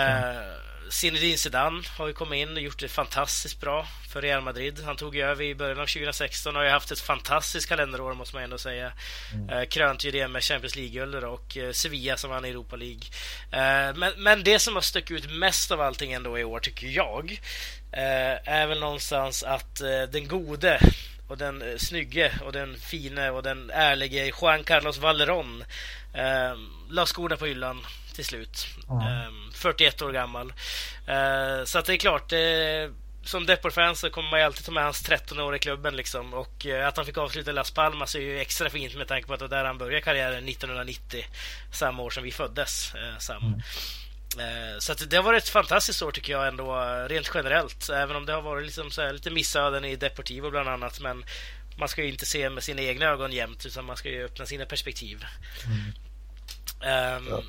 Zinedine 0.94 1.38
Zidane 1.38 1.84
har 1.98 2.08
ju 2.08 2.14
kommit 2.14 2.38
in 2.38 2.58
och 2.58 2.62
gjort 2.62 2.80
det 2.80 2.88
fantastiskt 2.88 3.62
bra 3.62 3.88
för 4.10 4.22
Real 4.22 4.42
Madrid. 4.42 4.80
Han 4.86 4.96
tog 4.96 5.16
ju 5.16 5.22
över 5.22 5.44
i 5.44 5.56
början 5.56 5.80
av 5.80 5.86
2016 5.86 6.56
och 6.56 6.60
har 6.60 6.66
ju 6.66 6.72
haft 6.72 6.92
ett 6.92 7.00
fantastiskt 7.00 7.70
kalenderår 7.70 8.14
måste 8.14 8.36
man 8.36 8.44
ändå 8.44 8.58
säga. 8.58 8.94
Mm. 9.34 9.50
Eh, 9.50 9.66
krönt 9.66 10.06
ju 10.06 10.12
det 10.12 10.28
med 10.28 10.44
Champions 10.44 10.76
League-guld 10.76 11.16
och 11.16 11.58
eh, 11.58 11.72
Sevilla 11.72 12.18
som 12.18 12.30
vann 12.30 12.46
Europa 12.46 12.76
League. 12.76 13.02
Eh, 13.52 13.96
men, 13.96 14.14
men 14.18 14.44
det 14.44 14.60
som 14.60 14.76
har 14.76 14.82
stuckit 14.82 15.18
ut 15.18 15.32
mest 15.32 15.72
av 15.72 15.82
allting 15.82 16.14
ändå 16.14 16.40
i 16.40 16.44
år 16.44 16.60
tycker 16.60 16.88
jag 16.88 17.42
är 17.92 18.68
väl 18.68 18.80
någonstans 18.80 19.44
att 19.44 19.76
den 20.12 20.28
gode 20.28 20.80
och 21.28 21.38
den 21.38 21.80
snygge 21.80 22.34
och 22.46 22.52
den 22.52 22.78
fine 22.78 23.18
och 23.18 23.44
den 23.44 23.70
ärlige 23.70 24.32
Juan 24.42 24.64
Carlos 24.64 24.98
Valeron 24.98 25.64
la 26.90 27.06
skorna 27.06 27.38
på 27.38 27.46
hyllan 27.46 27.86
till 28.14 28.26
slut. 28.26 28.68
Mm. 28.90 29.52
41 29.54 30.02
år 30.02 30.12
gammal. 30.12 30.54
Uh, 31.10 31.66
så 31.66 31.80
att 31.80 31.86
det 31.86 31.94
är 31.94 31.98
klart, 31.98 32.34
uh, 32.34 32.94
som 33.24 33.46
Depor-fan 33.46 33.96
så 33.96 34.10
kommer 34.10 34.30
man 34.30 34.40
ju 34.40 34.46
alltid 34.46 34.66
ta 34.66 34.72
med 34.72 34.84
hans 34.84 35.02
13 35.02 35.40
år 35.40 35.56
i 35.56 35.60
klubben. 35.60 35.96
Liksom. 35.96 36.34
Och 36.34 36.66
uh, 36.66 36.88
att 36.88 36.98
han 36.98 37.06
fick 37.06 37.18
avsluta 37.18 37.52
Las 37.52 37.72
Palmas 37.72 38.16
är 38.16 38.20
ju 38.20 38.40
extra 38.40 38.70
fint 38.70 38.96
med 38.96 39.08
tanke 39.08 39.28
på 39.28 39.34
att 39.34 39.40
det 39.40 39.48
var 39.48 39.58
där 39.58 39.66
han 39.66 39.78
började 39.78 40.02
karriären 40.02 40.48
1990. 40.50 41.26
Samma 41.72 42.04
år 42.04 42.10
som 42.10 42.24
vi 42.24 42.32
föddes, 42.32 42.94
uh, 42.96 43.18
Sam. 43.20 43.44
Mm. 43.44 43.62
Så 44.80 44.94
det 44.94 45.16
har 45.16 45.24
varit 45.24 45.44
ett 45.44 45.50
fantastiskt 45.50 46.02
år 46.02 46.12
tycker 46.12 46.34
jag 46.34 46.48
ändå, 46.48 46.76
rent 47.10 47.32
generellt. 47.34 47.90
Även 47.90 48.16
om 48.16 48.26
det 48.26 48.34
har 48.34 48.42
varit 48.42 48.66
liksom 48.66 48.92
så 48.92 49.02
här, 49.02 49.14
lite 49.14 49.32
missöden 49.32 49.86
i 49.86 49.96
Deportivo 49.96 50.50
bland 50.50 50.70
annat. 50.70 51.00
Men 51.00 51.26
man 51.78 51.90
ska 51.90 52.04
ju 52.04 52.10
inte 52.10 52.26
se 52.26 52.50
med 52.50 52.64
sina 52.64 52.82
egna 52.82 53.06
ögon 53.06 53.32
jämt 53.32 53.66
utan 53.66 53.86
man 53.86 53.98
ska 53.98 54.10
ju 54.10 54.26
öppna 54.26 54.46
sina 54.46 54.66
perspektiv. 54.66 55.26
Mm. 55.66 57.18
Um, 57.18 57.28
ja. 57.30 57.44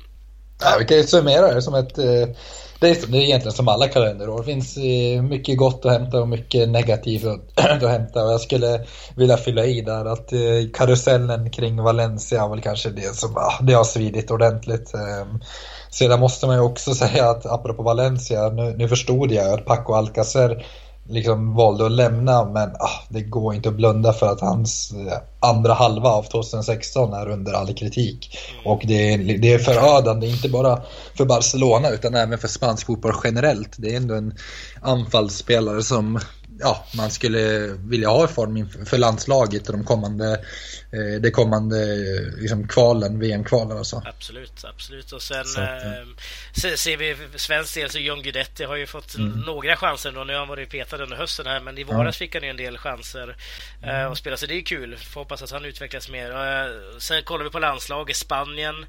Ja, 0.61 0.75
vi 0.79 0.85
kan 0.85 0.97
ju 0.97 1.03
summera 1.03 1.53
det 1.53 1.61
som 1.61 1.75
ett... 1.75 1.97
Eh, 1.97 2.27
det 2.79 2.89
är, 2.89 3.07
det 3.07 3.17
är 3.17 3.21
egentligen 3.21 3.55
som 3.55 3.67
alla 3.67 3.87
kalenderår. 3.87 4.37
Det 4.37 4.43
finns 4.43 4.77
eh, 4.77 5.21
mycket 5.21 5.57
gott 5.57 5.85
att 5.85 5.91
hämta 5.91 6.21
och 6.21 6.27
mycket 6.27 6.69
negativt 6.69 7.25
att 7.55 7.89
hämta. 7.89 8.23
Och 8.23 8.31
jag 8.31 8.41
skulle 8.41 8.85
vilja 9.15 9.37
fylla 9.37 9.65
i 9.65 9.81
där 9.81 10.05
att 10.05 10.33
eh, 10.33 10.39
karusellen 10.73 11.49
kring 11.49 11.83
Valencia 11.83 12.41
var 12.41 12.49
väl 12.49 12.61
kanske 12.61 12.89
det 12.89 13.15
som 13.15 13.37
ah, 13.37 13.61
det 13.61 13.73
har 13.73 13.83
svidit 13.83 14.31
ordentligt. 14.31 14.93
Ehm, 14.93 15.39
sedan 15.89 16.19
måste 16.19 16.47
man 16.47 16.55
ju 16.55 16.61
också 16.61 16.93
säga 16.95 17.29
att 17.29 17.45
apropå 17.45 17.83
Valencia, 17.83 18.49
nu, 18.49 18.75
nu 18.77 18.87
förstod 18.87 19.31
jag 19.31 19.53
att 19.53 19.65
Paco 19.65 19.93
Alcacer 19.93 20.65
liksom 21.09 21.55
valde 21.55 21.85
att 21.85 21.91
lämna 21.91 22.45
men 22.45 22.69
ah, 22.69 23.03
det 23.09 23.21
går 23.21 23.53
inte 23.53 23.69
att 23.69 23.75
blunda 23.75 24.13
för 24.13 24.27
att 24.27 24.41
hans 24.41 24.93
eh, 24.93 25.17
andra 25.39 25.73
halva 25.73 26.09
av 26.09 26.23
2016 26.23 27.13
är 27.13 27.29
under 27.29 27.53
all 27.53 27.73
kritik. 27.73 28.37
Mm. 28.53 28.71
Och 28.71 28.81
det 28.85 29.13
är, 29.13 29.37
det 29.37 29.53
är 29.53 29.59
förödande, 29.59 30.27
inte 30.27 30.49
bara 30.49 30.81
för 31.17 31.25
Barcelona 31.25 31.89
utan 31.89 32.15
även 32.15 32.39
för 32.39 32.47
spansk 32.47 32.85
fotboll 32.85 33.13
generellt. 33.23 33.75
Det 33.77 33.93
är 33.93 33.97
ändå 33.97 34.15
en 34.15 34.33
anfallsspelare 34.81 35.83
som 35.83 36.19
ja, 36.59 36.85
man 36.97 37.11
skulle 37.11 37.67
vilja 37.67 38.09
ha 38.09 38.25
i 38.25 38.27
form 38.27 38.85
för 38.85 38.97
landslaget 38.97 39.67
och 39.67 39.77
de 39.77 39.83
kommande, 39.83 40.33
eh, 40.91 41.21
det 41.21 41.31
kommande 41.31 41.85
liksom, 42.37 42.67
kvalen, 42.67 43.19
VM-kvalen 43.19 43.77
och 43.77 43.87
så. 43.87 44.03
Absolut, 44.05 44.65
absolut. 44.65 45.11
Och 45.11 45.21
sen 45.21 45.45
så, 45.45 45.61
eh, 45.61 46.75
ser 46.75 46.97
vi 46.97 47.17
svensk 47.35 47.75
del 47.75 47.89
så 47.89 47.99
John 47.99 48.21
Guidetti 48.21 48.63
har 48.63 48.75
ju 48.75 48.85
fått 48.85 49.15
mm. 49.15 49.39
några 49.39 49.75
chanser 49.75 50.11
då. 50.11 50.23
Nu 50.23 50.33
har 50.33 50.39
han 50.39 50.49
varit 50.49 50.69
petad 50.69 51.03
under 51.03 51.17
hösten 51.17 51.45
här, 51.45 51.59
men 51.59 51.77
i 51.77 51.83
våras 51.83 52.15
ja. 52.15 52.25
fick 52.25 52.35
han 52.35 52.43
ju 52.43 52.49
en 52.49 52.57
del 52.57 52.77
chanser 52.77 53.35
eh, 53.83 53.99
mm. 53.99 54.11
att 54.11 54.17
spela. 54.17 54.37
Så 54.37 54.45
det 54.45 54.57
är 54.57 54.61
kul. 54.61 54.97
Får 54.97 55.21
hoppas 55.21 55.41
att 55.41 55.51
han 55.51 55.65
utvecklas 55.65 56.09
mer. 56.09 56.31
Eh, 56.31 56.97
sen 56.99 57.23
kollar 57.23 57.43
vi 57.43 57.49
på 57.49 57.59
landslaget, 57.59 58.15
Spanien. 58.15 58.85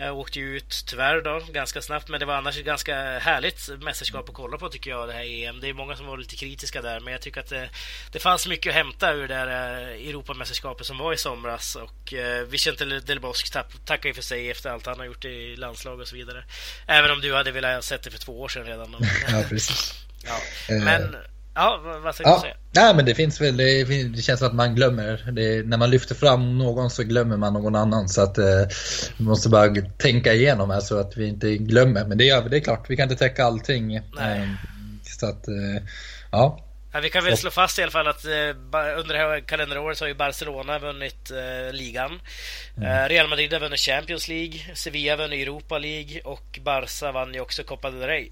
Jag 0.00 0.18
åkte 0.18 0.38
ju 0.38 0.56
ut 0.56 0.84
tyvärr 0.86 1.20
då, 1.20 1.40
ganska 1.52 1.82
snabbt, 1.82 2.08
men 2.08 2.20
det 2.20 2.26
var 2.26 2.34
annars 2.34 2.58
ett 2.58 2.64
ganska 2.64 3.18
härligt 3.18 3.68
mästerskap 3.80 4.28
att 4.28 4.34
kolla 4.34 4.58
på 4.58 4.68
tycker 4.68 4.90
jag, 4.90 5.08
det 5.08 5.12
här 5.12 5.24
EM. 5.24 5.60
Det 5.60 5.68
är 5.68 5.74
många 5.74 5.96
som 5.96 6.06
var 6.06 6.18
lite 6.18 6.36
kritiska 6.36 6.82
där, 6.82 7.00
men 7.00 7.12
jag 7.12 7.22
tycker 7.22 7.40
att 7.40 7.48
det, 7.48 7.70
det 8.12 8.18
fanns 8.18 8.46
mycket 8.46 8.70
att 8.70 8.74
hämta 8.74 9.12
ur 9.12 9.28
det 9.28 9.34
här 9.34 9.48
eh, 9.80 10.08
Europamästerskapet 10.08 10.86
som 10.86 10.98
var 10.98 11.12
i 11.12 11.16
somras. 11.16 11.76
Och 11.76 12.14
eh, 12.14 12.44
Vicente 12.44 12.84
Del 12.84 13.20
Bosque 13.20 13.62
tackar 13.84 14.08
ju 14.08 14.14
för 14.14 14.22
sig 14.22 14.50
efter 14.50 14.70
allt 14.70 14.86
han 14.86 14.98
har 14.98 15.06
gjort 15.06 15.24
i 15.24 15.56
landslag 15.56 16.00
och 16.00 16.08
så 16.08 16.16
vidare. 16.16 16.44
Även 16.86 17.10
om 17.10 17.20
du 17.20 17.34
hade 17.34 17.50
velat 17.50 17.84
sett 17.84 18.02
det 18.02 18.10
för 18.10 18.18
två 18.18 18.40
år 18.40 18.48
sedan 18.48 18.64
redan. 18.64 18.96
ja, 19.28 19.44
precis. 19.48 19.94
Ja. 20.24 20.40
Men 20.68 21.16
Ja, 21.60 22.00
vad 22.04 22.14
ska 22.14 22.24
ja. 22.24 22.34
du 22.34 22.40
säga? 22.40 22.54
Nej, 22.72 22.94
men 22.94 23.04
det 23.04 23.14
finns 23.14 23.40
väl, 23.40 23.56
det, 23.56 23.84
det 24.04 24.22
känns 24.22 24.38
som 24.38 24.48
att 24.48 24.54
man 24.54 24.74
glömmer. 24.74 25.30
Det, 25.32 25.66
när 25.66 25.76
man 25.76 25.90
lyfter 25.90 26.14
fram 26.14 26.58
någon 26.58 26.90
så 26.90 27.02
glömmer 27.02 27.36
man 27.36 27.52
någon 27.52 27.76
annan. 27.76 28.08
Så 28.08 28.22
att 28.22 28.38
eh, 28.38 28.44
vi 29.18 29.24
måste 29.24 29.48
bara 29.48 29.74
tänka 29.98 30.34
igenom 30.34 30.70
här 30.70 30.80
så 30.80 30.98
att 30.98 31.16
vi 31.16 31.28
inte 31.28 31.56
glömmer. 31.56 32.04
Men 32.04 32.18
det 32.18 32.24
gör 32.24 32.42
vi, 32.42 32.48
det 32.48 32.56
är 32.56 32.60
klart. 32.60 32.90
Vi 32.90 32.96
kan 32.96 33.02
inte 33.02 33.16
täcka 33.16 33.44
allting. 33.44 34.00
Nej. 34.16 34.38
Eh, 34.38 34.48
så 35.02 35.26
att, 35.26 35.48
eh, 35.48 35.82
ja. 36.32 36.69
Ja, 36.92 37.00
vi 37.00 37.10
kan 37.10 37.24
väl 37.24 37.36
slå 37.36 37.50
fast 37.50 37.78
i 37.78 37.82
alla 37.82 37.90
fall 37.90 38.06
att 38.08 38.24
eh, 38.24 38.30
under 38.98 39.08
det 39.12 39.18
här 39.18 39.40
kalenderåret 39.40 39.98
så 39.98 40.04
har 40.04 40.08
ju 40.08 40.14
Barcelona 40.14 40.78
vunnit 40.78 41.30
eh, 41.30 41.72
ligan. 41.72 42.20
Eh, 42.82 43.08
Real 43.08 43.28
Madrid 43.28 43.52
har 43.52 43.60
vunnit 43.60 43.80
Champions 43.80 44.28
League, 44.28 44.60
Sevilla 44.74 45.16
vunnit 45.16 45.42
Europa 45.42 45.78
League 45.78 46.20
och 46.20 46.58
Barca 46.62 47.12
vann 47.12 47.34
ju 47.34 47.40
också 47.40 47.62
Copa 47.64 47.90
del 47.90 48.08
Rey. 48.08 48.30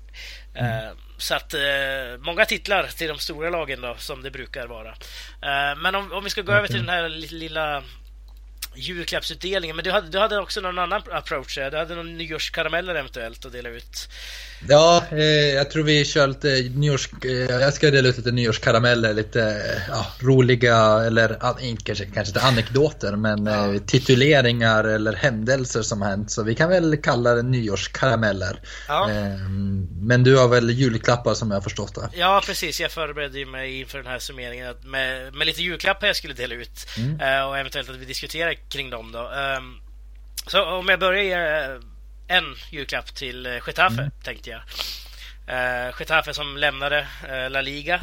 Eh, 0.54 0.90
så 1.18 1.34
att 1.34 1.54
många 2.18 2.44
titlar 2.44 2.86
till 2.86 3.08
de 3.08 3.18
stora 3.18 3.50
lagen 3.50 3.80
då, 3.80 3.94
som 3.98 4.22
det 4.22 4.30
brukar 4.30 4.66
vara. 4.66 4.94
Men 5.76 5.94
om, 5.94 6.12
om 6.12 6.24
vi 6.24 6.30
ska 6.30 6.42
gå 6.42 6.52
över 6.52 6.66
till 6.66 6.76
den 6.76 6.88
här 6.88 7.08
li- 7.08 7.28
lilla 7.30 7.82
julklappsutdelningen. 8.74 9.76
Men 9.76 9.84
du 9.84 9.90
hade, 9.90 10.08
du 10.08 10.18
hade 10.18 10.38
också 10.38 10.60
någon 10.60 10.78
annan 10.78 11.02
approach. 11.10 11.54
Du 11.54 11.76
hade 11.76 11.94
någon 11.94 12.16
nyårskarameller 12.18 12.94
eventuellt 12.94 13.44
att 13.44 13.52
dela 13.52 13.68
ut. 13.68 14.08
Ja, 14.68 15.04
eh, 15.10 15.18
jag 15.54 15.70
tror 15.70 15.82
vi 15.84 16.04
kör 16.04 16.26
lite 16.26 16.48
nyårs... 16.74 17.08
Eh, 17.24 17.30
jag 17.32 17.74
ska 17.74 17.90
dela 17.90 18.08
ut 18.08 18.16
lite 18.16 18.30
nyårskarameller, 18.30 19.14
lite 19.14 19.40
eh, 19.42 19.82
ja, 19.88 20.06
roliga, 20.20 20.76
eller 21.06 21.28
kanske, 21.84 22.04
kanske 22.04 22.30
inte 22.30 22.40
anekdoter, 22.40 23.16
men 23.16 23.46
Ja. 23.46 23.74
eh, 23.74 23.80
tituleringar 23.80 24.84
eller 24.84 25.12
händelser 25.12 25.82
som 25.82 26.02
hänt. 26.02 26.30
Så 26.30 26.42
vi 26.42 26.54
kan 26.54 26.68
väl 26.70 26.96
kalla 26.96 27.34
det 27.34 27.42
nyårskarameller. 27.42 28.60
Ja. 28.88 29.10
Eh, 29.10 29.48
men 30.00 30.24
du 30.24 30.36
har 30.36 30.48
väl 30.48 30.70
julklappar 30.70 31.34
som 31.34 31.50
jag 31.50 31.56
har 31.56 31.62
förstått 31.62 31.94
det? 31.94 32.08
Ja, 32.18 32.42
precis. 32.46 32.80
Jag 32.80 32.90
förberedde 32.90 33.46
mig 33.46 33.80
inför 33.80 33.98
den 33.98 34.06
här 34.06 34.18
summeringen 34.18 34.74
med, 34.84 35.34
med 35.34 35.46
lite 35.46 35.62
julklappar 35.62 36.06
jag 36.06 36.16
skulle 36.16 36.34
dela 36.34 36.54
ut. 36.54 36.86
Eh, 37.20 37.48
och 37.48 37.58
eventuellt 37.58 37.90
att 37.90 37.96
vi 37.96 38.04
diskuterar 38.04 38.54
kring 38.70 38.90
dem 38.90 39.12
då. 39.12 39.18
Ehm, 39.18 39.80
så 40.46 40.64
om 40.64 40.88
jag 40.88 41.00
börjar 41.00 41.74
eh, 41.74 41.80
en 42.28 42.54
julklapp 42.70 43.14
till 43.14 43.46
eh, 43.46 43.52
Getafe, 43.66 44.10
tänkte 44.22 44.50
jag. 44.50 44.60
Uh, 45.48 45.94
Getafe 45.98 46.34
som 46.34 46.56
lämnade 46.56 47.06
eh, 47.28 47.50
La 47.50 47.60
Liga 47.60 48.00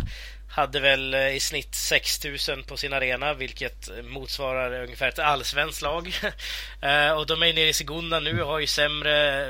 hade 0.50 0.80
väl 0.80 1.16
i 1.16 1.40
snitt 1.40 1.76
6000 1.76 2.64
på 2.64 2.78
sin 2.78 2.94
arena, 2.94 3.34
vilket 3.34 3.90
motsvarar 4.04 4.84
ungefär 4.84 5.08
ett 5.08 5.20
allsvenskt 5.20 5.82
lag. 5.82 6.14
Och 7.18 7.28
de 7.28 7.44
är 7.44 7.54
nere 7.54 7.70
i 7.70 7.74
Segunda 7.74 8.20
nu 8.20 8.42
och 8.42 8.48
har 8.48 8.60
ju 8.60 8.68
sämre 8.68 9.46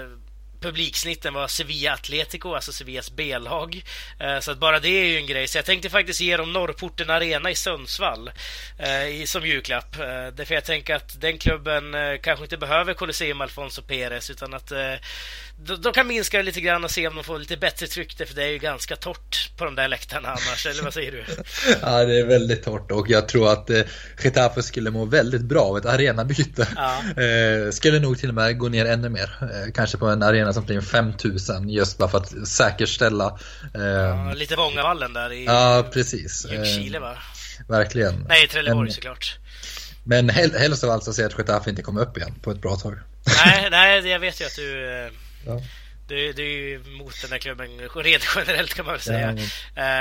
Publiksnitten 0.66 1.34
var 1.34 1.48
Sevilla 1.48 1.94
Atletico, 1.94 2.54
alltså 2.54 2.72
Sevillas 2.72 3.12
B-lag. 3.12 3.84
Eh, 4.20 4.40
så 4.40 4.52
att 4.52 4.58
bara 4.58 4.80
det 4.80 4.90
är 4.90 5.06
ju 5.06 5.18
en 5.18 5.26
grej. 5.26 5.48
Så 5.48 5.58
jag 5.58 5.66
tänkte 5.66 5.90
faktiskt 5.90 6.22
ge 6.22 6.38
dem 6.38 6.54
Norrporten 6.54 7.10
Arena 7.10 7.52
i 7.52 7.56
Sundsvall 7.56 8.32
eh, 8.78 9.26
som 9.26 9.48
julklapp. 9.48 9.96
Eh, 9.96 10.28
därför 10.34 10.56
jag 10.56 10.66
tänker 10.66 10.96
att 10.96 11.22
den 11.22 11.38
klubben 11.38 11.96
kanske 12.22 12.46
inte 12.46 12.58
behöver 12.58 12.94
Colosseum 12.94 13.42
Alfonso 13.42 13.82
Perez 13.82 14.30
utan 14.30 14.54
att 14.54 14.72
de, 15.58 15.82
de 15.82 15.94
kan 15.94 16.08
minska 16.08 16.38
det 16.38 16.44
lite 16.44 16.62
grann 16.62 16.84
och 16.84 16.92
se 16.92 17.08
om 17.08 17.16
de 17.16 17.24
får 17.24 17.40
lite 17.40 17.58
bättre 17.58 17.88
tryck 17.88 18.18
där, 18.18 18.26
för 18.26 18.36
det 18.36 18.44
är 18.44 18.48
ju 18.48 18.58
ganska 18.58 18.96
torrt 18.96 19.52
på 19.58 19.66
de 19.66 19.76
där 19.76 19.88
läktarna 19.88 20.28
annars. 20.30 20.66
Eller 20.66 20.84
vad 20.84 20.94
säger 20.94 21.12
du? 21.12 21.26
Ja, 21.82 22.06
det 22.06 22.20
är 22.20 22.26
väldigt 22.26 22.64
torrt 22.64 22.92
och 22.92 23.10
jag 23.10 23.28
tror 23.30 23.52
att 23.52 23.70
eh, 23.70 23.82
Getafe 24.24 24.64
skulle 24.64 24.92
må 24.92 25.06
väldigt 25.06 25.42
bra 25.42 25.62
av 25.62 25.78
ett 25.78 25.86
arenabyte. 25.86 26.68
Ja. 26.76 27.02
Eh, 27.24 27.72
skulle 27.72 28.00
nog 28.00 28.18
till 28.20 28.30
och 28.30 28.36
med 28.36 28.58
gå 28.58 28.70
ner 28.70 28.86
ännu 28.86 29.10
mer. 29.10 29.38
Eh, 29.42 29.72
kanske 29.74 29.98
på 29.98 30.06
en 30.08 30.24
arena 30.24 30.54
som 30.54 30.66
blir 30.66 30.82
5000 30.82 31.70
just 31.70 31.98
bara 31.98 32.10
för 32.10 32.18
att 32.18 32.48
säkerställa. 32.48 33.40
Eh, 33.76 33.82
Ja, 33.86 34.34
lite 34.36 34.56
Vångavallen 34.56 35.14
där 35.14 35.32
i 35.34 35.46
ja, 35.46 35.88
precis. 35.94 36.46
Ljungskile 36.52 36.98
Eh, 36.98 37.02
va? 37.02 37.18
verkligen. 37.70 38.26
Nej, 38.30 38.48
Trelleborg 38.48 38.86
Men- 38.88 38.94
såklart. 38.94 39.38
Men 40.04 40.30
hel- 40.30 40.56
helst 40.58 40.84
av 40.84 40.90
allt 40.90 41.04
så 41.04 41.14
ser 41.14 41.22
jag 41.24 41.32
att 41.32 41.38
Getafe 41.38 41.70
inte 41.70 41.82
kommer 41.82 42.02
upp 42.02 42.18
igen 42.18 42.36
på 42.42 42.52
ett 42.52 42.62
bra 42.62 42.76
tag. 42.76 43.00
Nej, 43.46 43.68
nej, 43.72 44.08
jag 44.08 44.20
vet 44.20 44.42
ju 44.42 44.46
att 44.46 44.56
du... 44.56 45.10
Ja. 45.46 45.62
Du, 46.08 46.34
du 46.34 46.44
är 46.44 46.48
ju 46.60 46.84
mot 46.84 47.22
den 47.22 47.32
här 47.32 47.38
klubben 47.38 47.68
rent 47.96 48.24
generellt 48.36 48.74
kan 48.74 48.86
man 48.86 48.94
väl 48.94 49.02
säga. 49.02 49.30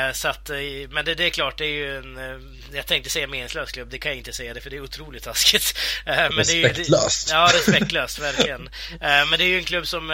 Eh, 0.09 0.13
så 0.13 0.29
att, 0.29 0.51
eh, 0.51 0.57
men 0.91 1.05
det, 1.05 1.15
det 1.15 1.25
är 1.25 1.31
klart, 1.31 1.59
det 1.59 1.65
är 1.65 1.69
ju 1.69 1.97
en... 1.97 2.17
eh, 2.19 2.41
Jag 2.77 2.87
tänkte 2.87 3.11
säga 3.11 3.27
meningslös 3.27 3.73
klubb, 3.73 3.89
det 3.91 3.99
kan 3.99 4.11
jag 4.11 4.19
inte 4.19 4.33
säga 4.33 4.55
det 4.55 4.61
för 4.61 4.71
det 4.71 4.77
är 4.77 4.81
otroligt 4.81 5.23
taskigt. 5.23 5.79
Men 6.07 6.31
det 6.37 6.53
är 6.53 6.55
ju- 6.57 6.63
Respektlöst. 6.63 7.31
Ja, 7.31 7.51
respektlöst, 7.55 8.19
verkligen. 8.19 8.69
Men 9.01 9.31
det 9.39 9.45
är 9.45 9.49
ju 9.49 9.59
en 9.59 9.65
klubb 9.65 9.87
som, 9.87 10.11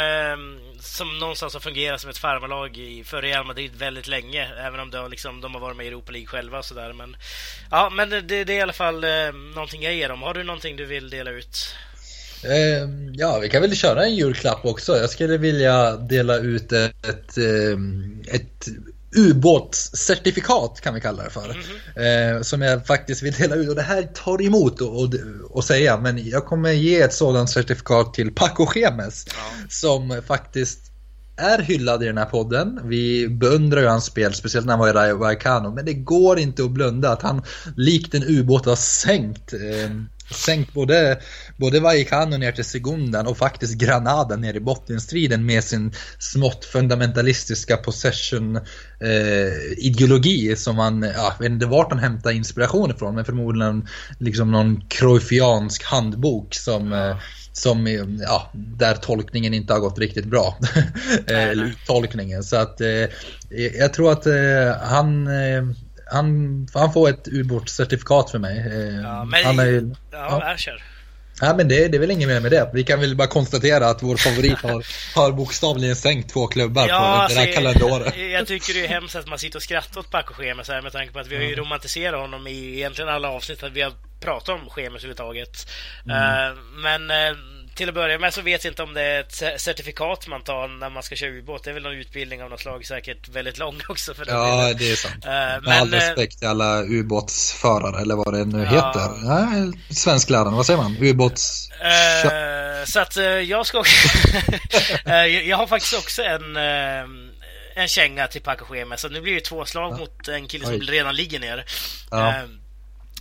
som 0.80 1.18
någonstans 1.18 1.52
har 1.52 1.60
fungerat 1.60 2.00
som 2.00 2.10
ett 2.10 2.18
farmarlag 2.18 2.76
i- 2.76 3.04
för 3.04 3.22
Real 3.22 3.44
Madrid 3.46 3.72
väldigt 3.76 4.06
länge. 4.06 4.50
Även 4.58 4.80
om 4.80 4.90
det 4.90 4.98
har 4.98 5.08
liksom, 5.08 5.40
de 5.40 5.54
har 5.54 5.60
varit 5.60 5.76
med 5.76 5.86
i 5.86 5.88
Europa 5.88 6.12
League 6.12 6.26
själva 6.26 6.58
och 6.58 6.64
sådär. 6.64 6.92
Men, 6.92 7.16
ja, 7.70 7.90
men 7.90 8.10
det, 8.10 8.20
det 8.20 8.42
är 8.42 8.50
i 8.50 8.60
alla 8.60 8.72
fall 8.72 9.04
någonting 9.54 9.82
jag 9.82 9.94
ger 9.94 10.08
dem. 10.08 10.22
Har 10.22 10.34
du 10.34 10.42
någonting 10.44 10.76
du 10.76 10.84
vill 10.84 11.10
dela 11.10 11.30
ut? 11.30 11.74
Eh, 12.44 12.88
ja, 13.12 13.38
vi 13.38 13.48
kan 13.48 13.62
väl 13.62 13.76
köra 13.76 14.04
en 14.04 14.14
julklapp 14.14 14.64
också. 14.64 14.96
Jag 14.96 15.10
skulle 15.10 15.36
vilja 15.36 15.96
dela 15.96 16.36
ut 16.36 16.72
ett, 16.72 17.06
ett, 17.06 17.38
eh, 17.38 18.34
ett 18.34 18.68
ubåtscertifikat 19.16 20.80
kan 20.80 20.94
vi 20.94 21.00
kalla 21.00 21.24
det 21.24 21.30
för. 21.30 21.48
Eh, 22.04 22.42
som 22.42 22.62
jag 22.62 22.86
faktiskt 22.86 23.22
vill 23.22 23.32
dela 23.32 23.54
ut. 23.54 23.68
Och 23.68 23.74
det 23.74 23.82
här 23.82 24.02
tar 24.02 24.42
emot 24.42 24.82
att 24.82 25.58
att 25.58 25.64
säga. 25.64 25.96
Men 25.96 26.28
jag 26.28 26.46
kommer 26.46 26.72
ge 26.72 27.00
ett 27.00 27.14
sådant 27.14 27.50
certifikat 27.50 28.14
till 28.14 28.34
Paco 28.34 28.66
Gemes. 28.74 29.26
Som 29.68 30.22
faktiskt 30.26 30.80
är 31.36 31.58
hyllad 31.58 32.02
i 32.02 32.06
den 32.06 32.18
här 32.18 32.24
podden. 32.24 32.80
Vi 32.84 33.28
beundrar 33.28 33.80
ju 33.80 33.86
hans 33.86 34.04
spel, 34.04 34.34
speciellt 34.34 34.66
när 34.66 34.72
han 34.72 34.80
var 34.80 34.88
i 34.88 34.92
Rayo 34.92 35.16
Vallecano. 35.16 35.74
Men 35.74 35.84
det 35.84 35.94
går 35.94 36.38
inte 36.38 36.64
att 36.64 36.70
blunda 36.70 37.12
att 37.12 37.22
han 37.22 37.42
likt 37.76 38.14
en 38.14 38.24
ubåt 38.24 38.66
har 38.66 38.76
sänkt 38.76 39.52
eh, 39.52 39.90
Sänkt 40.30 40.72
både, 40.72 41.20
både 41.56 41.80
Vallecano 41.80 42.36
ner 42.36 42.52
till 42.52 42.64
segundan 42.64 43.26
och 43.26 43.38
faktiskt 43.38 43.74
Granada 43.74 44.36
ner 44.36 44.54
i 44.54 44.60
bottenstriden 44.60 45.46
med 45.46 45.64
sin 45.64 45.92
smått 46.18 46.64
fundamentalistiska 46.64 47.76
possession 47.76 48.56
eh, 48.56 50.54
som 50.56 50.76
man, 50.76 51.02
ja, 51.02 51.34
jag 51.38 51.44
vet 51.44 51.52
inte 51.52 51.66
vart 51.66 51.90
han 51.90 51.98
hämtar 51.98 52.30
inspiration 52.30 52.90
ifrån 52.90 53.14
men 53.14 53.24
förmodligen 53.24 53.88
liksom 54.18 54.50
någon 54.50 54.80
cruyffiansk 54.88 55.84
handbok 55.84 56.54
som 56.54 56.92
eh, 56.92 57.16
som, 57.52 57.86
ja, 58.20 58.50
där 58.52 58.94
tolkningen 58.94 59.54
inte 59.54 59.72
har 59.72 59.80
gått 59.80 59.98
riktigt 59.98 60.24
bra. 60.24 60.58
Eller 61.26 61.64
uttolkningen. 61.64 62.42
Så 62.42 62.56
att 62.56 62.80
eh, 62.80 63.08
jag 63.78 63.92
tror 63.92 64.12
att 64.12 64.26
eh, 64.26 64.76
han, 64.82 65.26
eh, 65.26 65.62
han, 66.10 66.68
han 66.74 66.92
får 66.92 67.08
ett 67.08 67.28
ubåtscertifikat 67.28 68.30
för 68.30 68.38
mig. 68.38 68.58
Eh, 68.58 69.00
Ja, 69.02 69.24
men, 69.24 69.44
han 69.44 69.58
är, 69.58 69.72
ja, 69.72 69.94
ja. 70.10 70.42
ja. 70.50 70.56
kör. 70.56 70.82
Ja, 71.40 71.54
men 71.56 71.68
det, 71.68 71.88
det 71.88 71.96
är 71.96 71.98
väl 71.98 72.10
inget 72.10 72.28
mer 72.28 72.40
med 72.40 72.50
det. 72.50 72.70
Vi 72.74 72.84
kan 72.84 73.00
väl 73.00 73.16
bara 73.16 73.28
konstatera 73.28 73.86
att 73.86 74.02
vår 74.02 74.16
favorit 74.16 74.58
har, 74.58 74.86
har 75.14 75.32
bokstavligen 75.32 75.96
sänkt 75.96 76.32
två 76.32 76.46
klubbar 76.46 76.88
på 76.88 76.94
alltså, 76.94 77.38
det 77.38 77.44
här 77.44 77.52
kalenderåret. 77.52 78.14
jag, 78.16 78.28
jag 78.28 78.46
tycker 78.46 78.74
det 78.74 78.84
är 78.84 78.88
hemskt 78.88 79.16
att 79.16 79.28
man 79.28 79.38
sitter 79.38 79.58
och 79.58 79.62
skrattar 79.62 80.00
åt 80.00 80.10
Paco 80.10 80.34
Schemes 80.34 80.68
här 80.68 80.82
med 80.82 80.92
tanke 80.92 81.12
på 81.12 81.18
att 81.18 81.26
vi 81.26 81.36
har 81.36 81.42
ju 81.42 81.54
romantiserat 81.54 82.20
honom 82.20 82.46
i 82.46 82.76
egentligen 82.76 83.08
alla 83.10 83.30
avsnitt 83.30 83.62
att 83.62 83.72
vi 83.72 83.82
har 83.82 83.92
pratat 84.20 84.48
om 84.48 84.70
Schemes 84.70 85.04
överhuvudtaget. 85.04 85.70
Eh, 86.08 86.56
men 86.82 87.10
eh, 87.10 87.36
till 87.80 87.88
att 87.88 87.94
börja 87.94 88.18
med 88.18 88.34
så 88.34 88.42
vet 88.42 88.64
jag 88.64 88.70
inte 88.72 88.82
om 88.82 88.94
det 88.94 89.02
är 89.02 89.20
ett 89.20 89.32
ce- 89.32 89.58
certifikat 89.58 90.26
man 90.26 90.42
tar 90.42 90.68
när 90.68 90.90
man 90.90 91.02
ska 91.02 91.16
köra 91.16 91.30
ubåt. 91.30 91.64
Det 91.64 91.70
är 91.70 91.74
väl 91.74 91.82
någon 91.82 91.92
utbildning 91.92 92.42
av 92.42 92.50
något 92.50 92.60
slag, 92.60 92.86
säkert 92.86 93.28
väldigt 93.28 93.58
lång 93.58 93.80
också 93.88 94.14
för 94.14 94.24
den 94.24 94.34
Ja, 94.36 94.56
delen. 94.62 94.76
det 94.78 94.90
är 94.92 94.96
sant. 94.96 95.24
Eh, 95.24 95.30
Med 95.30 95.62
men, 95.62 95.80
all 95.80 95.94
eh, 95.94 95.96
respekt 95.98 96.38
till 96.38 96.48
alla 96.48 96.82
ubåtsförare 96.82 98.00
eller 98.02 98.14
vad 98.16 98.34
det 98.34 98.44
nu 98.44 98.58
Ja. 98.58 98.64
heter. 98.64 99.00
Ja, 99.24 99.48
svenskläraren, 99.94 100.52
vad 100.52 100.66
säger 100.66 100.76
man? 100.82 100.96
Ubåts... 101.00 101.70
Eh, 101.70 102.84
så 102.84 103.00
att 103.00 103.16
eh, 103.16 103.24
jag 103.24 103.66
ska 103.66 103.78
också... 103.78 104.08
Jag 105.44 105.56
har 105.56 105.66
faktiskt 105.66 105.94
också 105.98 106.22
en, 106.22 106.56
eh, 106.56 107.04
en 107.82 107.88
känga 107.88 108.26
till 108.26 108.42
Paco 108.42 108.64
Schemes. 108.64 109.00
Så 109.00 109.08
nu 109.08 109.20
blir 109.20 109.34
det 109.34 109.40
två 109.40 109.64
slag 109.64 109.98
mot 109.98 110.28
en 110.28 110.48
kille 110.48 110.64
som 110.64 110.74
Oj. 110.74 110.80
redan 110.90 111.14
ligger 111.16 111.38
ner. 111.40 111.64
Ja. 112.10 112.34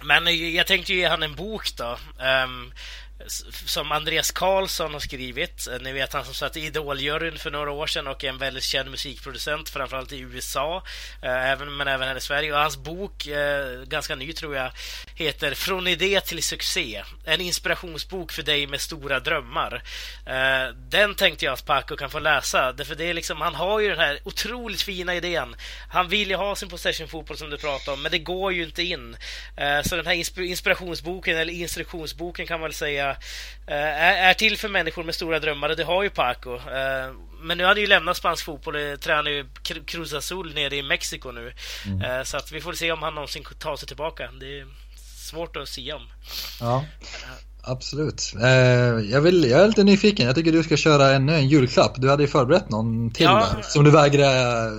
Men 0.03 0.53
jag 0.53 0.67
tänkte 0.67 0.93
ge 0.93 1.07
han 1.07 1.23
en 1.23 1.35
bok 1.35 1.75
då. 1.77 1.97
ehm, 2.21 2.71
som 3.65 3.91
Andreas 3.91 4.31
Karlsson 4.31 4.93
har 4.93 4.99
skrivit. 4.99 5.67
Eh, 5.67 5.79
ni 5.81 5.91
vet 5.91 6.13
han 6.13 6.25
som 6.25 6.33
satt 6.33 6.57
i 6.57 6.65
Idoljuryn 6.65 7.37
för 7.37 7.51
några 7.51 7.71
år 7.71 7.87
sedan 7.87 8.07
och 8.07 8.23
är 8.23 8.29
en 8.29 8.37
väldigt 8.37 8.63
känd 8.63 8.91
musikproducent 8.91 9.69
framförallt 9.69 10.11
i 10.11 10.19
USA. 10.19 10.83
Eh, 11.21 11.49
även, 11.51 11.77
men 11.77 11.87
även 11.87 12.07
här 12.07 12.15
i 12.15 12.21
Sverige. 12.21 12.53
Och 12.53 12.59
hans 12.59 12.77
bok, 12.77 13.27
eh, 13.27 13.83
ganska 13.83 14.15
ny 14.15 14.33
tror 14.33 14.55
jag, 14.55 14.71
heter 15.15 15.53
Från 15.53 15.87
idé 15.87 16.21
till 16.21 16.43
succé. 16.43 17.03
En 17.25 17.41
inspirationsbok 17.41 18.31
för 18.31 18.43
dig 18.43 18.67
med 18.67 18.81
stora 18.81 19.19
drömmar. 19.19 19.83
Den 20.89 21.15
tänkte 21.15 21.45
jag 21.45 21.53
att 21.53 21.65
Paco 21.65 21.95
kan 21.95 22.09
få 22.09 22.19
läsa. 22.19 22.71
Därför 22.71 22.95
det 22.95 23.05
är 23.05 23.13
liksom, 23.13 23.41
han 23.41 23.55
har 23.55 23.79
ju 23.79 23.89
den 23.89 23.99
här 23.99 24.19
otroligt 24.23 24.81
fina 24.81 25.15
idén. 25.15 25.55
Han 25.89 26.07
vill 26.07 26.29
ju 26.29 26.35
ha 26.35 26.55
sin 26.55 26.69
possession-fotboll 26.69 27.37
som 27.37 27.49
du 27.49 27.57
pratade 27.57 27.91
om, 27.97 28.01
men 28.01 28.11
det 28.11 28.19
går 28.19 28.53
ju 28.53 28.63
inte 28.63 28.83
in. 28.83 29.17
Så 29.83 29.95
den 29.95 30.07
här 30.07 30.41
inspirationsboken, 30.41 31.37
eller 31.37 31.53
instruktionsboken 31.53 32.47
kan 32.47 32.59
man 32.59 32.69
väl 32.69 32.73
säga, 32.73 33.08
eh, 33.67 33.75
är 33.75 34.29
är 34.29 34.33
till 34.33 34.57
för 34.57 34.69
människor 34.69 35.03
med 35.03 35.15
stora 35.15 35.39
drömmar 35.39 35.69
och 35.69 35.75
det 35.75 35.83
har 35.83 36.03
ju 36.03 36.09
Paco. 36.09 36.55
Eh, 36.55 37.13
Men 37.41 37.57
nu 37.57 37.63
har 37.63 37.67
han 37.73 37.77
ju 37.81 37.87
lämnat 37.87 38.17
spansk 38.17 38.45
fotboll 38.45 38.75
och 38.75 39.01
tränar 39.01 39.31
ju 39.31 39.43
Cru- 39.63 39.85
Cruz 39.85 40.13
Azul 40.13 40.53
nere 40.53 40.75
i 40.75 40.83
Mexiko 40.83 41.31
nu. 41.31 41.53
Eh, 42.05 42.23
Så 42.23 42.37
att 42.37 42.51
vi 42.51 42.61
får 42.61 42.73
se 42.73 42.91
om 42.91 43.03
han 43.03 43.15
någonsin 43.15 43.43
tar 43.59 43.75
sig 43.75 43.87
tillbaka. 43.87 44.29
Det 44.39 44.59
är 44.59 44.67
svårt 45.29 45.57
att 45.57 45.69
säga 45.69 45.95
om. 45.95 46.07
Ja. 46.59 46.85
Absolut. 47.63 48.33
Jag, 49.11 49.21
vill, 49.21 49.43
jag 49.49 49.61
är 49.61 49.67
lite 49.67 49.83
nyfiken. 49.83 50.25
Jag 50.25 50.35
tycker 50.35 50.51
du 50.51 50.63
ska 50.63 50.77
köra 50.77 51.11
ännu 51.11 51.35
en 51.35 51.47
julklapp. 51.47 51.93
Du 51.97 52.09
hade 52.09 52.23
ju 52.23 52.29
förberett 52.29 52.69
någon 52.69 53.11
till 53.11 53.23
Ja. 53.25 53.47
där, 53.55 53.61
som 53.61 53.83
du 53.83 53.91
vägrar 53.91 54.69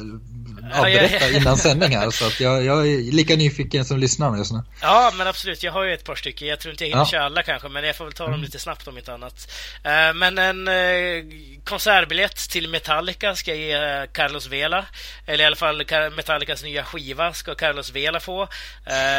ja, 0.70 0.88
Ja, 0.88 0.88
ja, 0.88 1.08
berätta 1.08 1.28
ja. 1.30 1.36
innan 1.36 1.56
sändning 1.56 1.96
här. 1.96 2.10
Så 2.10 2.26
att 2.26 2.40
jag, 2.40 2.64
jag 2.64 2.86
är 2.88 3.12
lika 3.12 3.36
nyfiken 3.36 3.84
som 3.84 3.98
lyssnarna 3.98 4.38
just 4.38 4.52
nu. 4.52 4.62
Ja, 4.82 5.12
men 5.16 5.26
absolut. 5.26 5.62
Jag 5.62 5.72
har 5.72 5.84
ju 5.84 5.94
ett 5.94 6.04
par 6.04 6.14
stycken. 6.14 6.48
Jag 6.48 6.60
tror 6.60 6.72
inte 6.72 6.84
jag 6.84 6.88
hinner 6.88 7.00
Ja. 7.02 7.06
köra 7.06 7.24
alla 7.24 7.42
kanske, 7.42 7.68
men 7.68 7.84
jag 7.84 7.96
får 7.96 8.04
väl 8.04 8.14
ta 8.14 8.26
dem 8.28 8.42
lite 8.42 8.58
snabbt 8.58 8.88
om 8.88 8.98
inte 8.98 9.12
annat. 9.14 9.52
Eh, 9.84 10.14
Men 10.14 10.38
en 10.38 10.68
eh, 10.68 11.24
konsertbiljett 11.64 12.36
till 12.50 12.68
Metallica 12.68 13.34
ska 13.34 13.50
jag 13.54 13.58
ge 13.60 13.72
eh, 13.72 14.04
Carlos 14.12 14.46
Vela. 14.46 14.84
Eller 15.26 15.44
i 15.44 15.46
alla 15.46 15.56
fall 15.56 15.84
Metallicas 16.16 16.62
nya 16.62 16.84
skiva 16.84 17.32
ska 17.32 17.54
Carlos 17.54 17.90
Vela 17.92 18.20
få. 18.20 18.48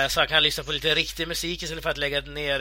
Så 0.10 0.20
han 0.20 0.28
kan 0.28 0.44
lyssna 0.44 0.64
på 0.64 0.72
lite 0.72 0.96
riktig 0.96 1.28
musik 1.28 1.64
istället 1.64 1.84
för 1.84 1.90
att 1.90 1.98
lägga 1.98 2.22
ner 2.22 2.60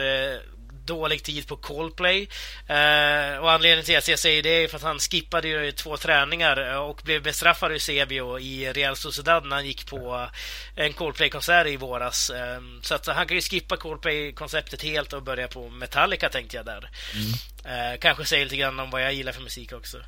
dålig 0.91 1.23
tid 1.23 1.47
på 1.47 1.55
Coldplay. 1.55 2.21
Eh, 2.67 3.37
och 3.41 3.51
anledningen 3.51 3.85
till 3.85 3.97
att 3.97 4.07
jag 4.07 4.19
säger 4.19 4.43
det 4.43 4.49
är 4.49 4.67
för 4.67 4.77
att 4.77 4.83
han 4.83 4.99
skippade 4.99 5.47
ju 5.47 5.71
två 5.71 5.97
träningar 5.97 6.71
eh, 6.71 6.77
och 6.77 7.01
blev 7.03 7.23
bestraffad 7.23 7.71
i 7.71 7.73
Eusebio 7.73 8.39
i 8.39 8.73
Real 8.73 8.95
Sociedad 8.95 9.45
när 9.45 9.55
han 9.55 9.65
gick 9.65 9.85
på 9.85 10.27
en 10.75 10.93
Coldplay-konsert 10.93 11.67
i 11.67 11.77
våras. 11.77 12.29
Eh, 12.29 12.61
så 12.81 12.95
att 12.95 13.07
han 13.07 13.27
kan 13.27 13.35
ju 13.35 13.41
skippa 13.41 13.77
Coldplay-konceptet 13.77 14.81
helt 14.83 15.13
och 15.13 15.23
börja 15.23 15.47
på 15.47 15.69
Metallica 15.69 16.29
tänkte 16.29 16.57
jag 16.57 16.65
där. 16.65 16.89
Mm. 17.13 17.31
Eh, 17.65 17.99
kanske 17.99 18.25
säga 18.25 18.43
lite 18.43 18.55
grann 18.55 18.79
om 18.79 18.89
vad 18.89 19.03
jag 19.03 19.13
gillar 19.13 19.31
för 19.31 19.41
musik 19.41 19.73
också. 19.73 19.97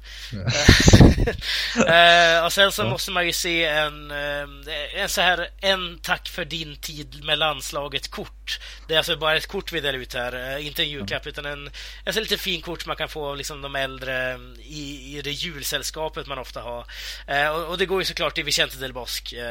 Eh, 1.87 2.45
och 2.45 2.53
sen 2.53 2.71
så 2.71 2.83
måste 2.83 3.11
man 3.11 3.25
ju 3.25 3.33
se 3.33 3.65
en, 3.65 4.11
eh, 4.11 5.01
en 5.01 5.09
så 5.09 5.21
här 5.21 5.47
en 5.61 5.99
tack 6.01 6.29
för 6.29 6.45
din 6.45 6.75
tid 6.75 7.23
med 7.23 7.39
landslaget-kort. 7.39 8.59
Det 8.87 8.93
är 8.93 8.97
alltså 8.97 9.17
bara 9.17 9.37
ett 9.37 9.47
kort 9.47 9.71
vi 9.71 9.79
delar 9.79 9.99
ut 9.99 10.13
här, 10.13 10.55
eh, 10.57 10.67
inte 10.67 10.83
en 10.83 10.89
julklapp 10.89 11.27
utan 11.27 11.45
en, 11.45 11.69
en 12.05 12.13
så 12.13 12.19
lite 12.19 12.37
fin 12.37 12.61
kort 12.61 12.85
man 12.85 12.95
kan 12.95 13.09
få 13.09 13.29
av 13.29 13.37
liksom 13.37 13.61
de 13.61 13.75
äldre 13.75 14.39
i, 14.63 15.17
i 15.17 15.21
det 15.23 15.31
julsällskapet 15.31 16.27
man 16.27 16.37
ofta 16.39 16.61
har. 16.61 16.85
Eh, 17.27 17.47
och, 17.47 17.69
och 17.69 17.77
det 17.77 17.85
går 17.85 18.01
ju 18.01 18.05
såklart 18.05 18.35
till 18.35 18.43
Vicente 18.43 18.77
del. 18.77 18.91
Eh, 18.91 19.03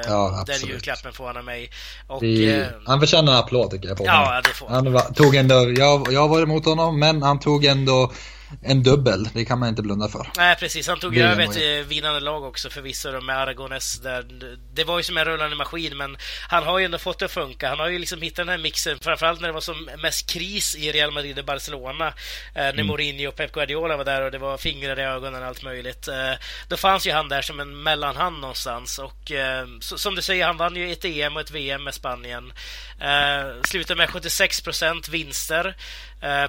Ja, 0.06 0.44
den 0.46 0.60
julklappen 0.68 1.12
får 1.12 1.26
han 1.26 1.36
av 1.36 1.44
mig. 1.44 1.70
Och, 2.06 2.22
Vi, 2.22 2.58
eh, 2.60 2.66
han 2.86 3.00
förtjänar 3.00 3.32
en 3.32 3.38
applåd 3.38 3.70
tycker 3.70 3.88
jag. 3.88 3.96
På 3.98 4.06
Ja, 4.06 4.24
honom. 4.24 4.42
det 4.44 4.50
får 4.50 4.68
han. 4.68 4.74
han. 4.86 4.92
var, 4.92 5.14
tog 5.14 5.34
ändå, 5.34 5.72
jag, 5.76 6.12
jag 6.12 6.28
var 6.28 6.42
emot 6.42 6.64
honom, 6.64 6.98
men 6.98 7.22
han 7.22 7.40
tog 7.40 7.64
ändå 7.64 7.91
en 8.62 8.82
dubbel. 8.82 9.28
Det 9.34 9.44
kan 9.44 9.58
man 9.58 9.68
inte 9.68 9.82
blunda 9.82 10.08
för. 10.08 10.26
Nej, 10.36 10.56
precis. 10.56 10.88
Han 10.88 10.98
tog 10.98 11.16
över 11.16 11.42
ett 11.42 11.56
eh, 11.56 11.88
vinnande 11.88 12.20
lag 12.20 12.44
också 12.44 12.70
förvisso 12.70 13.20
med 13.20 13.38
Aragones. 13.38 14.00
Där, 14.00 14.26
det 14.74 14.84
var 14.84 14.98
ju 14.98 15.02
som 15.02 15.16
en 15.16 15.24
rullande 15.24 15.56
maskin, 15.56 15.96
men 15.96 16.16
han 16.48 16.64
har 16.64 16.78
ju 16.78 16.84
ändå 16.84 16.98
fått 16.98 17.18
det 17.18 17.24
att 17.24 17.30
funka. 17.30 17.68
Han 17.68 17.78
har 17.78 17.88
ju 17.88 17.98
liksom 17.98 18.22
hittat 18.22 18.36
den 18.36 18.48
här 18.48 18.58
mixen, 18.58 18.98
framförallt 18.98 19.40
när 19.40 19.48
det 19.48 19.54
var 19.54 19.60
som 19.60 19.88
mest 19.98 20.30
kris 20.30 20.76
i 20.76 20.92
Real 20.92 21.10
Madrid 21.10 21.38
och 21.38 21.44
Barcelona. 21.44 22.06
Eh, 22.06 22.12
när 22.54 22.82
Mm. 22.82 22.86
Mourinho 22.86 23.28
och 23.28 23.36
Pep 23.36 23.52
Guardiola 23.52 23.96
var 23.96 24.04
där 24.04 24.22
och 24.22 24.30
det 24.30 24.38
var 24.38 24.56
fingrar 24.58 24.98
i 24.98 25.02
ögonen 25.02 25.42
och 25.42 25.48
allt 25.48 25.62
möjligt. 25.62 26.08
Eh, 26.08 26.32
då 26.68 26.76
fanns 26.76 27.06
ju 27.06 27.12
han 27.12 27.28
där 27.28 27.42
som 27.42 27.60
en 27.60 27.82
mellanhand 27.82 28.40
någonstans. 28.40 28.98
Och 28.98 29.32
eh, 29.32 29.66
så, 29.80 29.98
som 29.98 30.14
du 30.14 30.22
säger, 30.22 30.46
han 30.46 30.56
vann 30.56 30.76
ju 30.76 30.92
ett 30.92 31.04
EM 31.04 31.34
och 31.36 31.40
ett 31.40 31.50
VM 31.50 31.84
med 31.84 31.94
Spanien. 31.94 32.52
Eh, 33.00 33.62
slutade 33.64 33.98
med 33.98 34.08
76% 34.08 35.10
vinster 35.10 35.66
eh, 35.66 35.74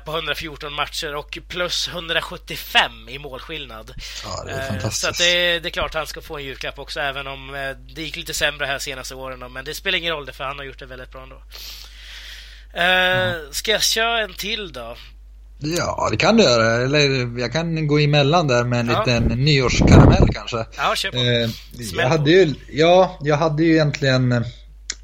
på 0.06 0.12
114 0.12 0.74
matcher 0.74 1.16
och 1.16 1.38
plus 1.48 1.88
175 1.88 3.10
i 3.10 3.20
målskillnad. 3.20 3.94
Ja, 4.26 4.44
det 4.46 4.52
är 4.52 4.60
Eh, 4.62 4.68
fantastiskt. 4.68 5.16
Så 5.18 5.24
det, 5.24 5.60
det 5.60 5.70
är 5.70 5.72
klart 5.72 5.94
han 5.94 6.08
ska 6.08 6.22
få 6.22 6.38
en 6.38 6.44
julklapp 6.44 6.80
också, 6.80 7.00
även 7.00 7.28
om 7.28 7.56
eh, 7.56 7.70
det 7.96 8.02
gick 8.02 8.16
lite 8.16 8.34
sämre 8.34 8.66
här 8.66 8.80
senaste 8.80 9.16
åren. 9.16 9.52
Men 9.54 9.66
det 9.66 9.74
spelar 9.74 9.98
ingen 9.98 10.14
roll, 10.14 10.32
för 10.32 10.44
han 10.44 10.58
har 10.58 10.66
gjort 10.66 10.80
det 10.80 10.86
väldigt 10.86 11.12
bra 11.12 11.24
ändå. 11.24 11.42
Eh, 12.74 13.52
Ska 13.52 13.72
jag 13.72 13.84
köra 13.84 14.20
en 14.22 14.34
till 14.34 14.74
då? 14.74 14.96
Ja, 15.60 16.08
det 16.12 16.18
kan 16.18 16.38
du 16.38 16.44
göra. 16.44 16.84
Eller 16.84 17.40
jag 17.40 17.52
kan 17.52 17.88
gå 17.88 18.00
emellan 18.00 18.48
där 18.48 18.64
med 18.64 18.80
en 18.80 18.90
Ja. 18.90 19.00
liten 19.06 19.24
nyårskaramell 19.24 20.28
kanske. 20.34 20.66
Ja, 20.78 20.96
kör 20.96 21.12
på. 21.12 21.18
Eh, 21.18 21.50
jag 22.02 22.10
hade 22.10 22.32
ju, 22.32 22.56
ja, 22.72 23.18
jag 23.22 23.38
hade 23.38 23.64
ju 23.64 23.72
egentligen 23.74 24.32
eh, 24.32 24.42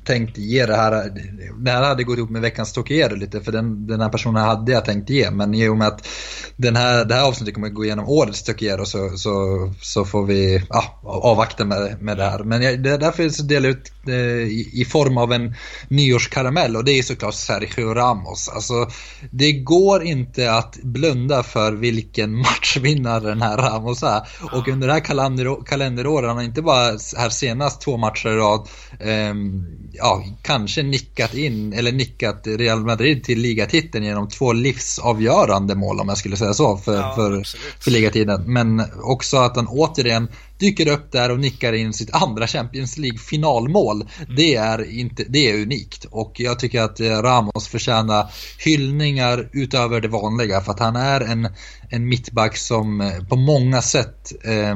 tänkt 0.10 0.38
ge 0.38 0.65
det 0.65 0.76
här, 0.76 1.12
det 1.60 1.72
här 1.72 1.84
hade 1.84 2.04
gått 2.04 2.17
ihop 2.17 2.30
med 2.30 2.41
veckans 2.41 2.74
Tokiero 2.74 3.15
lite 3.15 3.41
för 3.41 3.52
den, 3.52 3.88
den 3.88 4.02
här 4.02 4.10
personen 4.10 4.43
hade 4.43 4.72
jag 4.72 4.86
tänkt 4.86 5.10
ge 5.10 5.32
men 5.32 5.54
i 5.54 5.67
och 5.67 5.78
med 5.78 5.88
att 5.88 6.08
den 6.56 6.76
här, 6.76 7.06
det 7.06 7.15
här 7.15 7.28
avsnittet 7.28 7.56
kommer 7.56 7.69
gå 7.69 7.86
igenom 7.86 8.10
årets 8.10 8.43
Tokiero 8.43 8.86
så, 8.86 9.10
så, 9.10 9.34
så 9.82 10.06
får 10.06 10.26
vi 10.26 10.63
ja, 10.69 11.00
avvakta 11.04 11.65
med, 11.65 12.02
med 12.02 12.17
det 12.17 12.24
här. 12.24 12.43
Men 12.43 12.62
jag, 12.62 12.84
det 12.84 12.89
är 12.89 12.98
därför 12.98 13.30
så 13.30 13.43
delar 13.43 13.69
jag 13.69 13.78
ut 13.78 13.91
det 14.06 14.41
i, 14.41 14.82
i 14.82 14.86
form 14.86 15.17
av 15.17 15.34
en 15.34 15.56
nyårskaramell 15.88 16.76
och 16.76 16.84
det 16.84 16.91
är 16.91 17.04
såklart 17.04 17.34
Sergio 17.34 17.93
Ramos. 17.93 18.50
Alltså, 18.50 18.88
det 19.32 19.52
går 19.52 20.04
inte 20.04 20.52
att 20.52 20.78
blunda 20.84 21.43
för 21.43 21.72
vilken 21.72 22.38
matchvinnare 22.38 23.30
den 23.30 23.41
här 23.41 23.58
Ramos 23.58 24.04
är. 24.04 24.22
Och 24.52 24.67
under 24.67 24.88
det 24.88 24.93
här 24.93 25.00
kalender, 25.00 25.65
kalenderåret, 25.65 26.28
han 26.28 26.38
har 26.38 26.43
inte 26.43 26.62
bara 26.62 26.98
här 27.17 27.30
senast 27.30 27.82
två 27.82 27.98
matcher 27.98 28.30
i 28.30 28.36
rad 28.36 28.67
ehm, 29.00 29.65
ja, 29.99 30.23
kanske 30.41 30.83
nickat 30.83 31.33
in, 31.33 31.73
eller 31.73 31.91
nickat 31.91 32.41
Real 32.45 32.85
Madrid 32.85 33.23
till 33.23 33.39
ligatiteln 33.39 34.05
genom 34.05 34.27
två 34.29 34.53
livsavgörande 34.53 35.75
mål 35.75 35.99
om 35.99 36.09
jag 36.09 36.17
skulle 36.17 36.38
säga 36.38 36.53
så 36.53 36.77
för, 36.77 36.95
Ja, 36.95 37.15
för, 37.15 37.39
absolut. 37.39 37.73
för 37.79 37.91
ligatiden. 37.91 38.53
Men 38.53 38.83
också 39.03 39.38
att 39.38 39.55
han 39.55 39.67
återigen 39.67 40.27
dyker 40.59 40.88
upp 40.88 41.12
där 41.12 41.31
och 41.31 41.39
nickar 41.39 41.73
in 41.73 41.93
sitt 41.93 42.13
andra 42.13 42.47
Champions 42.47 42.97
League 42.97 43.19
finalmål. 43.19 44.09
Det 44.38 44.55
är, 44.55 44.91
inte, 44.91 45.23
det 45.29 45.51
är 45.51 45.62
unikt 45.62 46.05
och 46.05 46.39
jag 46.39 46.59
tycker 46.59 46.81
att 46.81 46.99
eh, 46.99 47.21
Ramos 47.21 47.67
förtjänar 47.67 48.31
hyllningar 48.57 49.49
utöver 49.53 50.01
det 50.01 50.07
vanliga 50.07 50.62
för 50.62 50.71
att 50.71 50.79
han 50.79 50.95
är 50.95 51.21
en, 51.21 51.49
en 51.89 52.07
mittback 52.07 52.57
som 52.57 53.01
eh, 53.01 53.23
på 53.29 53.35
många 53.35 53.81
sätt 53.81 54.33
eh, 54.43 54.75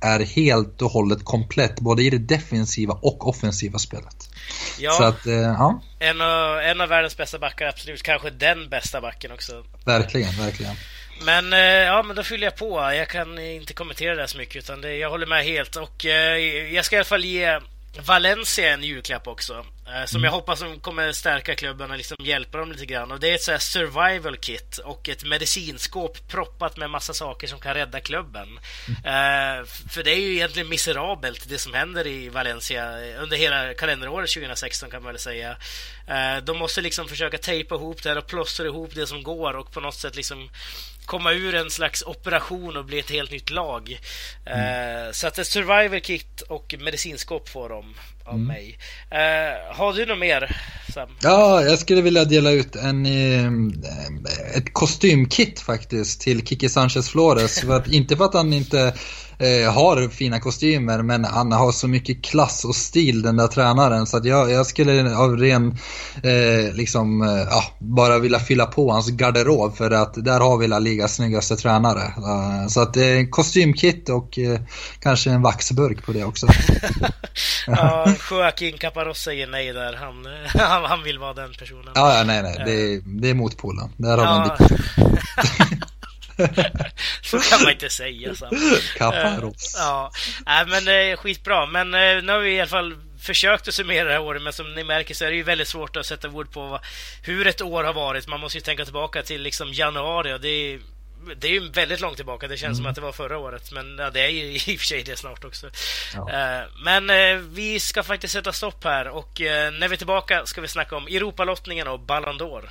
är 0.00 0.20
helt 0.20 0.82
och 0.82 0.90
hållet 0.90 1.24
komplett 1.24 1.80
både 1.80 2.02
i 2.02 2.10
det 2.10 2.18
defensiva 2.18 2.94
och 2.94 3.28
offensiva 3.28 3.78
spelet. 3.78 4.30
Ja, 4.78 4.92
Så 4.92 5.04
att, 5.04 5.26
eh, 5.26 5.34
ja, 5.34 5.82
en, 5.98 6.20
av, 6.20 6.58
en 6.58 6.80
av 6.80 6.88
världens 6.88 7.16
bästa 7.16 7.38
backar, 7.38 7.66
absolut. 7.66 8.02
Kanske 8.02 8.30
den 8.30 8.68
bästa 8.68 9.00
backen 9.00 9.32
också. 9.32 9.64
verkligen, 9.84 10.36
verkligen. 10.36 10.74
Men, 11.24 11.52
eh, 11.52 11.58
ja, 11.58 12.02
men 12.02 12.16
då 12.16 12.22
fyller 12.22 12.46
jag 12.46 12.56
på. 12.56 12.92
Jag 12.96 13.08
kan 13.08 13.38
inte 13.38 13.72
kommentera 13.74 14.14
det 14.14 14.28
så 14.28 14.38
mycket, 14.38 14.56
utan 14.56 14.80
det, 14.80 14.96
jag 14.96 15.10
håller 15.10 15.26
med 15.26 15.44
helt. 15.44 15.76
Och 15.76 16.06
eh, 16.06 16.38
jag 16.74 16.84
ska 16.84 16.96
i 16.96 16.98
alla 16.98 17.04
fall 17.04 17.24
ge 17.24 17.60
Valencia 17.98 18.68
är 18.68 18.74
en 18.74 18.84
julklapp 18.84 19.28
också. 19.28 19.64
Eh, 19.86 20.04
som 20.04 20.24
jag 20.24 20.30
hoppas 20.30 20.58
som 20.58 20.80
kommer 20.80 21.12
stärka 21.12 21.54
klubben 21.54 21.90
och 21.90 21.96
liksom 21.96 22.16
hjälpa 22.20 22.58
dem 22.58 22.72
lite 22.72 22.86
grann. 22.86 23.12
Och 23.12 23.20
det 23.20 23.30
är 23.30 23.34
ett 23.34 23.42
så 23.42 23.50
här 23.50 23.58
survival 23.58 24.36
kit 24.36 24.78
och 24.78 25.08
ett 25.08 25.24
medicinskåp 25.24 26.28
proppat 26.28 26.76
med 26.76 26.90
massa 26.90 27.14
saker 27.14 27.46
som 27.46 27.58
kan 27.58 27.74
rädda 27.74 28.00
klubben. 28.00 28.60
Mm. 29.04 29.66
för 29.66 30.02
det 30.02 30.10
är 30.10 30.20
ju 30.20 30.34
egentligen 30.34 30.68
miserabelt 30.68 31.48
det 31.48 31.58
som 31.58 31.74
händer 31.74 32.06
i 32.06 32.28
Valencia 32.28 32.98
under 33.18 33.36
hela 33.36 33.74
kalenderåret 33.74 34.30
2016 34.30 34.90
kan 34.90 35.02
man 35.02 35.12
väl 35.12 35.20
säga. 35.20 35.56
Eh, 36.06 36.36
de 36.42 36.58
måste 36.58 36.80
liksom 36.80 37.08
försöka 37.08 37.38
tejpa 37.38 37.74
ihop 37.74 38.02
det 38.02 38.08
här 38.08 38.18
och 38.18 38.26
plåstra 38.26 38.66
ihop 38.66 38.94
det 38.94 39.06
som 39.06 39.22
går 39.22 39.54
och 39.54 39.72
på 39.72 39.80
något 39.80 39.94
sätt 39.94 40.16
liksom 40.16 40.50
komma 41.10 41.32
ur 41.32 41.54
en 41.54 41.70
slags 41.70 42.02
operation 42.02 42.76
och 42.76 42.84
bli 42.84 42.98
ett 42.98 43.10
helt 43.10 43.30
nytt 43.30 43.50
lag. 43.50 44.00
Eh, 44.46 45.12
så 45.12 45.26
att 45.26 45.38
ett 45.38 45.46
survival 45.46 46.00
kit 46.00 46.40
och 46.40 46.74
medicinskåp 46.80 47.48
får 47.48 47.68
de 47.68 47.94
av 48.24 48.38
mig. 48.38 48.78
Eh, 49.10 49.76
har 49.76 49.92
du 49.92 50.06
något 50.06 50.18
mer, 50.18 50.56
Sam? 50.94 51.08
Ja, 51.22 51.62
jag 51.62 51.78
skulle 51.78 52.02
vilja 52.02 52.24
dela 52.24 52.50
ut 52.50 52.76
en, 52.76 53.06
eh, 53.06 53.52
ett 54.56 54.72
kostymkit 54.72 55.60
faktiskt 55.60 56.20
till 56.20 56.46
Kike 56.46 56.68
Sanchez 56.68 57.08
Flores. 57.08 57.60
För 57.66 57.76
att, 57.76 57.88
inte 57.88 58.16
för 58.16 58.24
att 58.24 58.34
han 58.34 58.52
inte 58.52 58.94
eh, 59.40 59.72
har 59.72 60.08
fina 60.08 60.40
kostymer, 60.40 61.02
men 61.02 61.24
han 61.24 61.52
har 61.52 61.72
så 61.72 61.88
mycket 61.88 62.24
klass 62.24 62.64
och 62.64 62.74
stil 62.74 63.22
den 63.22 63.36
där 63.36 63.46
tränaren. 63.46 64.06
Så 64.06 64.16
att 64.16 64.24
jag, 64.24 64.50
jag 64.50 64.66
skulle 64.66 65.16
av 65.16 65.36
ren, 65.36 65.78
eh, 66.22 66.74
liksom, 66.74 67.22
eh, 67.22 67.28
ja, 67.50 67.62
bara 67.78 68.18
vilja 68.18 68.38
fylla 68.38 68.66
på 68.66 68.92
hans 68.92 69.08
garderob 69.10 69.76
för 69.76 69.90
att 69.90 70.24
där 70.24 70.40
har 70.40 70.56
vi 70.58 70.68
La 70.68 70.78
Ligas 70.78 71.14
snyggaste 71.14 71.56
tränare. 71.56 72.02
Eh, 72.02 72.66
så 72.68 72.80
att 72.80 72.96
eh, 72.96 73.02
kostymkit 73.30 74.08
och 74.08 74.38
kanske 75.00 75.30
en 75.30 75.42
vaxburk 75.42 76.06
på 76.06 76.12
det 76.12 76.24
också. 76.24 76.46
ja, 77.66 78.06
Joaquin 78.30 78.78
Caparros 78.78 79.18
säger 79.18 79.46
nej 79.46 79.72
där. 79.72 79.92
Han, 80.00 80.26
han, 80.68 80.84
han 80.84 81.02
vill 81.02 81.18
vara 81.18 81.34
den 81.34 81.50
personen. 81.58 81.92
Ja, 81.94 82.18
ja 82.18 82.24
nej, 82.24 82.42
nej, 82.42 82.62
det, 82.66 83.00
det 83.20 83.30
är 83.30 83.34
motpolen. 83.34 83.88
Där 83.96 84.18
har 84.18 84.24
Ja. 84.24 84.56
dikt. 84.58 84.80
Så 87.22 87.38
kan 87.38 87.62
man 87.62 87.72
inte 87.72 87.90
säga. 87.90 88.34
Sam. 88.34 88.50
Caparros. 88.96 89.74
Eh, 89.74 89.80
Ja, 89.80 90.12
Nej, 90.46 90.66
men 90.66 91.10
eh, 91.10 91.16
skitbra. 91.16 91.66
Men 91.66 91.94
eh, 91.94 92.22
nu 92.22 92.32
har 92.32 92.38
vi 92.38 92.50
i 92.54 92.60
alla 92.60 92.68
fall 92.68 92.94
försökt 93.20 93.68
att 93.68 93.74
summera 93.74 94.04
det 94.04 94.12
här 94.12 94.20
året, 94.20 94.42
men 94.42 94.52
som 94.52 94.74
ni 94.74 94.84
märker 94.84 95.14
så 95.14 95.24
är 95.24 95.30
det 95.30 95.36
ju 95.36 95.42
väldigt 95.42 95.68
svårt 95.68 95.96
att 95.96 96.06
sätta 96.06 96.28
ord 96.28 96.52
på 96.52 96.80
hur 97.22 97.46
ett 97.46 97.62
år 97.62 97.84
har 97.84 97.92
varit. 97.92 98.28
Man 98.28 98.40
måste 98.40 98.58
ju 98.58 98.62
tänka 98.62 98.84
tillbaka 98.84 99.22
till 99.22 99.42
liksom 99.42 99.72
januari 99.72 100.32
och 100.32 100.40
det 100.40 100.48
är 100.48 100.80
det 101.36 101.48
är 101.48 101.52
ju 101.52 101.70
väldigt 101.70 102.00
långt 102.00 102.16
tillbaka. 102.16 102.48
Det 102.48 102.56
känns 102.56 102.78
som 102.78 102.86
att 102.86 102.94
det 102.94 103.00
var 103.00 103.12
förra 103.12 103.38
året, 103.38 103.72
men 103.72 103.98
ja, 103.98 104.10
det 104.10 104.20
är 104.20 104.28
ju 104.28 104.54
i 104.72 104.76
och 104.76 104.80
för 104.80 104.86
sig 104.86 105.02
det 105.02 105.16
snart 105.16 105.44
också. 105.44 105.70
Ja. 106.14 106.62
Men 106.84 107.06
vi 107.54 107.80
ska 107.80 108.02
faktiskt 108.02 108.32
sätta 108.32 108.52
stopp 108.52 108.84
här 108.84 109.08
och 109.08 109.40
när 109.40 109.88
vi 109.88 109.94
är 109.94 109.96
tillbaka 109.96 110.46
ska 110.46 110.60
vi 110.60 110.68
snacka 110.68 110.96
om 110.96 111.06
Europalottningen 111.06 111.88
och 111.88 112.00
Ballon 112.00 112.38
d'Or. 112.38 112.68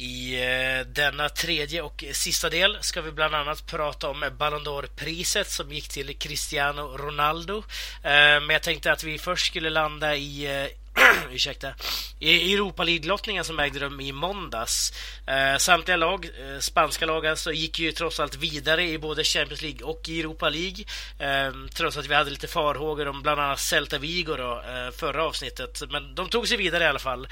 I 0.00 0.42
eh, 0.42 0.86
denna 0.86 1.28
tredje 1.28 1.82
och 1.82 2.04
sista 2.12 2.50
del 2.50 2.78
ska 2.80 3.02
vi 3.02 3.12
bland 3.12 3.34
annat 3.34 3.66
prata 3.66 4.08
om 4.08 4.30
Ballon 4.38 4.64
d'Or-priset 4.64 5.44
som 5.44 5.72
gick 5.72 5.88
till 5.88 6.18
Cristiano 6.18 6.96
Ronaldo. 6.96 7.58
Eh, 8.02 8.40
men 8.40 8.50
jag 8.50 8.62
tänkte 8.62 8.92
att 8.92 9.04
vi 9.04 9.18
först 9.18 9.46
skulle 9.46 9.70
landa 9.70 10.16
i 10.16 10.62
eh, 10.62 10.66
ursäkta, 11.32 11.74
i 12.18 12.54
Europa 12.54 12.84
League-lottningen 12.84 13.44
som 13.44 13.60
ägde 13.60 13.78
rum 13.78 14.00
i 14.00 14.12
måndags. 14.12 14.92
Eh, 15.26 15.56
samtliga 15.58 15.96
lag, 15.96 16.24
eh, 16.24 16.58
spanska 16.58 17.06
lag 17.06 17.26
alltså, 17.26 17.52
gick 17.52 17.78
ju 17.78 17.92
trots 17.92 18.20
allt 18.20 18.36
vidare 18.36 18.84
i 18.88 18.98
både 18.98 19.24
Champions 19.24 19.62
League 19.62 19.82
och 19.82 20.08
Europa 20.08 20.48
League. 20.48 20.84
Eh, 21.18 21.52
trots 21.74 21.96
att 21.96 22.06
vi 22.06 22.14
hade 22.14 22.30
lite 22.30 22.48
farhågor 22.48 23.08
om 23.08 23.22
bland 23.22 23.40
annat 23.40 23.60
Celta 23.60 23.98
Vigo 23.98 24.36
då, 24.36 24.62
förra 24.96 25.24
avsnittet. 25.24 25.82
Men 25.90 26.14
de 26.14 26.28
tog 26.28 26.48
sig 26.48 26.56
vidare 26.56 26.84
i 26.84 26.86
alla 26.86 26.98
fall. 26.98 27.28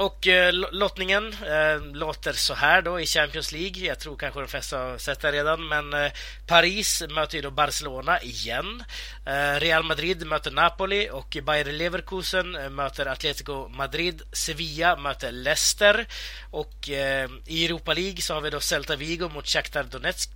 Och 0.00 0.26
eh, 0.26 0.52
lottningen 0.52 1.32
eh, 1.32 1.82
låter 1.92 2.32
så 2.32 2.54
här 2.54 2.82
då 2.82 3.00
i 3.00 3.06
Champions 3.06 3.52
League. 3.52 3.86
Jag 3.86 3.98
tror 3.98 4.16
kanske 4.16 4.40
de 4.40 4.48
flesta 4.48 4.78
har 4.78 4.98
sett 4.98 5.20
det 5.20 5.32
redan, 5.32 5.68
men 5.68 5.94
eh, 5.94 6.12
Paris 6.46 7.02
möter 7.10 7.36
ju 7.36 7.42
då 7.42 7.50
Barcelona 7.50 8.22
igen. 8.22 8.84
Eh, 9.26 9.60
Real 9.60 9.84
Madrid 9.84 10.26
möter 10.26 10.50
Napoli 10.50 11.08
och 11.12 11.36
Bayer 11.42 11.72
Leverkusen 11.72 12.54
eh, 12.54 12.70
möter 12.70 13.06
Atletico 13.06 13.68
Madrid. 13.68 14.22
Sevilla 14.32 14.96
möter 14.96 15.32
Leicester 15.32 16.06
och 16.50 16.90
eh, 16.90 17.30
i 17.46 17.64
Europa 17.64 17.94
League 17.94 18.20
så 18.20 18.34
har 18.34 18.40
vi 18.40 18.50
då 18.50 18.60
Celta 18.60 18.96
Vigo 18.96 19.28
mot 19.28 19.48
Shakhtar 19.48 19.82
Donetsk. 19.82 20.30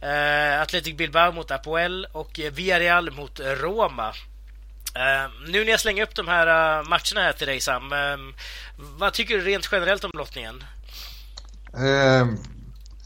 Eh, 0.00 0.60
Athletic 0.60 0.96
Bilbao 0.96 1.32
mot 1.32 1.50
Apoel 1.50 2.06
och 2.12 2.40
eh, 2.40 2.52
Villarreal 2.52 3.10
mot 3.10 3.40
Roma. 3.40 4.14
Uh, 4.96 5.50
nu 5.50 5.64
när 5.64 5.70
jag 5.70 5.80
slänger 5.80 6.02
upp 6.02 6.14
de 6.14 6.28
här 6.28 6.46
uh, 6.46 6.88
matcherna 6.88 7.20
här 7.20 7.32
till 7.32 7.46
dig 7.46 7.60
Sam, 7.60 7.92
uh, 7.92 7.98
vad 8.98 9.12
tycker 9.12 9.34
du 9.34 9.40
rent 9.40 9.68
generellt 9.72 10.04
om 10.04 10.10
lottningen? 10.14 10.64
Ehm, 11.76 12.36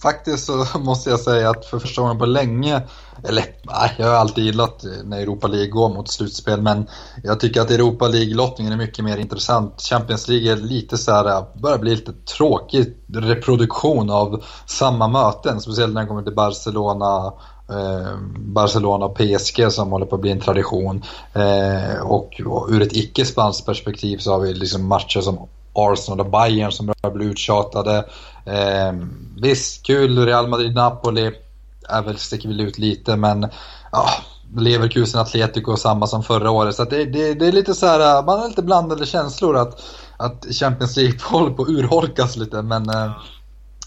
faktiskt 0.03 0.47
så 0.47 0.67
måste 0.79 1.11
jag 1.11 1.21
säga 1.21 1.51
att 1.51 1.67
för 1.67 1.79
första 1.79 2.03
gången 2.03 2.19
på 2.19 2.27
länge, 2.27 2.83
eller 3.25 3.45
nej, 3.63 3.95
jag 3.99 4.07
har 4.07 4.15
alltid 4.15 4.45
gillat 4.45 4.85
eh, 4.85 4.91
när 5.05 5.21
Europa 5.21 5.47
League 5.47 5.71
går 5.71 5.89
mot 5.89 6.11
slutspel, 6.11 6.63
men 6.63 6.89
jag 7.23 7.41
tycker 7.41 7.61
att 7.61 7.71
Europa 7.71 8.09
League-lottningen 8.09 8.73
är 8.73 8.77
mycket 8.77 9.05
mer 9.05 9.17
intressant. 9.17 9.81
Champions 9.81 10.29
League 10.29 10.53
är 10.53 10.57
lite 10.57 10.99
så 10.99 11.13
här, 11.13 11.59
börjar 11.61 11.79
bli 11.79 11.95
lite 11.95 12.13
tråkig 12.13 12.97
reproduktion 13.15 14.11
av 14.11 14.45
samma 14.67 15.09
möten, 15.09 15.61
speciellt 15.61 15.95
när 15.95 16.01
det 16.01 16.09
kommer 16.09 16.23
till 16.23 16.35
Barcelona 16.35 17.33
Eh, 17.71 18.17
Barcelona 18.37 19.05
och 19.05 19.17
PSG 19.17 19.73
som 19.73 19.91
håller 19.91 20.07
på 20.07 20.15
att 20.15 20.21
bli 20.21 20.31
en 20.31 20.41
tradition. 20.41 21.03
Eh, 21.33 22.01
och, 22.03 22.41
och 22.47 22.69
ur 22.71 22.83
ett 22.83 22.97
icke-spanskt 22.97 23.67
perspektiv 23.67 24.19
så 24.19 24.33
har 24.33 24.41
vi 24.41 24.55
liksom 24.55 24.89
matcher 24.89 25.21
som 25.21 25.49
Arsenal 25.73 26.21
och 26.21 26.31
Bayern 26.31 26.73
som 26.73 26.87
börjar 26.87 27.15
bli 27.15 27.27
uttjatade. 27.27 28.05
Eh, 28.45 28.93
visst, 29.43 29.87
kul, 29.87 30.25
Real 30.27 30.49
Madrid-Napoli 30.49 31.33
är 31.89 32.03
väl, 32.03 32.19
sticker 32.19 32.49
väl 32.49 32.61
ut 32.61 32.79
lite 32.79 33.17
men 33.17 33.49
ja, 33.93 34.09
Leverkusen 34.57 35.21
Atletico 35.21 35.77
samma 35.77 36.07
som 36.07 36.23
förra 36.23 36.51
året. 36.51 36.75
Så 36.75 36.85
det, 36.85 37.05
det, 37.05 37.35
det, 37.35 37.47
är 37.47 37.53
lite 37.53 37.75
så 37.75 37.87
här, 37.87 38.19
eh, 38.19 38.25
man 38.25 38.39
har 38.39 38.49
lite 38.49 38.63
blandade 38.63 39.07
känslor 39.07 39.57
att, 39.57 39.83
att 40.17 40.47
Champions 40.51 40.97
League 40.97 41.19
håller 41.23 41.51
på 41.51 41.63
att 41.63 41.69
urholkas 41.69 42.37
lite 42.37 42.63
men 42.63 42.89
eh, 42.89 43.13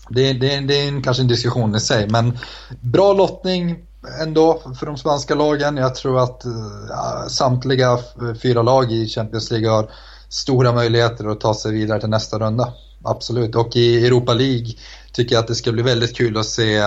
det, 0.09 0.33
det, 0.33 0.59
det 0.59 0.81
är 0.81 0.87
en, 0.87 1.01
kanske 1.01 1.23
en 1.23 1.27
diskussion 1.27 1.75
i 1.75 1.79
sig, 1.79 2.09
men 2.09 2.37
bra 2.81 3.13
lottning 3.13 3.85
ändå 4.21 4.61
för 4.79 4.85
de 4.85 4.97
spanska 4.97 5.35
lagen. 5.35 5.77
Jag 5.77 5.95
tror 5.95 6.23
att 6.23 6.45
eh, 6.45 6.51
ja, 6.89 7.25
samtliga 7.29 7.99
fyra 8.41 8.61
lag 8.61 8.91
i 8.91 9.07
Champions 9.07 9.51
League 9.51 9.69
har 9.69 9.89
stora 10.29 10.71
möjligheter 10.71 11.31
att 11.31 11.39
ta 11.39 11.53
sig 11.53 11.71
vidare 11.71 11.99
till 11.99 12.09
nästa 12.09 12.39
runda. 12.39 12.73
Absolut, 13.03 13.55
och 13.55 13.75
i 13.75 14.05
Europa 14.05 14.33
League 14.33 14.67
tycker 15.15 15.37
att 15.37 15.47
det 15.47 15.55
ska 15.55 15.71
bli 15.71 15.83
väldigt 15.83 16.17
kul 16.17 16.37
att 16.37 16.45
se 16.45 16.81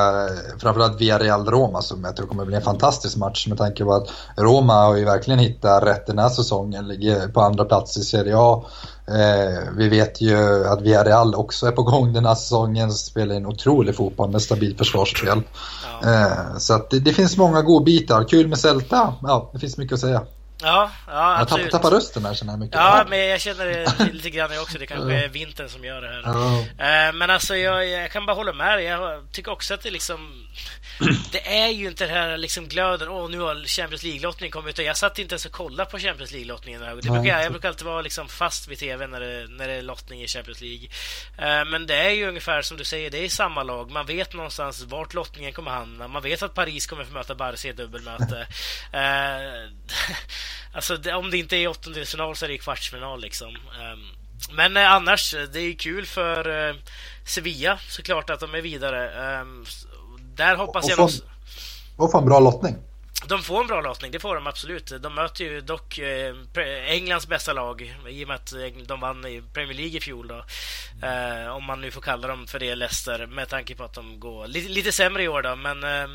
framförallt 0.58 1.00
Villarreal-Roma 1.00 1.80
som 1.80 2.04
jag 2.04 2.16
tror 2.16 2.26
kommer 2.26 2.44
bli 2.44 2.56
en 2.56 2.62
fantastisk 2.62 3.16
match 3.16 3.46
med 3.46 3.58
tanke 3.58 3.84
på 3.84 3.94
att 3.94 4.08
Roma 4.36 4.74
har 4.74 4.96
ju 4.96 5.04
verkligen 5.04 5.38
hittat 5.38 5.82
rätt 5.82 6.06
den 6.06 6.18
här 6.18 6.28
säsongen, 6.28 6.88
ligger 6.88 7.28
på 7.28 7.40
andra 7.40 7.64
plats 7.64 7.96
i 7.96 8.00
Serie 8.00 8.34
A. 8.36 8.64
Eh, 9.08 9.72
vi 9.76 9.88
vet 9.88 10.20
ju 10.20 10.68
att 10.68 10.82
Villarreal 10.82 11.34
också 11.34 11.66
är 11.66 11.72
på 11.72 11.82
gång 11.82 12.12
den 12.12 12.26
här 12.26 12.34
säsongen, 12.34 12.92
spelar 12.92 13.34
en 13.34 13.46
otrolig 13.46 13.96
fotboll 13.96 14.30
med 14.30 14.42
stabilt 14.42 14.78
försvarsspel. 14.78 15.42
Ja. 16.02 16.10
Eh, 16.10 16.58
så 16.58 16.74
att 16.74 16.90
det, 16.90 16.98
det, 16.98 17.12
finns 17.12 17.36
många 17.36 17.62
godbitar, 17.62 18.28
kul 18.28 18.48
med 18.48 18.58
Celta, 18.58 19.14
ja 19.22 19.50
det 19.52 19.58
finns 19.58 19.76
mycket 19.76 19.94
att 19.94 20.00
säga. 20.00 20.22
Ja, 20.62 20.90
ja 21.06 21.38
absolut. 21.40 21.64
Jag 21.64 21.72
tappar 21.72 21.90
rösten 21.90 22.24
här 22.24 22.34
känner 22.34 22.52
jag 22.52 22.60
mycket. 22.60 22.76
Ja, 22.76 23.06
men 23.08 23.18
jag 23.18 23.40
känner 23.40 23.64
det 23.66 24.12
lite 24.12 24.30
grann 24.36 24.50
också. 24.62 24.78
Det 24.78 24.86
kanske 24.86 25.14
är 25.14 25.28
vintern 25.28 25.68
som 25.68 25.84
gör 25.84 26.00
det 26.00 26.08
här. 26.08 27.08
Eh, 27.08 27.12
men 27.12 27.30
alltså, 27.30 27.56
jag, 27.56 27.88
jag, 27.88 28.10
kan 28.10 28.26
bara 28.26 28.36
hålla 28.36 28.52
med. 28.52 28.82
Jag 28.82 29.32
tycker 29.32 29.52
också 29.52 29.74
att 29.74 29.82
det 29.82 29.90
liksom... 29.90 30.46
Det 31.32 31.58
är 31.58 31.68
ju 31.68 31.88
inte 31.88 32.06
det 32.06 32.12
här 32.12 32.36
liksom 32.36 32.68
glöden, 32.68 33.08
åh 33.08 33.30
nu 33.30 33.38
har 33.38 33.66
Champions 33.66 34.02
League-lottning 34.02 34.50
kommit. 34.50 34.74
Utan 34.74 34.84
jag 34.84 34.96
satt 34.96 35.18
inte 35.18 35.32
ens 35.32 35.46
och 35.46 35.52
kollade 35.52 35.90
på 35.90 35.98
Champions 35.98 36.32
League-lottningen. 36.32 36.80
Det 36.80 36.94
brukar, 36.94 37.24
jag, 37.24 37.44
jag 37.44 37.52
brukar 37.52 37.68
alltid 37.68 37.86
vara 37.86 38.02
liksom 38.02 38.28
fast 38.28 38.68
vid 38.68 38.78
TV 38.78 39.06
när 39.06 39.20
det, 39.20 39.46
när 39.48 39.68
det 39.68 39.74
är 39.74 39.82
lottning 39.82 40.22
i 40.22 40.26
Champions 40.26 40.60
League. 40.60 40.88
Eh, 41.38 41.64
men 41.64 41.86
det 41.86 41.94
är 41.94 42.10
ju 42.10 42.28
ungefär 42.28 42.62
som 42.62 42.76
du 42.76 42.84
säger, 42.84 43.10
det 43.10 43.24
är 43.24 43.28
samma 43.28 43.62
lag. 43.62 43.90
Man 43.90 44.06
vet 44.06 44.34
någonstans 44.34 44.82
vart 44.82 45.14
lottningen 45.14 45.52
kommer 45.52 45.70
hamna. 45.70 46.08
Man 46.08 46.22
vet 46.22 46.42
att 46.42 46.54
Paris 46.54 46.86
kommer 46.86 47.04
få 47.04 47.12
möta 47.12 47.34
Barca 47.34 47.68
i 47.68 47.72
dubbelmöte. 47.72 48.46
Eh, 48.92 49.70
Alltså 50.72 50.98
om 51.12 51.30
det 51.30 51.38
inte 51.38 51.56
är 51.56 51.68
åttondelsfinal 51.68 52.36
så 52.36 52.44
är 52.44 52.48
det 52.48 52.58
kvartsfinal 52.58 53.20
liksom. 53.20 53.56
Um, 53.56 54.08
men 54.50 54.76
eh, 54.76 54.92
annars, 54.92 55.34
det 55.52 55.60
är 55.60 55.78
kul 55.78 56.06
för 56.06 56.76
Sevilla 57.26 57.78
såklart 57.88 58.30
att 58.30 58.40
de 58.40 58.54
är 58.54 58.60
vidare. 58.60 59.10
Där 60.38 60.56
hoppas 60.56 60.84
och, 60.84 60.90
jag... 60.90 61.10
Och 61.96 62.10
få 62.10 62.18
en 62.18 62.24
bra 62.24 62.40
lottning. 62.40 62.76
De 63.26 63.42
får 63.42 63.60
en 63.60 63.66
bra 63.66 63.80
lottning, 63.80 64.10
det 64.10 64.20
får 64.20 64.34
de 64.34 64.46
absolut. 64.46 64.92
De 65.00 65.14
möter 65.14 65.44
ju 65.44 65.60
dock 65.60 65.98
eh, 65.98 66.34
Englands 66.86 67.26
bästa 67.26 67.52
lag 67.52 67.94
i 68.08 68.24
och 68.24 68.28
med 68.28 68.34
att 68.34 68.52
de 68.86 69.00
vann 69.00 69.26
i 69.26 69.42
Premier 69.52 69.74
League 69.76 69.96
i 69.96 70.00
fjol. 70.00 70.28
Då. 70.28 70.44
Eh, 71.06 71.56
om 71.56 71.64
man 71.64 71.80
nu 71.80 71.90
får 71.90 72.00
kalla 72.00 72.28
dem 72.28 72.46
för 72.46 72.58
det, 72.58 72.74
Leicester, 72.74 73.26
med 73.26 73.48
tanke 73.48 73.74
på 73.74 73.84
att 73.84 73.94
de 73.94 74.20
går 74.20 74.46
lite, 74.46 74.68
lite 74.68 74.92
sämre 74.92 75.22
i 75.22 75.28
år. 75.28 75.42
Då. 75.42 75.56
Men 75.56 75.84
eh, 75.84 76.08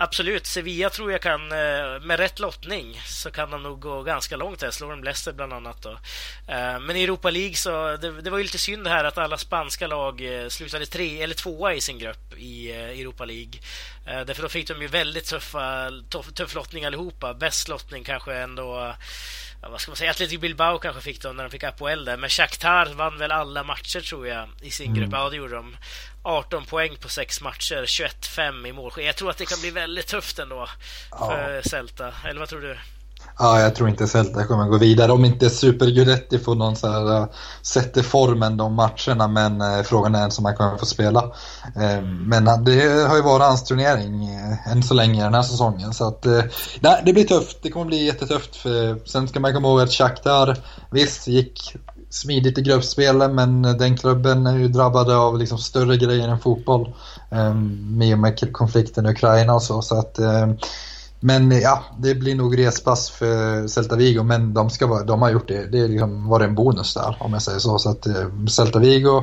Absolut, 0.00 0.46
Sevilla 0.46 0.90
tror 0.90 1.12
jag 1.12 1.20
kan, 1.22 1.52
eh, 1.52 2.00
med 2.00 2.16
rätt 2.18 2.38
lottning, 2.38 3.00
så 3.06 3.30
kan 3.30 3.50
de 3.50 3.62
nog 3.62 3.80
gå 3.80 4.02
ganska 4.02 4.36
långt 4.36 4.62
här. 4.62 4.70
Slår 4.70 4.90
de 4.90 5.04
Leicester 5.04 5.32
bland 5.32 5.52
annat 5.52 5.82
då. 5.82 5.90
Eh, 6.48 6.80
men 6.80 6.96
i 6.96 7.02
Europa 7.02 7.30
League 7.30 7.54
så, 7.54 7.96
det, 7.96 8.20
det 8.20 8.30
var 8.30 8.38
ju 8.38 8.44
lite 8.44 8.58
synd 8.58 8.84
det 8.84 8.90
här 8.90 9.04
att 9.04 9.18
alla 9.18 9.38
spanska 9.38 9.86
lag 9.86 10.42
eh, 10.42 10.48
slutade 10.48 10.86
tre 10.86 11.22
eller 11.22 11.34
tvåa 11.34 11.74
i 11.74 11.80
sin 11.80 11.98
grupp 11.98 12.34
i 12.36 12.72
Europa 12.72 13.24
League. 13.24 13.60
Därför 14.04 14.42
då 14.42 14.48
fick 14.48 14.68
de 14.68 14.82
ju 14.82 14.88
väldigt 14.88 15.24
tuffa, 15.24 15.90
tuff, 16.08 16.32
tuff 16.32 16.54
lottning 16.54 16.84
allihopa. 16.84 17.34
Bäst 17.34 17.68
lottning 17.68 18.04
kanske 18.04 18.34
ändå 18.34 18.94
vad 19.60 19.80
ska 19.80 19.90
man 19.90 19.96
säga, 19.96 20.10
Athletic 20.10 20.40
Bilbao 20.40 20.78
kanske 20.78 21.02
fick 21.02 21.22
dem 21.22 21.36
när 21.36 21.44
de 21.44 21.50
fick 21.50 21.64
Apoel 21.64 22.04
där. 22.04 22.16
Men 22.16 22.30
Shakhtar 22.30 22.86
vann 22.86 23.18
väl 23.18 23.32
alla 23.32 23.62
matcher 23.64 24.00
tror 24.00 24.26
jag 24.26 24.48
i 24.62 24.70
sin 24.70 24.86
mm. 24.86 25.00
grupp. 25.00 25.12
Ja, 25.12 25.30
det 25.30 25.36
gjorde 25.36 25.54
de. 25.54 25.76
18 26.22 26.64
poäng 26.64 26.96
på 26.96 27.08
sex 27.08 27.40
matcher, 27.40 27.82
21-5 27.82 28.66
i 28.66 28.72
mål. 28.72 28.92
Jag 28.96 29.16
tror 29.16 29.30
att 29.30 29.38
det 29.38 29.46
kan 29.46 29.60
bli 29.60 29.70
väldigt 29.70 30.06
tufft 30.06 30.38
ändå 30.38 30.68
för 31.18 31.54
ja. 31.54 31.62
Celta. 31.62 32.14
Eller 32.24 32.40
vad 32.40 32.48
tror 32.48 32.60
du? 32.60 32.78
Ja, 33.40 33.60
jag 33.60 33.74
tror 33.74 33.88
inte 33.88 34.06
Celta 34.06 34.44
kommer 34.44 34.64
gå 34.64 34.78
vidare 34.78 35.12
om 35.12 35.24
inte 35.24 35.50
Super 35.50 35.86
Guidetti 35.86 36.38
får 36.38 36.54
någon 36.54 36.76
så 36.76 36.88
här, 36.88 37.14
eh, 37.14 37.22
uh, 37.22 37.28
sätter 37.62 38.02
formen 38.02 38.56
de 38.56 38.74
matcherna 38.74 39.28
men 39.28 39.60
uh, 39.60 39.82
frågan 39.82 40.14
är 40.14 40.18
ens 40.18 40.38
om 40.38 40.44
han 40.44 40.56
kommer 40.56 40.76
få 40.76 40.86
spela. 40.86 41.22
Uh, 41.22 42.02
men 42.02 42.44
det 42.44 43.06
har 43.08 43.16
ju 43.16 43.22
varit 43.22 43.46
hans 43.46 43.64
turnering 43.64 44.28
än 44.66 44.82
så 44.82 44.94
länge 44.94 45.24
den 45.24 45.34
här 45.34 45.42
säsongen 45.42 45.94
så 45.94 46.08
att 46.08 46.26
nej, 46.80 47.02
det 47.04 47.12
blir 47.12 47.24
tufft. 47.24 47.58
Det 47.62 47.70
kommer 47.70 47.86
bli 47.86 48.06
jättetufft. 48.06 48.56
För, 48.56 49.08
sen 49.08 49.28
ska 49.28 49.40
man 49.40 49.54
komma 49.54 49.68
ihåg 49.68 49.80
att 49.80 49.92
Shakhtar 49.92 50.58
visst 50.90 51.28
gick 51.28 51.76
smidigt 52.10 52.58
i 52.58 52.62
gruppspelen 52.62 53.34
men 53.34 53.62
den 53.62 53.96
klubben 53.96 54.46
är 54.46 54.56
ju 54.56 54.68
drabbade 54.68 55.16
av 55.16 55.38
liksom 55.38 55.58
större 55.58 55.96
grejer 55.96 56.28
än 56.28 56.38
fotboll. 56.38 56.94
Med 57.70 58.12
och 58.12 58.18
med 58.18 58.52
konflikten 58.52 59.06
i 59.06 59.10
Ukraina 59.10 59.54
och 59.54 59.62
så. 59.62 59.82
så 59.82 59.98
att, 59.98 60.18
men 61.20 61.50
ja, 61.50 61.84
det 61.98 62.14
blir 62.14 62.34
nog 62.34 62.58
respass 62.58 63.10
för 63.10 63.68
Celta 63.68 63.96
Vigo, 63.96 64.22
men 64.22 64.54
de, 64.54 64.70
ska 64.70 65.02
de 65.02 65.22
har 65.22 65.30
gjort 65.30 65.48
det. 65.48 65.66
Det 65.72 65.80
har 65.80 65.88
liksom 65.88 66.28
varit 66.28 66.48
en 66.48 66.54
bonus 66.54 66.94
där, 66.94 67.16
om 67.20 67.32
jag 67.32 67.42
säger 67.42 67.58
så. 67.58 67.78
Så 67.78 67.90
att 67.90 68.06
eh, 68.06 68.46
Celta 68.48 68.78
Vigo 68.78 69.22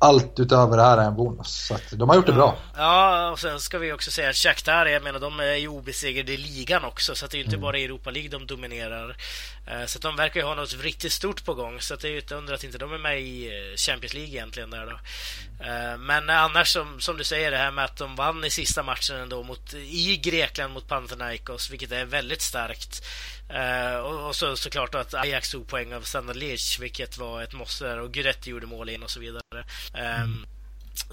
allt 0.00 0.40
utöver 0.40 0.76
det 0.76 0.82
här 0.82 0.98
är 0.98 1.04
en 1.04 1.16
bonus. 1.16 1.72
Så 1.88 1.96
de 1.96 2.08
har 2.08 2.16
gjort 2.16 2.26
det 2.26 2.32
bra. 2.32 2.56
Ja, 2.76 3.30
och 3.30 3.38
sen 3.38 3.60
ska 3.60 3.78
vi 3.78 3.92
också 3.92 4.10
säga 4.10 4.30
att 4.30 4.36
Shakhtar, 4.36 4.86
jag 4.86 5.02
menar, 5.02 5.20
de 5.20 5.40
är 5.40 5.54
ju 5.54 5.68
obesegrade 5.68 6.32
i 6.32 6.36
ligan 6.36 6.84
också. 6.84 7.14
Så 7.14 7.26
det 7.26 7.36
är 7.36 7.38
inte 7.38 7.56
mm. 7.56 7.60
bara 7.60 7.78
Europa 7.78 8.10
League 8.10 8.30
de 8.30 8.46
dominerar. 8.46 9.16
Eh, 9.66 9.86
så 9.86 9.98
de 9.98 10.16
verkar 10.16 10.40
ju 10.40 10.46
ha 10.46 10.54
något 10.54 10.82
riktigt 10.82 11.12
stort 11.12 11.44
på 11.44 11.54
gång. 11.54 11.80
Så 11.80 11.96
det 11.96 12.08
är 12.08 12.12
ju 12.12 12.20
inte 12.20 12.34
undra 12.34 12.54
att 12.54 12.64
inte 12.64 12.78
de 12.78 12.92
är 12.92 12.98
med 12.98 13.20
i 13.20 13.46
eh, 13.46 13.76
Champions 13.76 14.14
League 14.14 14.30
egentligen 14.30 14.70
där 14.70 14.86
då. 14.86 14.98
Eh, 15.64 15.98
men 15.98 16.30
annars 16.30 16.68
som, 16.68 17.00
som 17.00 17.16
du 17.16 17.24
säger 17.24 17.50
det 17.50 17.58
här 17.58 17.70
med 17.70 17.84
att 17.84 17.96
de 17.96 18.16
vann 18.16 18.44
i 18.44 18.50
sista 18.50 18.82
matchen 18.82 19.16
ändå 19.16 19.42
mot, 19.42 19.74
i 19.74 20.16
Grekland 20.16 20.74
mot 20.74 20.88
Panathinaikos, 20.88 21.70
vilket 21.70 21.92
är 21.92 22.04
väldigt 22.04 22.42
starkt. 22.42 23.02
Uh, 23.54 23.96
och, 23.96 24.28
och 24.28 24.36
så 24.36 24.56
såklart 24.56 24.94
att 24.94 25.14
Ajax 25.14 25.50
tog 25.50 25.68
poäng 25.68 25.94
av 25.94 26.00
Standard 26.00 26.36
Liège, 26.36 26.80
vilket 26.80 27.18
var 27.18 27.42
ett 27.42 27.52
måste. 27.52 27.94
Och 27.94 28.12
Guidetti 28.12 28.50
gjorde 28.50 28.66
mål 28.66 28.88
in 28.88 29.02
och 29.02 29.10
så 29.10 29.20
vidare. 29.20 29.64
Um, 30.22 30.46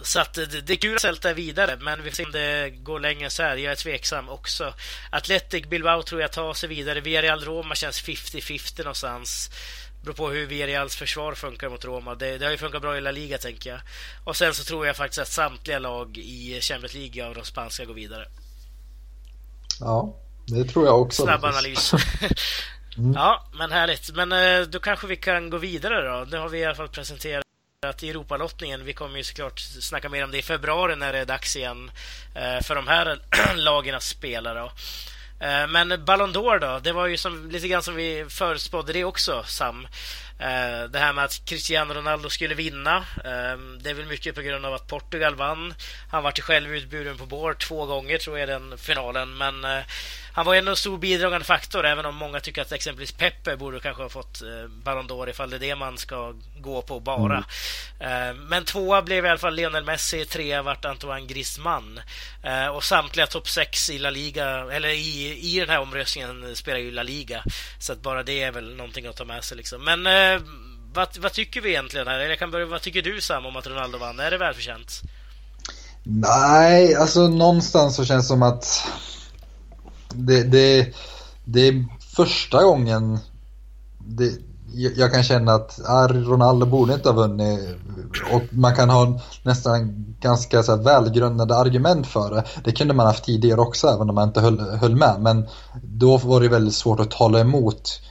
så 0.01 0.19
att 0.19 0.33
det, 0.33 0.61
det 0.61 0.73
är 0.73 0.77
kul 0.77 0.95
att 0.95 1.01
Celta 1.01 1.29
är 1.29 1.33
vidare, 1.33 1.77
men 1.81 2.03
vi 2.03 2.09
får 2.09 2.15
se 2.15 2.25
om 2.25 2.31
det 2.31 2.69
går 2.69 2.99
längre 2.99 3.29
så 3.29 3.43
här. 3.43 3.57
Jag 3.57 3.71
är 3.71 3.75
tveksam 3.75 4.29
också. 4.29 4.73
Athletic 5.09 5.65
Bilbao 5.67 6.03
tror 6.03 6.21
jag 6.21 6.31
tar 6.31 6.53
sig 6.53 6.69
vidare. 6.69 7.01
Villarreal 7.01 7.43
Roma 7.43 7.75
känns 7.75 8.03
50-50 8.03 8.77
någonstans. 8.79 9.51
Beror 10.03 10.15
på 10.15 10.29
hur 10.29 10.45
Villarreals 10.45 10.95
försvar 10.95 11.33
funkar 11.33 11.69
mot 11.69 11.85
Roma. 11.85 12.15
Det, 12.15 12.37
det 12.37 12.45
har 12.45 12.51
ju 12.51 12.57
funkat 12.57 12.81
bra 12.81 12.97
i 12.97 13.01
La 13.01 13.11
Liga, 13.11 13.37
tänker 13.37 13.69
jag. 13.69 13.79
Och 14.23 14.35
sen 14.37 14.53
så 14.53 14.63
tror 14.63 14.87
jag 14.87 14.95
faktiskt 14.95 15.19
att 15.19 15.27
samtliga 15.27 15.79
lag 15.79 16.17
i 16.17 16.61
Champions 16.61 16.93
League 16.93 17.27
av 17.27 17.35
de 17.35 17.45
spanska 17.45 17.85
går 17.85 17.93
vidare. 17.93 18.27
Ja, 19.79 20.15
det 20.47 20.63
tror 20.63 20.85
jag 20.85 21.01
också. 21.01 21.23
Snabb 21.23 21.45
analys. 21.45 21.93
mm. 22.97 23.13
Ja, 23.13 23.45
men 23.53 23.71
härligt. 23.71 24.15
Men 24.15 24.31
eh, 24.31 24.67
då 24.67 24.79
kanske 24.79 25.07
vi 25.07 25.15
kan 25.15 25.49
gå 25.49 25.57
vidare 25.57 26.09
då. 26.09 26.25
Nu 26.31 26.37
har 26.37 26.49
vi 26.49 26.59
i 26.59 26.65
alla 26.65 26.75
fall 26.75 26.87
presenterat 26.87 27.43
Europalottningen. 28.03 28.85
Vi 28.85 28.93
kommer 28.93 29.17
ju 29.17 29.23
såklart 29.23 29.59
snacka 29.59 30.09
mer 30.09 30.23
om 30.23 30.31
det 30.31 30.37
i 30.37 30.41
februari 30.41 30.95
när 30.95 31.13
det 31.13 31.19
är 31.19 31.25
dags 31.25 31.55
igen 31.55 31.91
eh, 32.35 32.63
för 32.63 32.75
de 32.75 32.87
här 32.87 33.19
lagen 33.55 33.95
att 33.95 34.03
spela. 34.03 34.53
Då. 34.53 34.71
Eh, 35.39 35.67
men 35.67 36.05
Ballon 36.05 36.33
d'Or 36.33 36.59
då, 36.59 36.79
det 36.83 36.91
var 36.91 37.07
ju 37.07 37.17
som, 37.17 37.49
lite 37.49 37.67
grann 37.67 37.83
som 37.83 37.95
vi 37.95 38.25
förutspådde 38.29 38.93
det 38.93 39.03
också, 39.03 39.43
Sam. 39.47 39.87
Eh, 40.39 40.89
det 40.89 40.99
här 40.99 41.13
med 41.13 41.23
att 41.23 41.45
Cristiano 41.45 41.93
Ronaldo 41.93 42.29
skulle 42.29 42.55
vinna. 42.55 43.05
Det 43.79 43.89
är 43.89 43.93
väl 43.93 44.05
mycket 44.05 44.35
på 44.35 44.41
grund 44.41 44.65
av 44.65 44.73
att 44.73 44.87
Portugal 44.87 45.35
vann. 45.35 45.73
Han 46.11 46.23
var 46.23 46.31
själv 46.31 46.75
utbjuden 46.75 47.17
på 47.17 47.25
bår 47.25 47.53
två 47.53 47.85
gånger 47.85 48.17
tror 48.17 48.39
jag 48.39 48.49
den 48.49 48.77
finalen. 48.77 49.37
Men 49.37 49.65
han 50.37 50.45
var 50.45 50.55
ändå 50.55 50.71
en 50.71 50.77
stor 50.77 50.97
bidragande 50.97 51.45
faktor, 51.45 51.85
även 51.85 52.05
om 52.05 52.15
många 52.15 52.39
tycker 52.39 52.61
att 52.61 52.71
exempelvis 52.71 53.11
Pepe 53.11 53.55
borde 53.55 53.79
kanske 53.79 54.03
ha 54.03 54.09
fått 54.09 54.41
eh, 54.41 54.67
Ballon 54.67 55.09
d'Or 55.09 55.29
ifall 55.29 55.49
det 55.49 55.55
är 55.55 55.59
det 55.59 55.75
man 55.75 55.97
ska 55.97 56.33
gå 56.57 56.81
på 56.81 56.99
bara. 56.99 57.43
Mm. 57.99 58.29
Eh, 58.29 58.35
men 58.35 58.65
tvåa 58.65 59.01
blev 59.01 59.25
i 59.25 59.29
alla 59.29 59.39
fall 59.39 59.55
Lionel 59.55 59.85
Messi, 59.85 60.25
trea 60.25 60.61
vart 60.61 60.85
Antoine 60.85 61.27
Griezmann. 61.27 61.99
Eh, 62.43 62.67
och 62.67 62.83
samtliga 62.83 63.27
topp 63.27 63.49
sex 63.49 63.89
i 63.89 63.99
La 63.99 64.09
Liga, 64.09 64.67
eller 64.71 64.89
i, 64.89 65.39
i 65.41 65.59
den 65.59 65.69
här 65.69 65.79
omröstningen 65.79 66.55
spelar 66.55 66.79
ju 66.79 66.91
La 66.91 67.03
Liga. 67.03 67.43
Så 67.79 67.93
att 67.93 68.01
bara 68.01 68.23
det 68.23 68.43
är 68.43 68.51
väl 68.51 68.75
någonting 68.75 69.05
att 69.05 69.17
ta 69.17 69.25
med 69.25 69.43
sig 69.43 69.57
liksom. 69.57 69.83
Men 69.83 70.07
eh, 70.07 70.26
Eh, 70.35 70.41
vad, 70.93 71.17
vad, 71.17 71.33
tycker 71.33 71.61
vi 71.61 71.69
egentligen 71.69 72.07
här? 72.07 72.19
Eller 72.19 72.35
kan 72.35 72.51
börja, 72.51 72.65
vad 72.65 72.81
tycker 72.81 73.01
du 73.01 73.21
Sam 73.21 73.45
om 73.45 73.55
att 73.55 73.67
Ronaldo 73.67 73.97
vann? 73.97 74.19
Är 74.19 74.31
det 74.31 74.37
välförtjänt? 74.37 75.01
Nej, 76.03 76.95
alltså 76.95 77.27
någonstans 77.27 77.95
så 77.95 78.05
känns 78.05 78.25
det 78.25 78.27
som 78.27 78.43
att 78.43 78.87
det, 80.09 80.43
det, 80.43 80.95
det 81.45 81.67
är 81.67 81.85
första 82.15 82.63
gången 82.63 83.19
det, 83.99 84.31
jag 84.95 85.13
kan 85.13 85.23
känna 85.23 85.53
att 85.53 85.79
ah, 85.85 86.07
Ronaldo 86.07 86.65
borde 86.65 86.93
inte 86.93 87.09
ha 87.09 87.15
vunnit 87.15 87.59
och 88.31 88.41
man 88.49 88.75
kan 88.75 88.89
ha 88.89 89.19
nästan 89.43 90.05
ganska 90.19 90.63
så 90.63 90.75
här, 90.75 90.83
välgrundade 90.83 91.55
argument 91.55 92.07
för 92.07 92.35
det. 92.35 92.43
Det 92.63 92.71
kunde 92.71 92.93
man 92.93 93.05
haft 93.05 93.23
tidigare 93.23 93.61
också 93.61 93.87
även 93.87 94.09
om 94.09 94.15
man 94.15 94.27
inte 94.27 94.41
höll, 94.41 94.59
höll 94.59 94.95
med 94.95 95.15
men 95.19 95.47
då 95.83 96.17
var 96.17 96.41
det 96.41 96.47
väldigt 96.47 96.75
svårt 96.75 96.99
att 96.99 97.11
tala 97.11 97.39
emot 97.39 98.01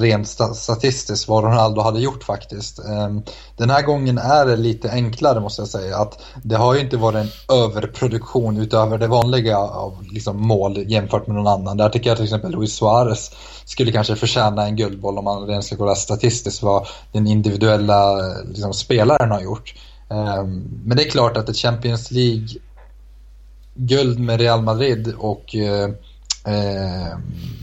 rent 0.00 0.28
statistiskt 0.54 1.28
vad 1.28 1.44
Ronaldo 1.44 1.80
hade 1.80 2.00
gjort 2.00 2.24
faktiskt. 2.24 2.78
Ehm, 2.78 3.22
den 3.56 3.70
här 3.70 3.82
gången 3.82 4.18
är 4.18 4.46
det 4.46 4.56
lite 4.56 4.90
enklare 4.90 5.40
måste 5.40 5.62
jag 5.62 5.68
säga. 5.68 5.96
Att 5.96 6.22
det 6.42 6.56
har 6.56 6.74
ju 6.74 6.80
inte 6.80 6.96
varit 6.96 7.16
en 7.16 7.56
överproduktion 7.56 8.56
utöver 8.56 8.98
det 8.98 9.06
vanliga 9.06 9.58
av 9.58 10.04
liksom 10.10 10.46
mål 10.46 10.90
jämfört 10.90 11.26
med 11.26 11.36
någon 11.36 11.46
annan. 11.46 11.76
Där 11.76 11.88
tycker 11.88 12.10
jag 12.10 12.16
till 12.16 12.24
exempel 12.24 12.52
Luis 12.52 12.74
Suarez 12.74 13.30
skulle 13.64 13.92
kanske 13.92 14.16
förtjäna 14.16 14.66
en 14.66 14.76
guldboll 14.76 15.18
om 15.18 15.24
man 15.24 15.46
rent 15.46 15.64
ska 15.64 15.76
kolla 15.76 15.94
statistiskt 15.94 16.62
vad 16.62 16.86
den 17.12 17.26
individuella 17.26 18.14
liksom, 18.44 18.72
spelaren 18.72 19.30
har 19.30 19.40
gjort. 19.40 19.74
Ehm, 20.10 20.64
men 20.84 20.96
det 20.96 21.02
är 21.02 21.10
klart 21.10 21.36
att 21.36 21.48
ett 21.48 21.56
Champions 21.56 22.10
League 22.10 22.48
guld 23.74 24.20
med 24.20 24.40
Real 24.40 24.62
Madrid 24.62 25.14
och 25.18 25.54
eh, 25.54 25.90
Eh, 26.46 27.18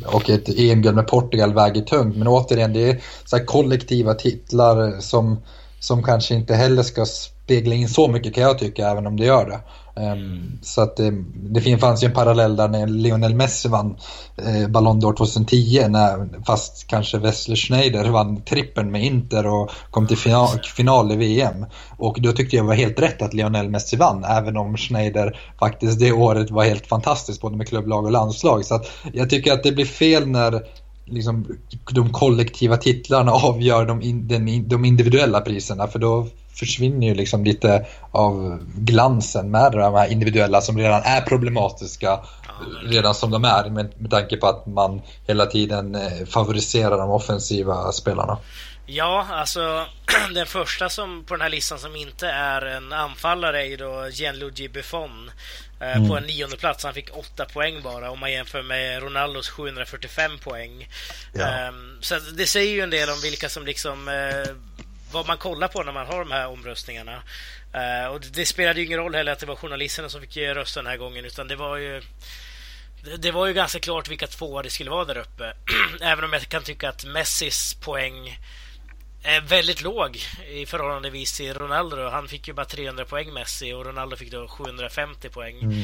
och 0.05 0.29
ett 0.29 0.49
EM-guld 0.49 0.95
med 0.95 1.07
Portugal 1.07 1.53
väger 1.53 1.81
tungt. 1.81 2.17
Men 2.17 2.27
återigen, 2.27 2.73
det 2.73 2.89
är 2.89 3.01
så 3.25 3.39
kollektiva 3.39 4.13
titlar 4.13 4.99
som, 4.99 5.41
som 5.79 6.03
kanske 6.03 6.35
inte 6.35 6.55
heller 6.55 6.83
ska 6.83 7.05
spegla 7.05 7.75
in 7.75 7.89
så 7.89 8.07
mycket 8.07 8.35
kan 8.35 8.43
jag 8.43 8.59
tycka, 8.59 8.89
även 8.89 9.07
om 9.07 9.17
det 9.17 9.25
gör 9.25 9.49
det. 9.49 9.59
Ehm, 10.01 10.59
så 10.61 10.81
att 10.81 10.97
det, 10.97 11.11
det 11.33 11.77
fanns 11.77 12.03
ju 12.03 12.07
en 12.07 12.13
parallell 12.13 12.55
där 12.55 12.67
när 12.67 12.87
Lionel 12.87 13.35
Messi 13.35 13.69
vann 13.69 13.95
eh, 14.37 14.67
Ballon 14.67 15.01
d'Or 15.01 15.17
2010, 15.17 15.87
när, 15.89 16.43
fast 16.45 16.87
kanske 16.87 17.17
Wessler-Schneider 17.17 18.09
vann 18.09 18.41
trippen 18.41 18.91
med 18.91 19.05
Inter 19.05 19.47
och 19.47 19.71
kom 19.91 20.07
till 20.07 20.17
final, 20.17 20.47
final 20.75 21.11
i 21.11 21.15
VM. 21.15 21.65
Och 21.97 22.17
då 22.21 22.31
tyckte 22.31 22.55
jag 22.55 22.65
det 22.65 22.67
var 22.67 22.75
helt 22.75 22.99
rätt 22.99 23.21
att 23.21 23.33
Lionel 23.33 23.69
Messi 23.69 23.97
vann, 23.97 24.23
även 24.23 24.57
om 24.57 24.77
Schneider 24.77 25.39
faktiskt 25.59 25.99
det 25.99 26.11
året 26.11 26.51
var 26.51 26.63
helt 26.63 26.87
fantastiskt 26.87 27.41
både 27.41 27.57
med 27.57 27.67
klubblag 27.67 28.05
och 28.05 28.11
landslag. 28.11 28.65
Så 28.65 28.75
att 28.75 28.91
jag 29.13 29.29
tycker 29.29 29.53
att 29.53 29.63
det 29.63 29.71
blir 29.71 29.85
fel 29.85 30.27
när 30.27 30.61
liksom, 31.05 31.57
de 31.91 32.09
kollektiva 32.09 32.77
titlarna 32.77 33.31
avgör 33.43 33.85
de, 33.85 34.01
in, 34.01 34.27
den, 34.27 34.67
de 34.67 34.85
individuella 34.85 35.41
priserna 35.41 35.87
för 35.87 35.99
då 35.99 36.27
försvinner 36.55 37.07
ju 37.07 37.15
liksom 37.15 37.43
lite 37.43 37.85
av 38.11 38.59
glansen 38.75 39.51
med 39.51 39.71
de 39.71 39.93
här 39.93 40.11
individuella 40.11 40.61
som 40.61 40.77
redan 40.77 41.01
är 41.03 41.21
problematiska 41.21 42.19
redan 42.83 43.15
som 43.15 43.31
de 43.31 43.45
är 43.45 43.69
med, 43.69 43.93
med 43.97 44.11
tanke 44.11 44.37
på 44.37 44.47
att 44.47 44.65
man 44.65 45.01
hela 45.27 45.45
tiden 45.45 45.95
eh, 45.95 46.25
favoriserar 46.27 46.97
de 46.97 47.09
offensiva 47.09 47.91
spelarna. 47.91 48.37
Ja, 48.85 49.27
alltså 49.31 49.85
den 50.33 50.45
första 50.45 50.89
som 50.89 51.23
på 51.25 51.33
den 51.33 51.41
här 51.41 51.49
listan 51.49 51.79
som 51.79 51.95
inte 51.95 52.27
är 52.27 52.61
en 52.61 52.93
anfallare 52.93 53.61
är 53.61 53.65
ju 53.65 53.77
då 53.77 54.07
Gianluigi 54.11 54.69
Buffon 54.69 55.31
eh, 55.81 55.95
mm. 55.97 56.09
på 56.09 56.17
en 56.17 56.23
nionde 56.23 56.57
plats. 56.57 56.83
Han 56.83 56.93
fick 56.93 57.17
åtta 57.17 57.45
poäng 57.45 57.81
bara 57.83 58.11
om 58.11 58.19
man 58.19 58.31
jämför 58.31 58.61
med 58.61 59.03
Ronaldos 59.03 59.49
745 59.49 60.31
poäng. 60.43 60.89
Ja. 61.33 61.67
Um, 61.67 61.97
så 62.01 62.15
det 62.19 62.47
säger 62.47 62.73
ju 62.73 62.81
en 62.81 62.89
del 62.89 63.09
om 63.09 63.21
vilka 63.23 63.49
som 63.49 63.65
liksom 63.65 64.07
uh, 64.07 64.55
vad 65.11 65.27
man 65.27 65.37
kollar 65.37 65.67
på 65.67 65.83
när 65.83 65.91
man 65.91 66.07
har 66.07 66.19
de 66.19 66.31
här 66.31 66.47
omröstningarna. 66.47 67.23
Eh, 67.73 68.11
och 68.11 68.21
det, 68.21 68.29
det 68.29 68.45
spelade 68.45 68.79
ju 68.79 68.85
ingen 68.85 68.99
roll 68.99 69.15
heller 69.15 69.31
att 69.31 69.39
det 69.39 69.45
var 69.45 69.55
journalisterna 69.55 70.09
som 70.09 70.21
fick 70.21 70.37
rösta 70.37 70.81
den 70.81 70.91
här 70.91 70.97
gången 70.97 71.25
utan 71.25 71.47
det 71.47 71.55
var 71.55 71.77
ju 71.77 72.01
det 73.17 73.31
var 73.31 73.47
ju 73.47 73.53
ganska 73.53 73.79
klart 73.79 74.09
vilka 74.09 74.27
två 74.27 74.61
det 74.61 74.69
skulle 74.69 74.89
vara 74.89 75.05
där 75.05 75.17
uppe. 75.17 75.53
Även 76.01 76.23
om 76.23 76.33
jag 76.33 76.41
kan 76.41 76.63
tycka 76.63 76.89
att 76.89 77.05
Messis 77.05 77.73
poäng 77.73 78.39
är 79.23 79.41
väldigt 79.41 79.81
låg 79.81 80.19
i 80.47 80.65
förhållandevis 80.65 81.37
till 81.37 81.53
Ronaldo. 81.53 82.09
Han 82.09 82.27
fick 82.27 82.47
ju 82.47 82.53
bara 82.53 82.65
300 82.65 83.05
poäng 83.05 83.33
Messi 83.33 83.73
och 83.73 83.85
Ronaldo 83.85 84.15
fick 84.15 84.31
då 84.31 84.47
750 84.47 85.29
poäng. 85.29 85.59
Mm. 85.59 85.81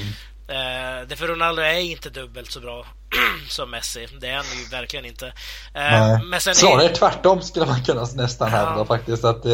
Uh, 0.50 1.16
för 1.16 1.28
Ronaldo 1.28 1.62
är 1.62 1.80
inte 1.80 2.10
dubbelt 2.10 2.52
så 2.52 2.60
bra 2.60 2.86
som 3.50 3.72
Messi. 3.72 4.08
Det 4.22 4.28
är 4.28 4.36
han 4.36 4.46
ju 4.46 4.70
verkligen 4.72 5.06
inte. 5.06 5.34
Men 6.30 6.42
sen 6.42 6.56
Snarare 6.56 6.90
är... 6.90 6.96
tvärtom 6.96 7.42
skulle 7.42 7.66
man 7.66 7.84
kunna 7.84 8.08
nästan 8.16 8.52
ja. 8.52 8.58
hävda 8.58 8.86
faktiskt. 8.86 9.24
Att 9.24 9.46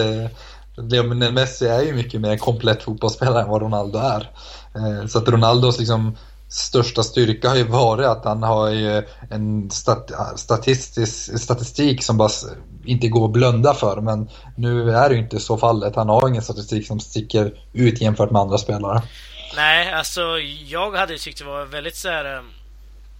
Lionel 0.78 1.34
Messi 1.34 1.68
är 1.68 1.82
ju 1.82 1.94
mycket 1.94 2.22
mer 2.22 2.38
komplett 2.38 2.84
fotbollsspelare 2.84 3.42
än 3.42 3.50
vad 3.50 3.62
Ronaldo 3.62 4.00
är. 4.00 4.32
Uh, 4.76 5.08
så 5.08 5.18
att 5.18 5.30
Ronaldos 5.30 5.80
liksom 5.80 6.18
största 6.50 7.04
styrka 7.04 7.50
har 7.50 7.56
ju 7.56 7.64
varit 7.64 8.06
att 8.06 8.26
han 8.26 8.44
har 8.44 8.70
ju 8.70 9.04
en 9.30 9.72
stat 9.72 10.12
statistisk, 10.36 11.42
statistik 11.42 12.04
som 12.04 12.18
bara 12.18 12.30
inte 12.86 13.08
går 13.08 13.26
att 13.26 13.32
blunda 13.32 13.74
för. 13.74 14.02
Men 14.02 14.30
nu 14.56 14.92
är 14.92 15.10
det 15.10 15.16
ju 15.16 15.22
inte 15.22 15.40
så 15.40 15.58
fallet. 15.58 15.96
Han 15.96 16.10
har 16.10 16.30
ingen 16.30 16.42
statistik 16.42 16.88
som 16.88 17.00
sticker 17.00 17.54
ut 17.74 18.02
jämfört 18.02 18.32
med 18.32 18.42
andra 18.42 18.58
spelare. 18.58 19.02
Nej, 19.56 19.92
alltså 19.92 20.40
jag 20.66 20.96
hade 20.96 21.18
tyckt 21.18 21.38
det 21.38 21.46
var 21.46 21.66
väldigt 21.66 21.96
så 21.96 22.10
här, 22.10 22.26
ehm, 22.26 22.52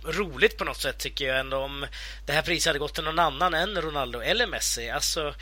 roligt 0.06 0.58
på 0.58 0.64
något 0.64 0.82
sätt 0.82 0.98
tycker 0.98 1.26
jag 1.26 1.40
ändå 1.40 1.58
om 1.58 1.86
det 2.26 2.34
här 2.34 2.42
priset 2.42 2.70
hade 2.70 2.80
gått 2.80 2.94
till 2.94 3.04
någon 3.04 3.20
annan 3.20 3.54
än 3.54 3.82
Ronaldo 3.82 4.20
eller 4.20 4.48
Messi. 4.48 4.90
Alltså 4.90 5.34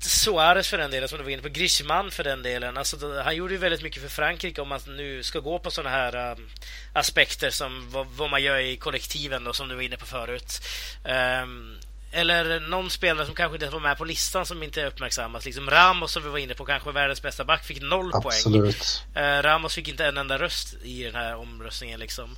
Suarez 0.00 0.68
för 0.68 0.78
den 0.78 0.90
delen, 0.90 1.08
som 1.08 1.18
du 1.18 1.24
var 1.24 1.30
inne 1.30 1.42
på. 1.42 1.48
Griezmann 1.48 2.10
för 2.10 2.24
den 2.24 2.42
delen. 2.42 2.76
Alltså, 2.76 3.22
han 3.22 3.36
gjorde 3.36 3.54
ju 3.54 3.58
väldigt 3.58 3.82
mycket 3.82 4.02
för 4.02 4.08
Frankrike 4.08 4.60
om 4.60 4.68
man 4.68 4.80
nu 4.86 5.22
ska 5.22 5.38
gå 5.38 5.58
på 5.58 5.70
sådana 5.70 5.90
här 5.90 6.32
um, 6.32 6.48
aspekter 6.92 7.50
som 7.50 7.90
vad, 7.90 8.06
vad, 8.06 8.30
man 8.30 8.42
gör 8.42 8.58
i 8.58 8.76
kollektiven 8.76 9.44
då, 9.44 9.52
som 9.52 9.68
du 9.68 9.74
var 9.74 9.82
inne 9.82 9.96
på 9.96 10.06
förut. 10.06 10.60
Um, 11.42 11.73
eller 12.14 12.60
någon 12.60 12.90
spelare 12.90 13.26
som 13.26 13.34
kanske 13.34 13.56
inte 13.56 13.68
var 13.68 13.80
med 13.80 13.98
på 13.98 14.04
listan 14.04 14.46
som 14.46 14.62
inte 14.62 14.86
uppmärksammas. 14.86 15.44
Liksom 15.44 15.70
Ramos 15.70 16.12
som 16.12 16.22
vi 16.22 16.28
var 16.28 16.38
inne 16.38 16.54
på, 16.54 16.64
kanske 16.64 16.92
världens 16.92 17.22
bästa 17.22 17.44
back, 17.44 17.64
fick 17.64 17.82
noll 17.82 18.10
Absolut. 18.14 19.04
poäng. 19.14 19.24
Uh, 19.24 19.42
Ramos 19.42 19.74
fick 19.74 19.88
inte 19.88 20.06
en 20.06 20.16
enda 20.16 20.38
röst 20.38 20.74
i 20.82 21.02
den 21.02 21.14
här 21.14 21.36
omröstningen. 21.36 22.00
Liksom. 22.00 22.36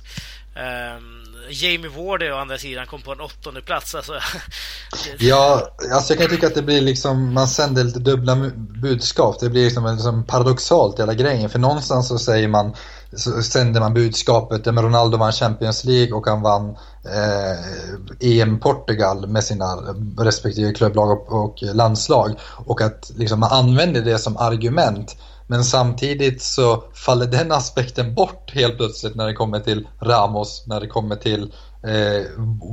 Jamie 1.49 1.89
Warder 1.89 2.31
å 2.33 2.37
andra 2.37 2.57
sidan 2.57 2.87
kom 2.87 3.01
på 3.01 3.11
en 3.11 3.21
åttonde 3.21 3.61
plats. 3.61 3.95
Alltså. 3.95 4.13
ja, 5.19 5.71
alltså 5.93 6.13
jag 6.13 6.21
kan 6.21 6.29
tycka 6.29 6.47
att 6.47 6.55
det 6.55 6.61
blir 6.61 6.81
liksom, 6.81 7.33
man 7.33 7.47
sänder 7.47 7.83
lite 7.83 7.99
dubbla 7.99 8.35
budskap. 8.81 9.39
Det 9.39 9.49
blir 9.49 9.63
liksom, 9.63 9.95
liksom 9.95 10.23
paradoxalt 10.23 10.99
hela 10.99 11.13
grejen. 11.13 11.49
För 11.49 11.59
någonstans 11.59 12.07
så 12.07 12.17
säger 12.19 12.47
man 12.47 12.75
så 13.13 13.43
sänder 13.43 13.79
man 13.79 13.93
budskapet, 13.93 14.65
men 14.65 14.81
Ronaldo 14.81 15.17
vann 15.17 15.31
Champions 15.31 15.83
League 15.83 16.13
och 16.13 16.27
han 16.27 16.41
vann 16.41 16.77
eh, 17.05 18.39
EM 18.39 18.59
Portugal 18.59 19.27
med 19.27 19.43
sina 19.43 19.75
respektive 20.17 20.73
klubblag 20.73 21.11
och, 21.11 21.43
och 21.43 21.55
landslag. 21.61 22.39
Och 22.65 22.81
att 22.81 23.11
liksom, 23.15 23.39
man 23.39 23.51
använder 23.51 24.01
det 24.01 24.19
som 24.19 24.37
argument. 24.37 25.17
Men 25.47 25.63
samtidigt 25.63 26.41
så 26.41 26.83
faller 26.93 27.25
den 27.25 27.51
aspekten 27.51 28.15
bort 28.15 28.51
helt 28.53 28.77
plötsligt 28.77 29.15
när 29.15 29.27
det 29.27 29.33
kommer 29.33 29.59
till 29.59 29.87
Ramos, 30.01 30.63
när 30.67 30.79
det 30.79 30.87
kommer 30.87 31.15
till 31.15 31.53
eh, 31.83 32.25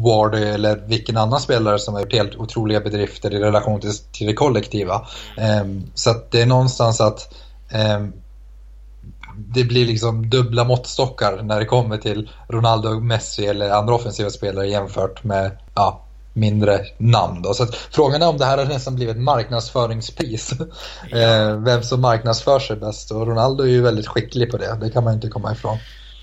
Wardy 0.05 0.45
eller 0.45 0.77
vilken 0.77 1.17
annan 1.17 1.41
spelare 1.41 1.79
som 1.79 1.95
har 1.95 2.01
gjort 2.01 2.13
helt 2.13 2.37
otroliga 2.37 2.81
bedrifter 2.81 3.35
i 3.35 3.39
relation 3.39 3.81
till, 3.81 3.93
till 4.13 4.27
det 4.27 4.33
kollektiva. 4.33 5.07
Eh, 5.37 5.65
så 5.95 6.11
att 6.11 6.31
det 6.31 6.43
är 6.43 6.47
någonstans 6.47 7.01
att 7.01 7.35
eh, 7.71 8.07
det 9.37 9.65
blir 9.65 9.87
liksom 9.87 10.31
dubbla 10.31 10.65
måttstockar 10.65 11.43
när 11.43 11.61
det 11.61 11.67
kommer 11.67 11.97
till 11.99 12.31
Ronaldo, 12.49 13.01
Messi 13.01 13.47
eller 13.47 13.71
andra 13.71 13.95
offensiva 13.95 14.31
spelare 14.31 14.69
jämfört 14.69 15.25
med 15.25 15.51
ja, 15.75 16.04
mindre 16.35 16.81
namn. 16.99 17.43
Då. 17.43 17.55
Så 17.55 17.63
att, 17.63 17.75
frågan 17.75 18.23
är 18.23 18.29
om 18.29 18.39
det 18.39 18.45
här 18.45 18.59
har 18.59 18.65
nästan 18.65 18.95
blivit 18.95 19.17
marknadsföringspris. 19.17 20.53
Ja. 21.11 21.19
Eh, 21.19 21.57
vem 21.57 21.83
som 21.83 22.01
marknadsför 22.01 22.59
sig 22.59 22.77
bäst 22.77 23.11
och 23.11 23.27
Ronaldo 23.27 23.65
är 23.65 23.69
ju 23.69 23.83
väldigt 23.83 24.07
skicklig 24.07 24.51
på 24.51 24.57
det, 24.57 24.79
det 24.81 24.91
kan 24.91 25.05
man 25.05 25.15
inte 25.15 25.29
komma 25.29 25.53
ifrån. 25.53 25.79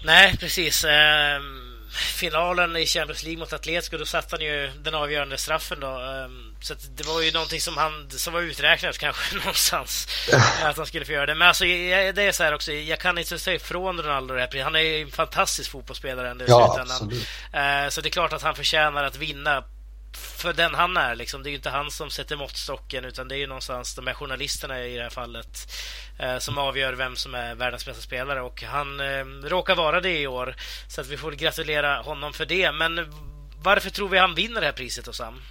Nej, 0.05 0.37
precis. 0.37 0.83
Ehm, 0.83 1.61
finalen 1.91 2.75
i 2.75 2.85
Champions 2.85 3.23
League 3.23 3.39
mot 3.39 3.53
Atletico, 3.53 3.97
då 3.97 4.05
satte 4.05 4.35
han 4.35 4.45
ju 4.45 4.71
den 4.83 4.95
avgörande 4.95 5.37
straffen 5.37 5.79
då. 5.79 5.87
Ehm, 5.87 6.55
så 6.61 6.73
det 6.95 7.07
var 7.07 7.21
ju 7.21 7.31
någonting 7.31 7.61
som 7.61 7.77
han 7.77 8.09
som 8.09 8.33
var 8.33 8.41
uträknat 8.41 8.97
kanske 8.97 9.35
någonstans. 9.39 10.07
att 10.63 10.77
han 10.77 10.85
skulle 10.85 11.05
få 11.05 11.11
göra 11.11 11.25
det. 11.25 11.35
Men 11.35 11.47
alltså 11.47 11.63
det 11.63 12.21
är 12.21 12.31
så 12.31 12.43
här 12.43 12.53
också, 12.53 12.71
jag 12.71 12.99
kan 12.99 13.17
inte 13.17 13.39
säga 13.39 13.55
ifrån 13.55 14.01
Ronaldo 14.01 14.33
det 14.33 14.39
här 14.39 14.63
Han 14.63 14.75
är 14.75 14.79
ju 14.79 15.01
en 15.01 15.11
fantastisk 15.11 15.71
fotbollsspelare 15.71 16.29
ändå 16.29 16.45
ja, 16.47 16.77
absolut. 16.79 17.27
Ehm, 17.53 17.91
så 17.91 18.01
det 18.01 18.09
är 18.09 18.11
klart 18.11 18.33
att 18.33 18.41
han 18.41 18.55
förtjänar 18.55 19.03
att 19.03 19.17
vinna 19.17 19.63
för 20.17 20.53
den 20.53 20.73
han 20.73 20.97
är. 20.97 21.15
Liksom. 21.15 21.43
Det 21.43 21.49
är 21.49 21.51
ju 21.51 21.57
inte 21.57 21.69
han 21.69 21.91
som 21.91 22.09
sätter 22.09 22.35
måttstocken 22.35 23.05
utan 23.05 23.27
det 23.27 23.35
är 23.35 23.39
ju 23.39 23.47
någonstans 23.47 23.95
de 23.95 24.07
här 24.07 24.13
journalisterna 24.13 24.85
i 24.85 24.97
det 24.97 25.03
här 25.03 25.09
fallet 25.09 25.73
eh, 26.19 26.37
som 26.37 26.57
avgör 26.57 26.93
vem 26.93 27.15
som 27.15 27.35
är 27.35 27.55
världens 27.55 27.85
bästa 27.85 28.01
spelare 28.01 28.41
och 28.41 28.63
han 28.63 28.99
eh, 28.99 29.25
råkar 29.43 29.75
vara 29.75 30.01
det 30.01 30.19
i 30.19 30.27
år. 30.27 30.55
Så 30.87 31.01
att 31.01 31.07
vi 31.07 31.17
får 31.17 31.31
gratulera 31.31 32.01
honom 32.01 32.33
för 32.33 32.45
det. 32.45 32.71
Men 32.71 33.13
varför 33.63 33.89
tror 33.89 34.09
vi 34.09 34.17
han 34.17 34.35
vinner 34.35 34.61
det 34.61 34.67
här 34.67 34.73
priset 34.73 35.05
då, 35.05 35.13
Sam? 35.13 35.41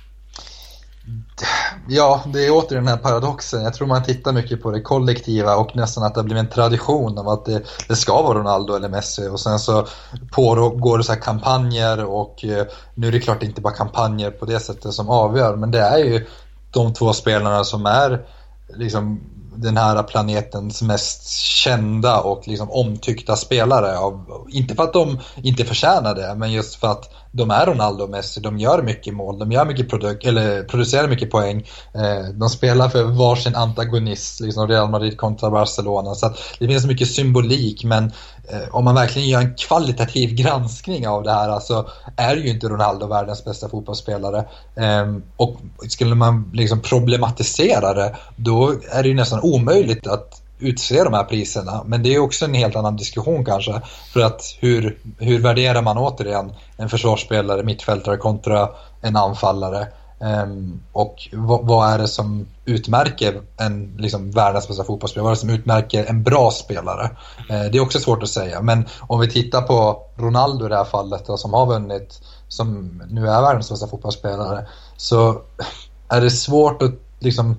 Ja, 1.88 2.22
det 2.32 2.46
är 2.46 2.50
återigen 2.50 2.84
den 2.84 2.94
här 2.94 3.02
paradoxen. 3.02 3.62
Jag 3.62 3.74
tror 3.74 3.86
man 3.86 4.02
tittar 4.02 4.32
mycket 4.32 4.62
på 4.62 4.70
det 4.70 4.80
kollektiva 4.80 5.56
och 5.56 5.76
nästan 5.76 6.04
att 6.04 6.14
det 6.14 6.20
har 6.20 6.24
blivit 6.24 6.44
en 6.44 6.50
tradition 6.50 7.18
av 7.18 7.28
att 7.28 7.44
det, 7.44 7.62
det 7.88 7.96
ska 7.96 8.22
vara 8.22 8.38
Ronaldo 8.38 8.74
eller 8.74 8.88
Messi 8.88 9.28
och 9.28 9.40
sen 9.40 9.58
så 9.58 9.86
pågår 10.30 10.98
det 10.98 11.04
så 11.04 11.12
här 11.12 11.20
kampanjer 11.20 12.04
och 12.04 12.44
eh, 12.44 12.66
nu 12.94 13.08
är 13.08 13.12
det 13.12 13.20
klart 13.20 13.42
inte 13.42 13.60
bara 13.60 13.74
kampanjer 13.74 14.30
på 14.30 14.46
det 14.46 14.60
sättet 14.60 14.94
som 14.94 15.08
avgör 15.08 15.56
men 15.56 15.70
det 15.70 15.80
är 15.80 15.98
ju 15.98 16.26
de 16.70 16.92
två 16.92 17.12
spelarna 17.12 17.64
som 17.64 17.86
är 17.86 18.26
liksom 18.76 19.20
den 19.56 19.76
här 19.76 20.02
planetens 20.02 20.82
mest 20.82 21.30
kända 21.30 22.20
och 22.20 22.48
liksom 22.48 22.70
omtyckta 22.70 23.36
spelare. 23.36 23.98
Av, 23.98 24.46
inte 24.50 24.74
för 24.74 24.82
att 24.82 24.92
de 24.92 25.18
inte 25.42 25.64
förtjänar 25.64 26.14
det, 26.14 26.34
men 26.34 26.52
just 26.52 26.74
för 26.74 26.88
att 26.88 27.10
de 27.32 27.50
är 27.50 27.66
Ronaldo 27.66 28.04
och 28.04 28.10
Messi. 28.10 28.40
De 28.40 28.58
gör 28.58 28.82
mycket 28.82 29.14
mål, 29.14 29.38
de 29.38 29.52
gör 29.52 29.64
mycket 29.64 29.88
produk 29.88 30.24
eller 30.24 30.62
producerar 30.62 31.08
mycket 31.08 31.30
poäng. 31.30 31.68
Eh, 31.94 32.28
de 32.34 32.48
spelar 32.48 32.88
för 32.88 33.04
varsin 33.04 33.54
antagonist, 33.54 34.40
liksom 34.40 34.68
Real 34.68 34.90
Madrid 34.90 35.16
kontra 35.16 35.50
Barcelona. 35.50 36.14
Så 36.14 36.34
det 36.58 36.66
finns 36.66 36.86
mycket 36.86 37.10
symbolik, 37.10 37.84
men 37.84 38.04
eh, 38.48 38.68
om 38.74 38.84
man 38.84 38.94
verkligen 38.94 39.28
gör 39.28 39.40
en 39.40 39.54
kvalitativ 39.54 40.34
granskning 40.34 41.08
av 41.08 41.22
det 41.22 41.32
här, 41.32 41.48
alltså 41.48 41.88
är 42.16 42.36
ju 42.36 42.48
inte 42.48 42.68
Ronaldo 42.68 43.06
världens 43.06 43.44
bästa 43.44 43.68
fotbollsspelare. 43.68 44.44
Ehm, 44.76 45.22
och 45.36 45.56
skulle 45.88 46.14
man 46.14 46.50
liksom 46.54 46.80
problematisera 46.80 47.94
det, 47.94 48.16
då 48.36 48.74
är 48.90 49.02
det 49.02 49.08
ju 49.08 49.14
nästan 49.14 49.40
omöjligt 49.42 50.06
att 50.06 50.42
utse 50.60 51.04
de 51.04 51.14
här 51.14 51.24
priserna. 51.24 51.82
Men 51.86 52.02
det 52.02 52.14
är 52.14 52.18
också 52.18 52.44
en 52.44 52.54
helt 52.54 52.76
annan 52.76 52.96
diskussion 52.96 53.44
kanske. 53.44 53.80
För 54.12 54.20
att 54.20 54.56
hur, 54.60 54.98
hur 55.18 55.38
värderar 55.38 55.82
man 55.82 55.98
återigen 55.98 56.52
en 56.76 56.88
försvarsspelare, 56.88 57.62
mittfältare 57.62 58.16
kontra 58.16 58.68
en 59.00 59.16
anfallare? 59.16 59.86
Um, 60.22 60.80
och 60.92 61.28
vad, 61.32 61.66
vad, 61.66 61.92
är 61.92 61.98
det 61.98 62.08
som 62.08 62.46
utmärker 62.64 63.42
en 63.56 63.96
liksom, 63.98 64.30
världens 64.30 64.68
bästa 64.68 64.84
fotbollsspelare? 64.84 65.24
Vad 65.24 65.30
är 65.30 65.34
det 65.34 65.40
som 65.40 65.50
utmärker 65.50 66.04
en 66.04 66.22
bra 66.22 66.50
spelare? 66.50 67.10
Uh, 67.50 67.70
det 67.72 67.78
är 67.78 67.80
också 67.80 68.00
svårt 68.00 68.22
att 68.22 68.28
säga. 68.28 68.62
Men 68.62 68.84
om 69.00 69.20
vi 69.20 69.30
tittar 69.30 69.62
på 69.62 70.02
Ronaldo 70.16 70.66
i 70.66 70.68
det 70.68 70.76
här 70.76 70.84
fallet 70.84 71.26
då, 71.26 71.36
som 71.36 71.54
har 71.54 71.66
vunnit, 71.66 72.20
som 72.48 73.02
nu 73.10 73.28
är 73.28 73.42
världens 73.42 73.70
bästa 73.70 73.86
fotbollsspelare, 73.86 74.66
så 74.96 75.40
är 76.08 76.20
det 76.20 76.30
svårt 76.30 76.82
att 76.82 76.94
liksom 77.18 77.56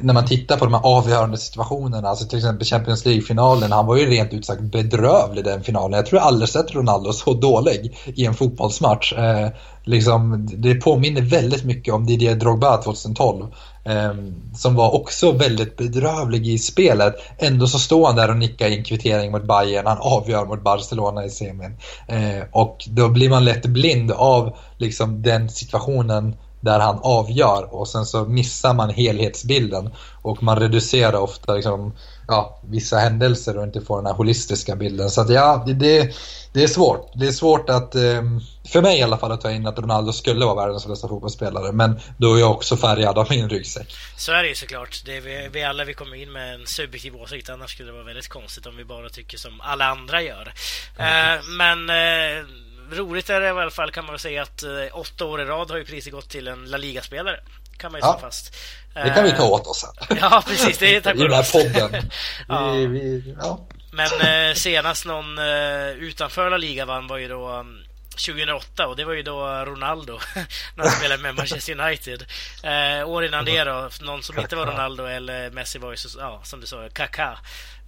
när 0.00 0.14
man 0.14 0.26
tittar 0.26 0.56
på 0.56 0.64
de 0.64 0.74
här 0.74 0.84
avgörande 0.84 1.38
situationerna, 1.38 2.08
alltså 2.08 2.26
till 2.26 2.38
exempel 2.38 2.66
Champions 2.66 3.04
League-finalen, 3.04 3.72
han 3.72 3.86
var 3.86 3.96
ju 3.96 4.06
rent 4.06 4.32
ut 4.32 4.46
sagt 4.46 4.60
bedrövlig 4.60 5.44
den 5.44 5.62
finalen. 5.62 5.96
Jag 5.96 6.06
tror 6.06 6.20
jag 6.20 6.26
aldrig 6.26 6.48
sett 6.48 6.74
Ronaldo 6.74 7.12
så 7.12 7.34
dålig 7.34 7.98
i 8.14 8.26
en 8.26 8.34
fotbollsmatch. 8.34 9.12
Eh, 9.12 9.48
liksom, 9.84 10.48
det 10.52 10.74
påminner 10.74 11.22
väldigt 11.22 11.64
mycket 11.64 11.94
om 11.94 12.06
Didier 12.06 12.34
Drogba 12.34 12.76
2012. 12.76 13.46
Eh, 13.84 14.14
som 14.54 14.74
var 14.74 14.94
också 14.94 15.32
väldigt 15.32 15.76
bedrövlig 15.76 16.48
i 16.48 16.58
spelet. 16.58 17.14
Ändå 17.38 17.66
så 17.66 17.78
står 17.78 18.06
han 18.06 18.16
där 18.16 18.30
och 18.30 18.36
nickar 18.36 18.68
i 18.68 18.76
en 18.76 18.84
kvittering 18.84 19.32
mot 19.32 19.46
Bayern. 19.46 19.86
Han 19.86 19.98
avgör 20.00 20.46
mot 20.46 20.62
Barcelona 20.62 21.24
i 21.24 21.30
semin. 21.30 21.76
Eh, 22.08 22.44
och 22.52 22.84
då 22.88 23.08
blir 23.08 23.30
man 23.30 23.44
lätt 23.44 23.66
blind 23.66 24.12
av 24.12 24.56
liksom, 24.78 25.22
den 25.22 25.48
situationen 25.48 26.36
där 26.60 26.80
han 26.80 26.98
avgör 27.02 27.74
och 27.74 27.88
sen 27.88 28.06
så 28.06 28.24
missar 28.24 28.74
man 28.74 28.90
helhetsbilden 28.90 29.90
och 30.22 30.42
man 30.42 30.58
reducerar 30.58 31.20
ofta 31.20 31.54
liksom, 31.54 31.94
ja, 32.28 32.60
vissa 32.68 32.96
händelser 32.96 33.58
och 33.58 33.64
inte 33.64 33.80
får 33.80 33.96
den 33.96 34.06
här 34.06 34.14
holistiska 34.14 34.76
bilden. 34.76 35.10
Så 35.10 35.20
att 35.20 35.30
ja, 35.30 35.64
det, 35.66 36.14
det 36.52 36.62
är 36.62 36.68
svårt. 36.68 37.10
Det 37.14 37.26
är 37.26 37.32
svårt 37.32 37.70
att, 37.70 37.94
ehm, 37.94 38.40
för 38.72 38.82
mig 38.82 38.98
i 38.98 39.02
alla 39.02 39.18
fall, 39.18 39.32
att 39.32 39.40
ta 39.40 39.50
in 39.50 39.66
att 39.66 39.78
Ronaldo 39.78 40.12
skulle 40.12 40.44
vara 40.44 40.54
världens 40.54 40.86
bästa 40.86 41.08
fotbollsspelare. 41.08 41.72
Men 41.72 42.00
då 42.16 42.34
är 42.34 42.40
jag 42.40 42.50
också 42.50 42.76
färgad 42.76 43.18
av 43.18 43.26
min 43.30 43.48
ryggsäck. 43.48 43.94
Så 44.16 44.32
är 44.32 44.42
det 44.42 44.48
ju 44.48 44.54
såklart. 44.54 45.02
Det 45.04 45.16
är 45.16 45.20
vi, 45.20 45.48
vi 45.52 45.64
alla 45.64 45.84
vi 45.84 45.94
kommer 45.94 46.16
in 46.16 46.32
med 46.32 46.54
en 46.54 46.66
subjektiv 46.66 47.16
åsikt. 47.16 47.50
Annars 47.50 47.70
skulle 47.70 47.88
det 47.88 47.92
vara 47.92 48.04
väldigt 48.04 48.28
konstigt 48.28 48.66
om 48.66 48.76
vi 48.76 48.84
bara 48.84 49.08
tycker 49.08 49.38
som 49.38 49.60
alla 49.60 49.84
andra 49.84 50.22
gör. 50.22 50.54
Mm. 50.98 51.38
Uh, 51.38 51.44
men 51.56 51.90
uh, 51.90 52.46
roligt 52.90 53.30
är 53.30 53.40
det 53.40 53.46
i 53.46 53.50
alla 53.50 53.70
fall 53.70 53.90
kan 53.90 54.06
man 54.06 54.18
säga 54.18 54.42
att 54.42 54.62
eh, 54.62 54.70
åtta 54.92 55.24
år 55.24 55.40
i 55.40 55.44
rad 55.44 55.70
har 55.70 55.78
ju 55.78 55.84
priset 55.84 56.12
gått 56.12 56.28
till 56.28 56.48
en 56.48 56.64
La 56.64 56.76
Liga-spelare. 56.76 57.40
Kan 57.76 57.92
man 57.92 58.00
ju 58.00 58.06
ja. 58.06 58.12
slå 58.12 58.20
fast. 58.20 58.56
Det 58.94 59.10
kan 59.14 59.24
vi 59.24 59.32
ta 59.32 59.48
åt 59.48 59.66
oss 59.66 59.80
sen. 59.80 60.16
Ja, 60.20 60.42
precis. 60.46 60.78
Det 60.78 60.96
är 60.96 61.00
tack 61.00 61.16
I 61.16 61.18
den 61.18 61.32
här 61.32 61.52
podden. 61.52 62.10
ja. 62.48 62.72
Vi, 62.72 62.86
vi, 62.86 63.34
ja. 63.38 63.66
Men 63.92 64.48
eh, 64.50 64.54
senast 64.54 65.06
någon 65.06 65.38
eh, 65.38 65.88
utanför 65.90 66.50
La 66.50 66.56
Liga 66.56 66.84
vann 66.84 67.06
var 67.06 67.18
ju 67.18 67.28
då 67.28 67.48
um, 67.48 67.84
2008 68.10 68.86
och 68.86 68.96
det 68.96 69.04
var 69.04 69.12
ju 69.12 69.22
då 69.22 69.46
Ronaldo 69.46 70.18
när 70.74 70.84
han 70.84 70.92
spelade 70.92 71.22
med 71.22 71.34
Manchester 71.34 71.80
United. 71.80 72.24
Eh, 72.62 73.08
år 73.08 73.24
innan 73.24 73.44
det 73.44 73.64
då, 73.64 73.88
någon 74.00 74.22
som 74.22 74.38
inte 74.38 74.56
var 74.56 74.66
Ronaldo 74.66 75.04
eller 75.04 75.50
Messi 75.50 75.78
var 75.78 75.90
ju, 75.90 75.96
så, 75.96 76.18
ja, 76.18 76.40
som 76.44 76.60
du 76.60 76.66
sa, 76.66 76.88
Kaká 76.92 77.38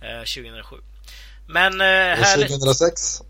eh, 0.01 0.19
2007. 0.19 0.77
Men 1.47 1.81
eh, 1.81 1.87
härligt. 1.87 2.49
2006? 2.49 3.23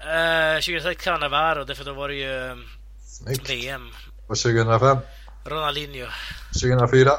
Uh, 0.00 0.60
2006 0.60 1.04
Cannavaro, 1.04 1.64
därför 1.64 1.84
då 1.84 1.92
var 1.92 2.08
det 2.08 2.14
ju 2.14 2.56
Snyggt. 3.04 3.50
VM. 3.50 3.90
Och 4.26 4.36
2005? 4.36 4.98
Ronaldinho. 5.44 6.06
2004? 6.62 7.10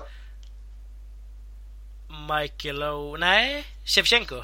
Michael 2.30 2.84
O... 2.84 3.18
Nej, 3.20 3.66
Shevchenko. 3.86 4.36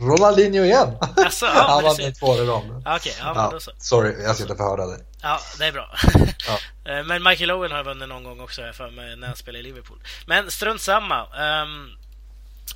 Ronaldinho 0.00 0.64
igen! 0.64 0.96
Alltså, 1.16 1.46
ja, 1.46 1.52
han 1.68 1.82
vann 1.82 1.96
det 1.96 2.12
två 2.12 2.36
i 2.36 2.46
rad. 2.46 2.82
Okej, 2.86 3.14
ja, 3.18 3.32
ja, 3.34 3.50
då 3.52 3.60
så. 3.60 3.70
Sorry, 3.78 4.22
jag 4.22 4.34
ska 4.34 4.44
inte 4.44 4.56
förhöra 4.56 4.86
dig. 4.86 4.98
Ja, 5.22 5.40
det 5.58 5.64
är 5.64 5.72
bra. 5.72 5.94
Ja. 6.46 6.58
Eh, 6.84 7.04
men 7.04 7.22
Michael 7.22 7.50
Owen 7.50 7.72
har 7.72 7.84
vunnit 7.84 8.08
någon 8.08 8.24
gång 8.24 8.40
också 8.40 8.62
för 8.72 8.90
mig 8.90 9.16
när 9.16 9.26
han 9.26 9.36
spelade 9.36 9.58
i 9.58 9.62
Liverpool. 9.62 9.98
Men 10.26 10.50
strunt 10.50 10.80
samma. 10.80 11.22
Um, 11.62 11.96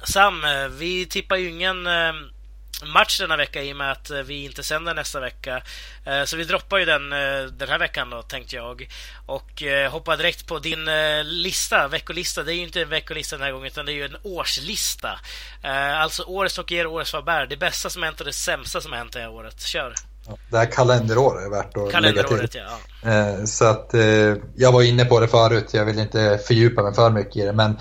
Sam, 0.04 0.44
eh, 0.44 0.68
vi 0.68 1.06
tippar 1.06 1.36
ju 1.36 1.50
ingen 1.50 1.86
um, 1.86 2.30
match 2.84 3.20
denna 3.20 3.36
vecka 3.36 3.62
i 3.62 3.72
och 3.72 3.76
med 3.76 3.92
att 3.92 4.10
vi 4.10 4.44
inte 4.44 4.62
sänder 4.62 4.94
nästa 4.94 5.20
vecka. 5.20 5.62
Eh, 6.04 6.24
så 6.24 6.36
vi 6.36 6.44
droppar 6.44 6.78
ju 6.78 6.84
den 6.84 7.10
den 7.58 7.68
här 7.68 7.78
veckan 7.78 8.10
då, 8.10 8.22
tänkte 8.22 8.56
jag. 8.56 8.88
Och 9.26 9.62
hoppar 9.90 10.16
direkt 10.16 10.46
på 10.46 10.58
din 10.58 10.88
lista, 11.24 11.88
veckolista. 11.88 12.42
Det 12.42 12.52
är 12.52 12.54
ju 12.54 12.62
inte 12.62 12.82
en 12.82 12.88
veckolista 12.88 13.36
den 13.36 13.44
här 13.44 13.52
gången, 13.52 13.66
utan 13.66 13.86
det 13.86 13.92
är 13.92 13.94
ju 13.94 14.04
en 14.04 14.16
årslista. 14.22 15.20
Alltså 15.96 16.22
årets 16.22 16.58
och 16.58 16.72
er 16.72 16.86
årets 16.86 17.12
vad 17.12 17.48
Det 17.48 17.56
bästa 17.56 17.90
som 17.90 18.02
hänt 18.02 18.20
och 18.20 18.26
det 18.26 18.32
sämsta 18.32 18.80
som 18.80 18.92
hänt 18.92 19.12
det 19.12 19.20
här 19.20 19.30
året. 19.30 19.60
Kör! 19.60 19.94
Det 20.50 20.58
här 20.58 20.66
kalenderåret 20.66 21.46
är 21.46 21.50
värt 21.50 21.76
att 21.76 22.02
lägga 22.02 22.22
till. 22.22 22.60
Ja. 23.02 23.46
Så 23.46 23.64
att 23.64 23.90
jag 24.56 24.72
var 24.72 24.82
inne 24.82 25.04
på 25.04 25.20
det 25.20 25.28
förut, 25.28 25.68
jag 25.72 25.84
vill 25.84 25.98
inte 25.98 26.40
fördjupa 26.46 26.82
mig 26.82 26.94
för 26.94 27.10
mycket 27.10 27.36
i 27.36 27.42
det, 27.42 27.52
men 27.52 27.78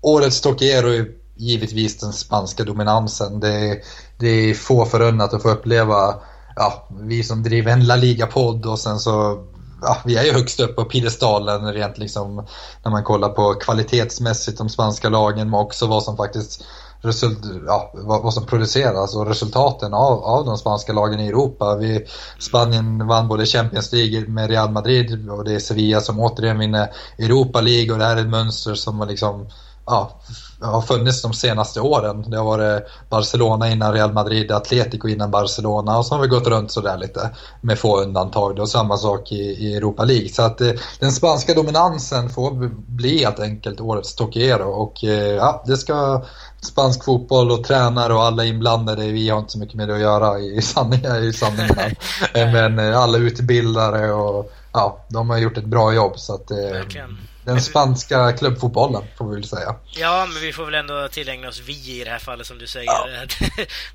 årets 0.00 0.40
Tokiero 0.40 1.06
givetvis 1.36 1.98
den 1.98 2.12
spanska 2.12 2.64
dominansen. 2.64 3.40
Det, 3.40 3.80
det 4.18 4.28
är 4.28 4.54
få 4.54 4.84
förunnat 4.84 5.34
att 5.34 5.42
få 5.42 5.50
uppleva, 5.50 6.14
ja, 6.56 6.88
vi 7.00 7.22
som 7.22 7.42
driver 7.42 7.72
en 7.72 7.86
La 7.86 7.96
Liga-podd 7.96 8.66
och 8.66 8.78
sen 8.78 8.98
så 8.98 9.44
ja, 9.82 9.96
vi 10.04 10.16
är 10.16 10.24
ju 10.24 10.32
högst 10.32 10.60
upp 10.60 10.76
på 10.76 10.84
piedestalen 10.84 11.72
rent 11.72 11.98
liksom 11.98 12.46
när 12.84 12.90
man 12.90 13.04
kollar 13.04 13.28
på 13.28 13.54
kvalitetsmässigt 13.54 14.58
de 14.58 14.68
spanska 14.68 15.08
lagen 15.08 15.50
men 15.50 15.60
också 15.60 15.86
vad 15.86 16.02
som 16.02 16.16
faktiskt 16.16 16.64
result, 17.02 17.38
ja, 17.66 17.90
vad, 17.94 18.22
vad, 18.22 18.34
som 18.34 18.46
produceras 18.46 19.16
och 19.16 19.26
resultaten 19.26 19.94
av, 19.94 20.24
av 20.24 20.44
de 20.44 20.58
spanska 20.58 20.92
lagen 20.92 21.20
i 21.20 21.28
Europa. 21.28 21.76
Vi, 21.76 22.06
Spanien 22.38 23.06
vann 23.06 23.28
både 23.28 23.46
Champions 23.46 23.92
League 23.92 24.28
med 24.28 24.50
Real 24.50 24.70
Madrid 24.70 25.30
och 25.30 25.44
det 25.44 25.54
är 25.54 25.58
Sevilla 25.58 26.00
som 26.00 26.20
återigen 26.20 26.58
vinner 26.58 26.92
Europa 27.18 27.60
League 27.60 27.92
och 27.92 27.98
det 27.98 28.04
här 28.04 28.16
är 28.16 28.20
ett 28.20 28.28
mönster 28.28 28.74
som 28.74 29.08
liksom 29.08 29.46
ja, 29.86 30.20
har 30.60 30.82
funnits 30.82 31.22
de 31.22 31.32
senaste 31.32 31.80
åren. 31.80 32.30
Det 32.30 32.36
har 32.36 32.44
varit 32.44 32.82
Barcelona 33.08 33.70
innan 33.70 33.92
Real 33.92 34.12
Madrid, 34.12 34.52
Atletico 34.52 35.08
innan 35.08 35.30
Barcelona 35.30 35.98
och 35.98 36.06
så 36.06 36.14
har 36.14 36.22
vi 36.22 36.28
gått 36.28 36.46
runt 36.46 36.70
sådär 36.70 36.96
lite 36.98 37.30
med 37.60 37.78
få 37.78 38.00
undantag. 38.00 38.58
Och 38.58 38.68
samma 38.68 38.96
sak 38.96 39.32
i, 39.32 39.36
i 39.36 39.76
Europa 39.76 40.04
League. 40.04 40.28
Så 40.28 40.42
att 40.42 40.60
eh, 40.60 40.70
den 41.00 41.12
spanska 41.12 41.54
dominansen 41.54 42.30
får 42.30 42.70
bli 42.86 43.24
helt 43.24 43.40
enkelt 43.40 43.80
årets 43.80 44.14
Tokiero 44.14 44.68
och 44.68 45.04
eh, 45.04 45.34
ja, 45.34 45.62
det 45.66 45.76
ska 45.76 46.24
spansk 46.60 47.04
fotboll 47.04 47.50
och 47.50 47.64
tränare 47.64 48.14
och 48.14 48.22
alla 48.22 48.44
inblandade, 48.44 49.06
vi 49.06 49.28
har 49.28 49.38
inte 49.38 49.52
så 49.52 49.58
mycket 49.58 49.74
med 49.74 49.88
det 49.88 49.94
att 49.94 50.00
göra 50.00 50.38
i 50.38 50.62
sanningen. 50.62 51.24
I 51.24 51.32
sanningen. 51.32 51.94
Men 52.34 52.78
eh, 52.78 52.98
alla 52.98 53.18
utbildare 53.18 54.12
och 54.12 54.52
ja, 54.72 54.98
de 55.08 55.30
har 55.30 55.38
gjort 55.38 55.58
ett 55.58 55.64
bra 55.64 55.94
jobb. 55.94 56.18
Så 56.18 56.34
att, 56.34 56.50
Verkligen. 56.50 57.18
Den 57.44 57.60
spanska 57.60 58.32
klubbfotbollen 58.32 59.02
får 59.18 59.28
vi 59.28 59.34
väl 59.34 59.44
säga. 59.44 59.74
Ja, 59.96 60.26
men 60.32 60.42
vi 60.42 60.52
får 60.52 60.64
väl 60.64 60.74
ändå 60.74 61.08
tillägna 61.08 61.48
oss 61.48 61.62
vi 61.66 62.00
i 62.00 62.04
det 62.04 62.10
här 62.10 62.18
fallet 62.18 62.46
som 62.46 62.58
du 62.58 62.66
säger. 62.66 62.86
Ja. 62.86 63.06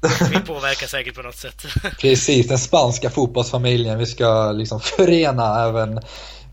vi 0.32 0.40
påverkar 0.40 0.88
säkert 0.88 1.16
på 1.16 1.22
något 1.22 1.36
sätt. 1.36 1.66
Precis, 2.00 2.48
den 2.48 2.58
spanska 2.58 3.10
fotbollsfamiljen. 3.10 3.98
Vi 3.98 4.06
ska 4.06 4.52
liksom 4.52 4.80
förena 4.80 5.66
även 5.68 6.00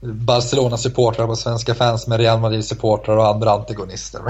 Barcelona-supportrar 0.01 1.27
på 1.27 1.37
svenska 1.37 1.75
fans 1.75 2.07
med 2.07 2.21
Real 2.21 2.41
Madrid-supportrar 2.41 3.17
och 3.17 3.27
andra 3.27 3.51
antagonister. 3.51 4.21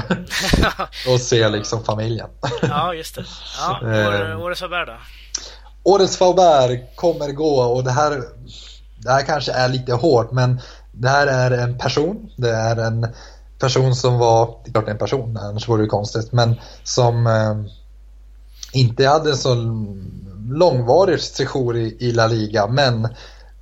och 1.09 1.21
se 1.21 1.49
liksom 1.49 1.85
familjen. 1.85 2.29
ja, 2.63 2.95
just 2.95 3.15
det. 3.15 3.25
Ja, 3.59 3.81
år, 3.83 4.45
årets 4.45 4.61
Faubert 4.61 4.87
då? 4.87 4.97
Årets 5.83 6.17
Faubert 6.17 6.97
kommer 6.97 7.29
gå 7.29 7.61
och 7.61 7.85
det 7.85 7.91
här, 7.91 8.23
det 8.99 9.11
här 9.11 9.23
kanske 9.23 9.53
är 9.53 9.69
lite 9.69 9.93
hårt 9.93 10.33
men 10.33 10.61
det 10.95 11.09
här 11.09 11.27
är 11.27 11.51
en 11.51 11.79
person. 11.79 12.31
Det 12.37 12.51
är 12.51 12.77
en 12.77 13.07
person 13.59 13.95
som 13.95 14.19
var, 14.19 14.59
det 14.65 14.71
är 14.71 14.73
klart 14.73 14.89
en 14.89 14.99
person, 14.99 15.37
annars 15.37 15.69
vore 15.69 15.83
det 15.83 15.89
konstigt, 15.89 16.33
men 16.33 16.55
som 16.85 17.27
eh, 17.27 17.55
inte 18.73 19.07
hade 19.07 19.37
så 19.37 19.55
långvarig 20.49 21.21
sejour 21.21 21.77
i, 21.77 21.97
i 22.01 22.13
La 22.13 22.27
Liga, 22.27 22.67
men 22.67 23.09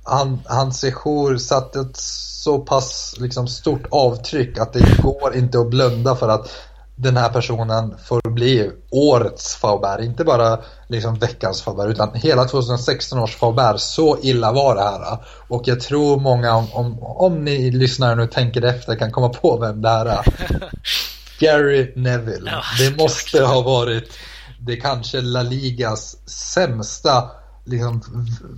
han, 0.03 0.39
hans 0.45 0.79
sejour 0.79 1.37
satte 1.37 1.79
ett 1.79 1.97
så 1.97 2.59
pass 2.59 3.15
liksom, 3.19 3.47
stort 3.47 3.85
avtryck 3.91 4.57
att 4.57 4.73
det 4.73 5.01
går 5.01 5.35
inte 5.35 5.59
att 5.59 5.69
blunda 5.69 6.15
för 6.15 6.29
att 6.29 6.51
den 6.95 7.17
här 7.17 7.29
personen 7.29 7.95
får 8.05 8.29
bli 8.29 8.71
årets 8.91 9.55
Faubert. 9.55 9.99
Inte 9.99 10.23
bara 10.23 10.59
liksom 10.87 11.15
veckans 11.15 11.61
Faubert 11.61 11.87
utan 11.87 12.13
hela 12.13 12.45
2016 12.45 13.19
års 13.19 13.35
Faubert. 13.35 13.79
Så 13.79 14.17
illa 14.21 14.51
var 14.51 14.75
det 14.75 14.83
här. 14.83 15.17
Och 15.47 15.63
jag 15.65 15.81
tror 15.81 16.19
många, 16.19 16.55
om, 16.55 16.67
om, 16.73 17.03
om 17.03 17.45
ni 17.45 17.71
lyssnar 17.71 18.15
nu 18.15 18.27
tänker 18.27 18.61
efter, 18.61 18.95
kan 18.95 19.11
komma 19.11 19.29
på 19.29 19.57
vem 19.57 19.81
det 19.81 19.89
här 19.89 20.05
är. 20.05 20.25
Gary 21.39 21.93
Neville. 21.95 22.51
Det 22.79 22.97
måste 22.97 23.43
ha 23.43 23.61
varit 23.61 24.11
det 24.59 24.75
kanske 24.75 25.21
La 25.21 25.41
Ligas 25.41 26.17
sämsta 26.29 27.29
liksom, 27.65 28.01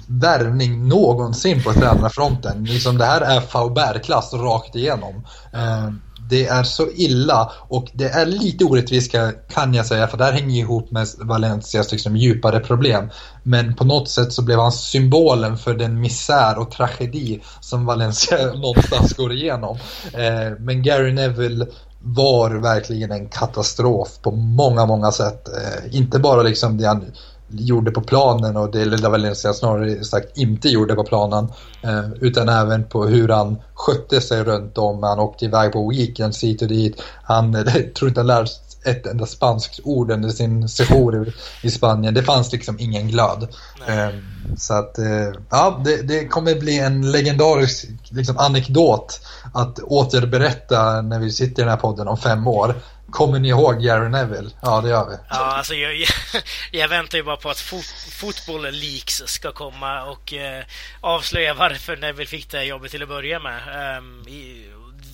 värvning 0.08 0.88
någonsin 0.88 1.64
på 1.64 1.74
tränarfronten. 1.74 2.64
Liksom, 2.64 2.98
det 2.98 3.06
här 3.06 3.22
är 3.22 3.42
Faubert-klass 3.42 4.34
rakt 4.34 4.76
igenom. 4.76 5.26
Eh, 5.54 5.90
det 6.30 6.48
är 6.48 6.64
så 6.64 6.88
illa 6.96 7.52
och 7.68 7.92
det 7.94 8.10
är 8.10 8.26
lite 8.26 8.66
orättvist 8.66 9.12
kan 9.50 9.74
jag 9.74 9.86
säga 9.86 10.08
för 10.08 10.18
det 10.18 10.24
här 10.24 10.32
hänger 10.32 10.60
ihop 10.60 10.92
med 10.92 11.08
Valencias 11.20 11.92
liksom 11.92 12.16
djupare 12.16 12.60
problem. 12.60 13.10
Men 13.44 13.76
på 13.76 13.84
något 13.84 14.10
sätt 14.10 14.34
så 14.34 14.42
blev 14.42 14.60
han 14.60 14.72
symbolen 14.72 15.58
för 15.58 15.74
den 15.74 16.02
misär 16.02 16.58
och 16.58 16.72
tragedi 16.72 17.42
som 17.62 17.86
Valencia 17.86 18.38
någonstans 18.54 19.14
går 19.14 19.34
igenom. 19.34 19.78
Eh, 20.14 20.60
men 20.60 20.84
Gary 20.84 21.14
Neville 21.14 21.66
var 22.02 22.52
verkligen 22.52 23.12
en 23.12 23.30
katastrof 23.30 24.10
på 24.22 24.32
många, 24.32 24.86
många 24.86 25.12
sätt. 25.12 25.48
Eh, 25.48 25.98
inte 25.98 26.20
bara 26.20 26.44
liksom 26.44 26.78
det 26.78 26.88
han 26.88 27.06
gjorde 27.48 27.92
på 27.92 28.02
planen 28.02 28.58
och 28.58 28.72
det 28.72 28.86
lilla 28.86 29.10
Valencia 29.10 29.54
snarare 29.54 30.04
sagt 30.04 30.38
inte 30.38 30.70
gjorde 30.70 30.96
på 30.96 31.04
planen. 31.04 31.48
Eh, 31.82 32.12
utan 32.22 32.50
även 32.50 32.84
på 32.84 33.06
hur 33.06 33.28
han 33.28 33.58
skötte 33.74 34.22
sig 34.22 34.44
runt 34.44 34.78
om. 34.78 35.04
Han 35.04 35.20
åkte 35.20 35.46
iväg 35.46 35.72
på 35.72 35.90
weekends 35.90 36.44
hit 36.44 36.62
och 36.62 36.68
dit. 36.68 37.02
Han 37.24 37.54
tror 37.96 38.10
inte 38.10 38.20
han 38.20 38.28
lärde 38.28 38.50
ett 38.86 39.06
enda 39.06 39.26
spanskt 39.26 39.80
ord 39.84 40.12
under 40.12 40.30
sin 40.30 40.70
sejour 40.70 41.34
i 41.62 41.72
Spanien. 41.72 42.14
Det 42.14 42.24
fanns 42.24 42.52
liksom 42.52 42.80
ingen 42.80 43.08
glöd. 43.08 43.48
Eh, 43.88 44.10
så 44.58 44.74
att 44.74 44.98
eh, 44.98 45.32
ja, 45.50 45.82
det, 45.86 46.02
det, 46.02 46.28
kommer 46.28 46.56
bli 46.56 46.80
en 46.80 47.12
legendarisk 47.12 47.88
liksom, 48.10 48.38
anekdot 48.38 49.22
att 49.54 49.80
återberätta 49.80 51.02
när 51.02 51.20
vi 51.20 51.32
sitter 51.32 51.62
i 51.62 51.66
den 51.66 51.70
här 51.70 51.78
podden 51.78 52.08
om 52.08 52.18
fem 52.18 52.48
år. 52.48 52.76
Kommer 53.16 53.40
ni 53.40 53.50
ihåg 53.50 53.82
Gary 53.82 54.10
Neville? 54.10 54.50
Ja, 54.62 54.82
det 54.82 54.90
gör 54.90 55.10
vi. 55.10 55.16
Ja, 55.30 55.36
alltså 55.36 55.76
jag, 55.76 55.96
jag, 55.96 56.10
jag 56.72 56.88
väntar 56.88 57.18
ju 57.18 57.24
bara 57.24 57.38
på 57.38 57.50
att 57.50 57.60
fot, 57.60 57.86
Football 58.12 58.72
Leaks 58.72 59.24
ska 59.26 59.52
komma 59.52 60.04
och 60.04 60.34
eh, 60.34 60.64
avslöja 61.02 61.54
varför 61.54 61.98
Neville 61.98 62.26
fick 62.26 62.52
det 62.52 62.58
här 62.58 62.66
jobbet 62.66 62.92
till 62.92 63.04
att 63.04 63.10
börja 63.10 63.40
med. 63.40 63.98
Um, 63.98 64.28
i, 64.28 64.66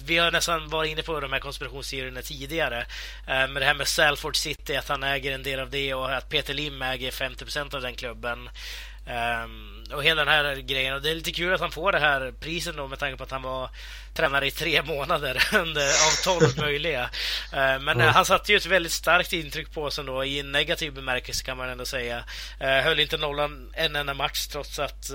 vi 0.06 0.18
har 0.18 0.32
nästan 0.32 0.70
varit 0.70 0.92
inne 0.92 1.02
på 1.02 1.20
de 1.20 1.34
här 1.34 1.40
konspirationsteorierna 1.40 2.22
tidigare. 2.22 2.86
Ehm, 3.28 3.54
men 3.54 3.54
med 3.54 3.62
det 3.62 3.66
här 3.66 3.74
med 3.74 3.88
Salford 3.88 4.36
City, 4.36 4.76
att 4.76 4.88
han 4.88 5.04
äger 5.04 5.32
en 5.32 5.44
del 5.44 5.60
av 5.60 5.70
det 5.70 5.94
och 5.94 6.16
att 6.16 6.30
Peter 6.30 6.54
Lim 6.54 6.82
äger 6.82 7.12
50% 7.12 7.76
av 7.76 7.82
den 7.82 7.96
klubben. 7.96 8.50
Um, 9.12 9.68
och 9.94 10.04
hela 10.04 10.26
den 10.26 10.34
här 10.34 10.56
grejen. 10.56 10.94
Och 10.94 11.02
det 11.02 11.12
är 11.12 11.16
lite 11.16 11.32
kul 11.32 11.54
att 11.54 11.62
han 11.62 11.72
får 11.72 11.92
det 11.92 12.00
här 12.00 12.34
priset 12.40 12.78
då 12.78 12.88
med 12.88 13.00
tanke 13.00 13.18
på 13.18 13.24
att 13.24 13.32
han 13.32 13.42
var 13.42 13.70
tränare 14.14 14.48
i 14.48 14.52
tre 14.52 14.82
månader 14.86 15.50
under, 15.54 15.88
av 15.88 16.24
tolv 16.24 16.58
möjliga. 16.58 17.10
Men 17.52 17.90
mm. 17.90 18.08
han 18.08 18.26
satte 18.26 18.52
ju 18.52 18.58
ett 18.58 18.66
väldigt 18.66 18.92
starkt 18.92 19.34
intryck 19.34 19.74
på 19.74 19.84
oss 19.84 20.00
ändå 20.00 20.26
i 20.26 20.40
en 20.40 20.52
negativ 20.52 20.94
bemärkelse 20.94 21.44
kan 21.44 21.58
man 21.58 21.70
ändå 21.70 21.86
säga. 21.86 22.24
Höll 22.60 23.00
inte 23.00 23.18
nollan 23.18 23.74
en 23.74 23.96
enda 23.96 24.14
match 24.14 24.48
trots 24.48 24.80
att 24.80 25.12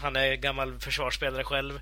han 0.00 0.16
är 0.16 0.34
gammal 0.34 0.78
försvarsspelare 0.78 1.44
själv. 1.44 1.80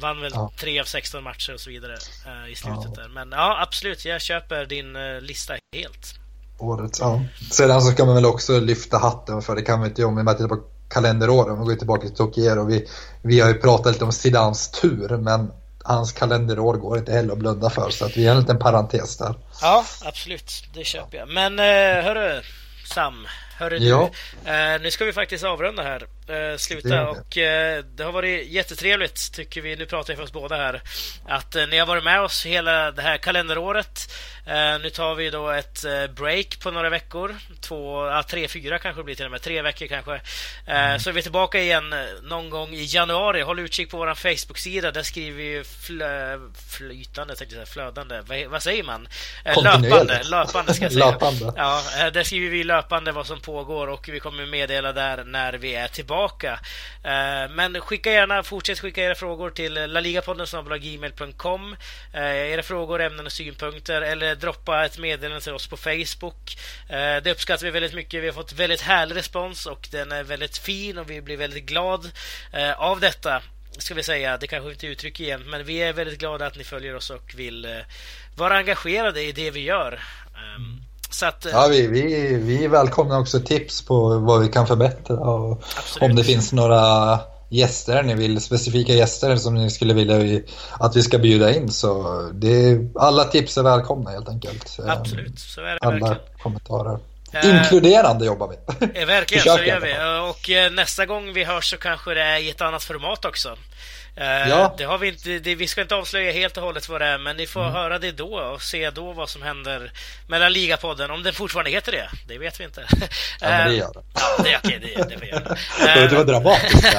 Vann 0.00 0.20
väl 0.20 0.32
ja. 0.34 0.52
tre 0.56 0.80
av 0.80 0.84
16 0.84 1.24
matcher 1.24 1.54
och 1.54 1.60
så 1.60 1.70
vidare 1.70 1.96
uh, 2.26 2.52
i 2.52 2.54
slutet 2.54 2.90
ja. 2.96 3.02
där. 3.02 3.08
Men 3.08 3.32
ja, 3.32 3.62
absolut, 3.62 4.04
jag 4.04 4.22
köper 4.22 4.66
din 4.66 4.96
uh, 4.96 5.20
lista 5.20 5.56
helt. 5.76 6.23
Året, 6.64 6.98
ja. 7.00 7.20
Sedan 7.50 7.82
så 7.82 7.94
kan 7.94 8.06
man 8.06 8.14
väl 8.14 8.26
också 8.26 8.60
lyfta 8.60 8.98
hatten 8.98 9.42
för 9.42 9.56
det 9.56 9.62
kan 9.62 9.80
vi 9.80 9.88
inte 9.88 10.00
göra 10.00 10.08
om 10.08 10.26
vi 10.26 10.32
tittar 10.32 10.48
på 10.48 10.60
kalenderåren. 10.88 11.58
Om 11.58 11.60
vi 11.60 11.64
går 11.64 11.78
tillbaka 11.78 12.06
till 12.06 12.16
Tokiero. 12.16 12.64
Vi, 12.64 12.88
vi 13.22 13.40
har 13.40 13.48
ju 13.48 13.54
pratat 13.54 13.92
lite 13.92 14.04
om 14.04 14.12
Zidans 14.12 14.70
tur 14.70 15.16
men 15.16 15.52
hans 15.84 16.12
kalenderår 16.12 16.74
går 16.74 16.98
inte 16.98 17.12
heller 17.12 17.32
att 17.32 17.38
blunda 17.38 17.70
för 17.70 17.90
så 17.90 18.04
att 18.04 18.16
vi 18.16 18.26
har 18.26 18.34
en 18.34 18.40
liten 18.40 18.58
parentes 18.58 19.16
där. 19.16 19.34
Ja, 19.62 19.84
absolut. 20.04 20.64
Det 20.74 20.84
köper 20.84 21.18
jag. 21.18 21.28
Men 21.28 21.58
eh, 21.58 22.04
hörru 22.04 22.42
Sam, 22.94 23.26
hörru 23.58 23.78
ja. 23.78 24.10
du. 24.44 24.50
Eh, 24.50 24.80
nu 24.80 24.90
ska 24.90 25.04
vi 25.04 25.12
faktiskt 25.12 25.44
avrunda 25.44 25.82
här. 25.82 26.06
Eh, 26.28 26.56
sluta 26.56 26.88
det 26.88 27.06
och 27.06 27.38
eh, 27.38 27.84
det 27.84 28.04
har 28.04 28.12
varit 28.12 28.46
jättetrevligt 28.46 29.32
tycker 29.32 29.60
vi. 29.60 29.76
Nu 29.76 29.86
pratar 29.86 30.12
jag 30.12 30.18
för 30.18 30.24
oss 30.24 30.32
båda 30.32 30.56
här. 30.56 30.82
Att 31.28 31.56
eh, 31.56 31.66
ni 31.66 31.78
har 31.78 31.86
varit 31.86 32.04
med 32.04 32.20
oss 32.20 32.46
hela 32.46 32.90
det 32.90 33.02
här 33.02 33.16
kalenderåret. 33.16 34.10
Uh, 34.48 34.82
nu 34.82 34.90
tar 34.90 35.14
vi 35.14 35.30
då 35.30 35.50
ett 35.50 35.84
uh, 35.84 36.14
break 36.14 36.60
på 36.60 36.70
några 36.70 36.90
veckor. 36.90 37.36
Två, 37.60 38.06
uh, 38.06 38.22
tre, 38.22 38.48
fyra 38.48 38.78
kanske 38.78 39.00
det 39.00 39.04
blir 39.04 39.14
till 39.14 39.24
och 39.24 39.30
med. 39.30 39.42
Tre 39.42 39.62
veckor 39.62 39.86
kanske. 39.86 40.20
Mm. 40.66 41.00
Så 41.00 41.10
är 41.10 41.14
vi 41.14 41.22
tillbaka 41.22 41.60
igen 41.60 41.94
någon 42.22 42.50
gång 42.50 42.74
i 42.74 42.84
januari. 42.84 43.42
Håll 43.42 43.58
utkik 43.58 43.90
på 43.90 43.96
vår 43.96 44.14
Facebook-sida. 44.14 44.90
Där 44.90 45.02
skriver 45.02 45.36
vi 45.36 45.64
flö, 45.64 46.38
flytande, 46.70 47.36
tänkte 47.36 47.56
jag 47.56 47.68
flödande. 47.68 48.20
Vad, 48.26 48.46
vad 48.46 48.62
säger 48.62 48.82
man? 48.82 49.08
löpande. 49.44 50.22
Löpande 50.24 50.74
ska 50.74 50.84
jag 50.84 50.92
säga. 50.92 51.10
löpande. 51.10 51.52
Ja, 51.56 51.82
där 52.12 52.22
skriver 52.22 52.50
vi 52.50 52.64
löpande 52.64 53.12
vad 53.12 53.26
som 53.26 53.40
pågår 53.40 53.86
och 53.86 54.08
vi 54.08 54.20
kommer 54.20 54.46
meddela 54.46 54.92
där 54.92 55.24
när 55.24 55.52
vi 55.52 55.74
är 55.74 55.88
tillbaka. 55.88 56.13
Eh, 57.02 57.50
men 57.50 57.80
skicka 57.80 58.12
gärna, 58.12 58.42
fortsätt 58.42 58.80
skicka 58.80 59.04
era 59.04 59.14
frågor 59.14 59.50
till 59.50 59.74
laligapodden 59.74 60.46
gmail.com. 60.80 61.76
Eh, 62.12 62.52
era 62.52 62.62
frågor, 62.62 63.02
ämnen 63.02 63.26
och 63.26 63.32
synpunkter 63.32 64.02
eller 64.02 64.34
droppa 64.34 64.84
ett 64.84 64.98
meddelande 64.98 65.40
till 65.40 65.52
oss 65.52 65.66
på 65.66 65.76
Facebook. 65.76 66.56
Eh, 66.88 67.22
det 67.22 67.30
uppskattar 67.30 67.64
vi 67.64 67.70
väldigt 67.70 67.94
mycket. 67.94 68.22
Vi 68.22 68.26
har 68.26 68.34
fått 68.34 68.52
väldigt 68.52 68.80
härlig 68.80 69.16
respons 69.16 69.66
och 69.66 69.88
den 69.90 70.12
är 70.12 70.22
väldigt 70.22 70.58
fin 70.58 70.98
och 70.98 71.10
vi 71.10 71.20
blir 71.20 71.36
väldigt 71.36 71.66
glad 71.66 72.10
av 72.76 73.00
detta. 73.00 73.42
ska 73.78 73.94
vi 73.94 74.02
säga, 74.02 74.36
det 74.36 74.46
kanske 74.46 74.70
inte 74.70 74.86
uttrycker 74.86 75.24
igen, 75.24 75.42
men 75.46 75.64
vi 75.64 75.82
är 75.82 75.92
väldigt 75.92 76.18
glada 76.18 76.46
att 76.46 76.56
ni 76.56 76.64
följer 76.64 76.96
oss 76.96 77.10
och 77.10 77.34
vill 77.36 77.84
vara 78.36 78.56
engagerade 78.56 79.22
i 79.22 79.32
det 79.32 79.50
vi 79.50 79.60
gör. 79.60 80.00
Mm 80.56 80.80
att, 81.22 81.46
ja, 81.52 81.66
vi, 81.70 81.86
vi, 81.86 82.36
vi 82.36 82.66
välkomnar 82.66 83.20
också 83.20 83.40
tips 83.40 83.82
på 83.82 84.18
vad 84.18 84.40
vi 84.40 84.48
kan 84.48 84.66
förbättra 84.66 85.16
och 85.16 85.62
Absolut. 85.76 86.10
om 86.10 86.16
det 86.16 86.24
finns 86.24 86.52
några 86.52 87.18
gäster 87.48 88.02
ni 88.02 88.14
vill, 88.14 88.40
specifika 88.40 88.92
gäster 88.92 89.36
som 89.36 89.54
ni 89.54 89.70
skulle 89.70 89.94
vilja 89.94 90.40
att 90.80 90.96
vi 90.96 91.02
ska 91.02 91.18
bjuda 91.18 91.54
in 91.54 91.72
så 91.72 92.22
det, 92.32 92.78
alla 92.94 93.24
tips 93.24 93.58
är 93.58 93.62
välkomna 93.62 94.10
helt 94.10 94.28
enkelt. 94.28 94.78
Absolut, 94.86 95.38
så 95.38 95.60
är 95.60 95.64
det 95.64 95.78
alla 95.80 95.90
verkligen. 95.90 96.38
kommentarer. 96.42 96.98
Inkluderande 97.42 98.26
jobbar 98.26 98.48
vi. 98.48 99.00
Eh, 99.00 99.06
verkligen, 99.06 99.44
så 99.56 99.62
gör 99.62 99.80
vi. 99.80 99.94
Och 100.30 100.50
eh, 100.50 100.72
nästa 100.72 101.06
gång 101.06 101.32
vi 101.32 101.44
hörs 101.44 101.70
så 101.70 101.76
kanske 101.76 102.14
det 102.14 102.22
är 102.22 102.38
i 102.38 102.50
ett 102.50 102.60
annat 102.60 102.82
format 102.82 103.24
också. 103.24 103.56
Eh, 104.16 104.48
ja. 104.48 104.74
Det 104.78 104.84
har 104.84 104.98
vi, 104.98 105.08
inte, 105.08 105.38
det, 105.38 105.54
vi 105.54 105.66
ska 105.66 105.82
inte 105.82 105.94
avslöja 105.94 106.32
helt 106.32 106.56
och 106.56 106.62
hållet 106.62 106.88
vad 106.88 107.00
det 107.00 107.06
är, 107.06 107.18
men 107.18 107.36
ni 107.36 107.46
får 107.46 107.60
mm. 107.60 107.72
höra 107.72 107.98
det 107.98 108.12
då 108.12 108.38
och 108.38 108.62
se 108.62 108.90
då 108.90 109.12
vad 109.12 109.28
som 109.28 109.42
händer 109.42 109.92
med 110.28 110.40
den 110.40 110.52
ligapodden. 110.52 111.10
Om 111.10 111.22
den 111.22 111.34
fortfarande 111.34 111.70
heter 111.70 111.92
det, 111.92 112.08
det 112.26 112.38
vet 112.38 112.60
vi 112.60 112.64
inte. 112.64 112.86
Ja, 113.40 113.48
men 113.48 113.70
det 113.70 113.74
gör 113.76 113.92
den. 113.92 114.02
Ja, 114.14 114.20
det 114.44 114.56
okej, 114.56 114.94
det, 114.96 115.18
det 115.20 115.26
göra. 115.26 115.56
det 116.08 116.16
var 116.16 116.24
dramatiskt 116.24 116.96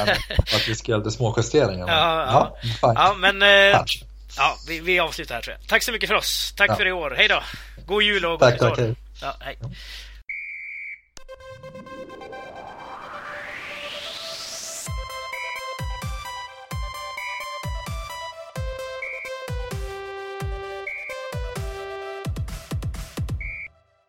att 0.54 0.68
vi 0.68 0.74
ska 0.74 0.92
göra 0.92 1.10
små 1.10 1.34
justeringar. 1.36 1.88
Ja, 1.88 2.56
ja. 2.82 2.92
ja 2.94 3.14
men 3.18 3.40
ja, 4.36 4.56
vi, 4.68 4.80
vi 4.80 5.00
avslutar 5.00 5.34
här 5.34 5.42
tror 5.42 5.56
jag. 5.60 5.68
Tack 5.68 5.82
så 5.82 5.92
mycket 5.92 6.08
för 6.08 6.16
oss. 6.16 6.54
Tack 6.56 6.70
ja. 6.70 6.76
för 6.76 6.86
i 6.86 6.92
år. 6.92 7.14
Hej 7.16 7.28
då! 7.28 7.42
God 7.86 8.02
jul 8.02 8.24
och 8.24 8.30
god 8.30 8.40
tack, 8.40 8.58
tack, 8.58 8.78
hej. 8.78 8.94
Ja, 9.22 9.36
hej. 9.40 9.58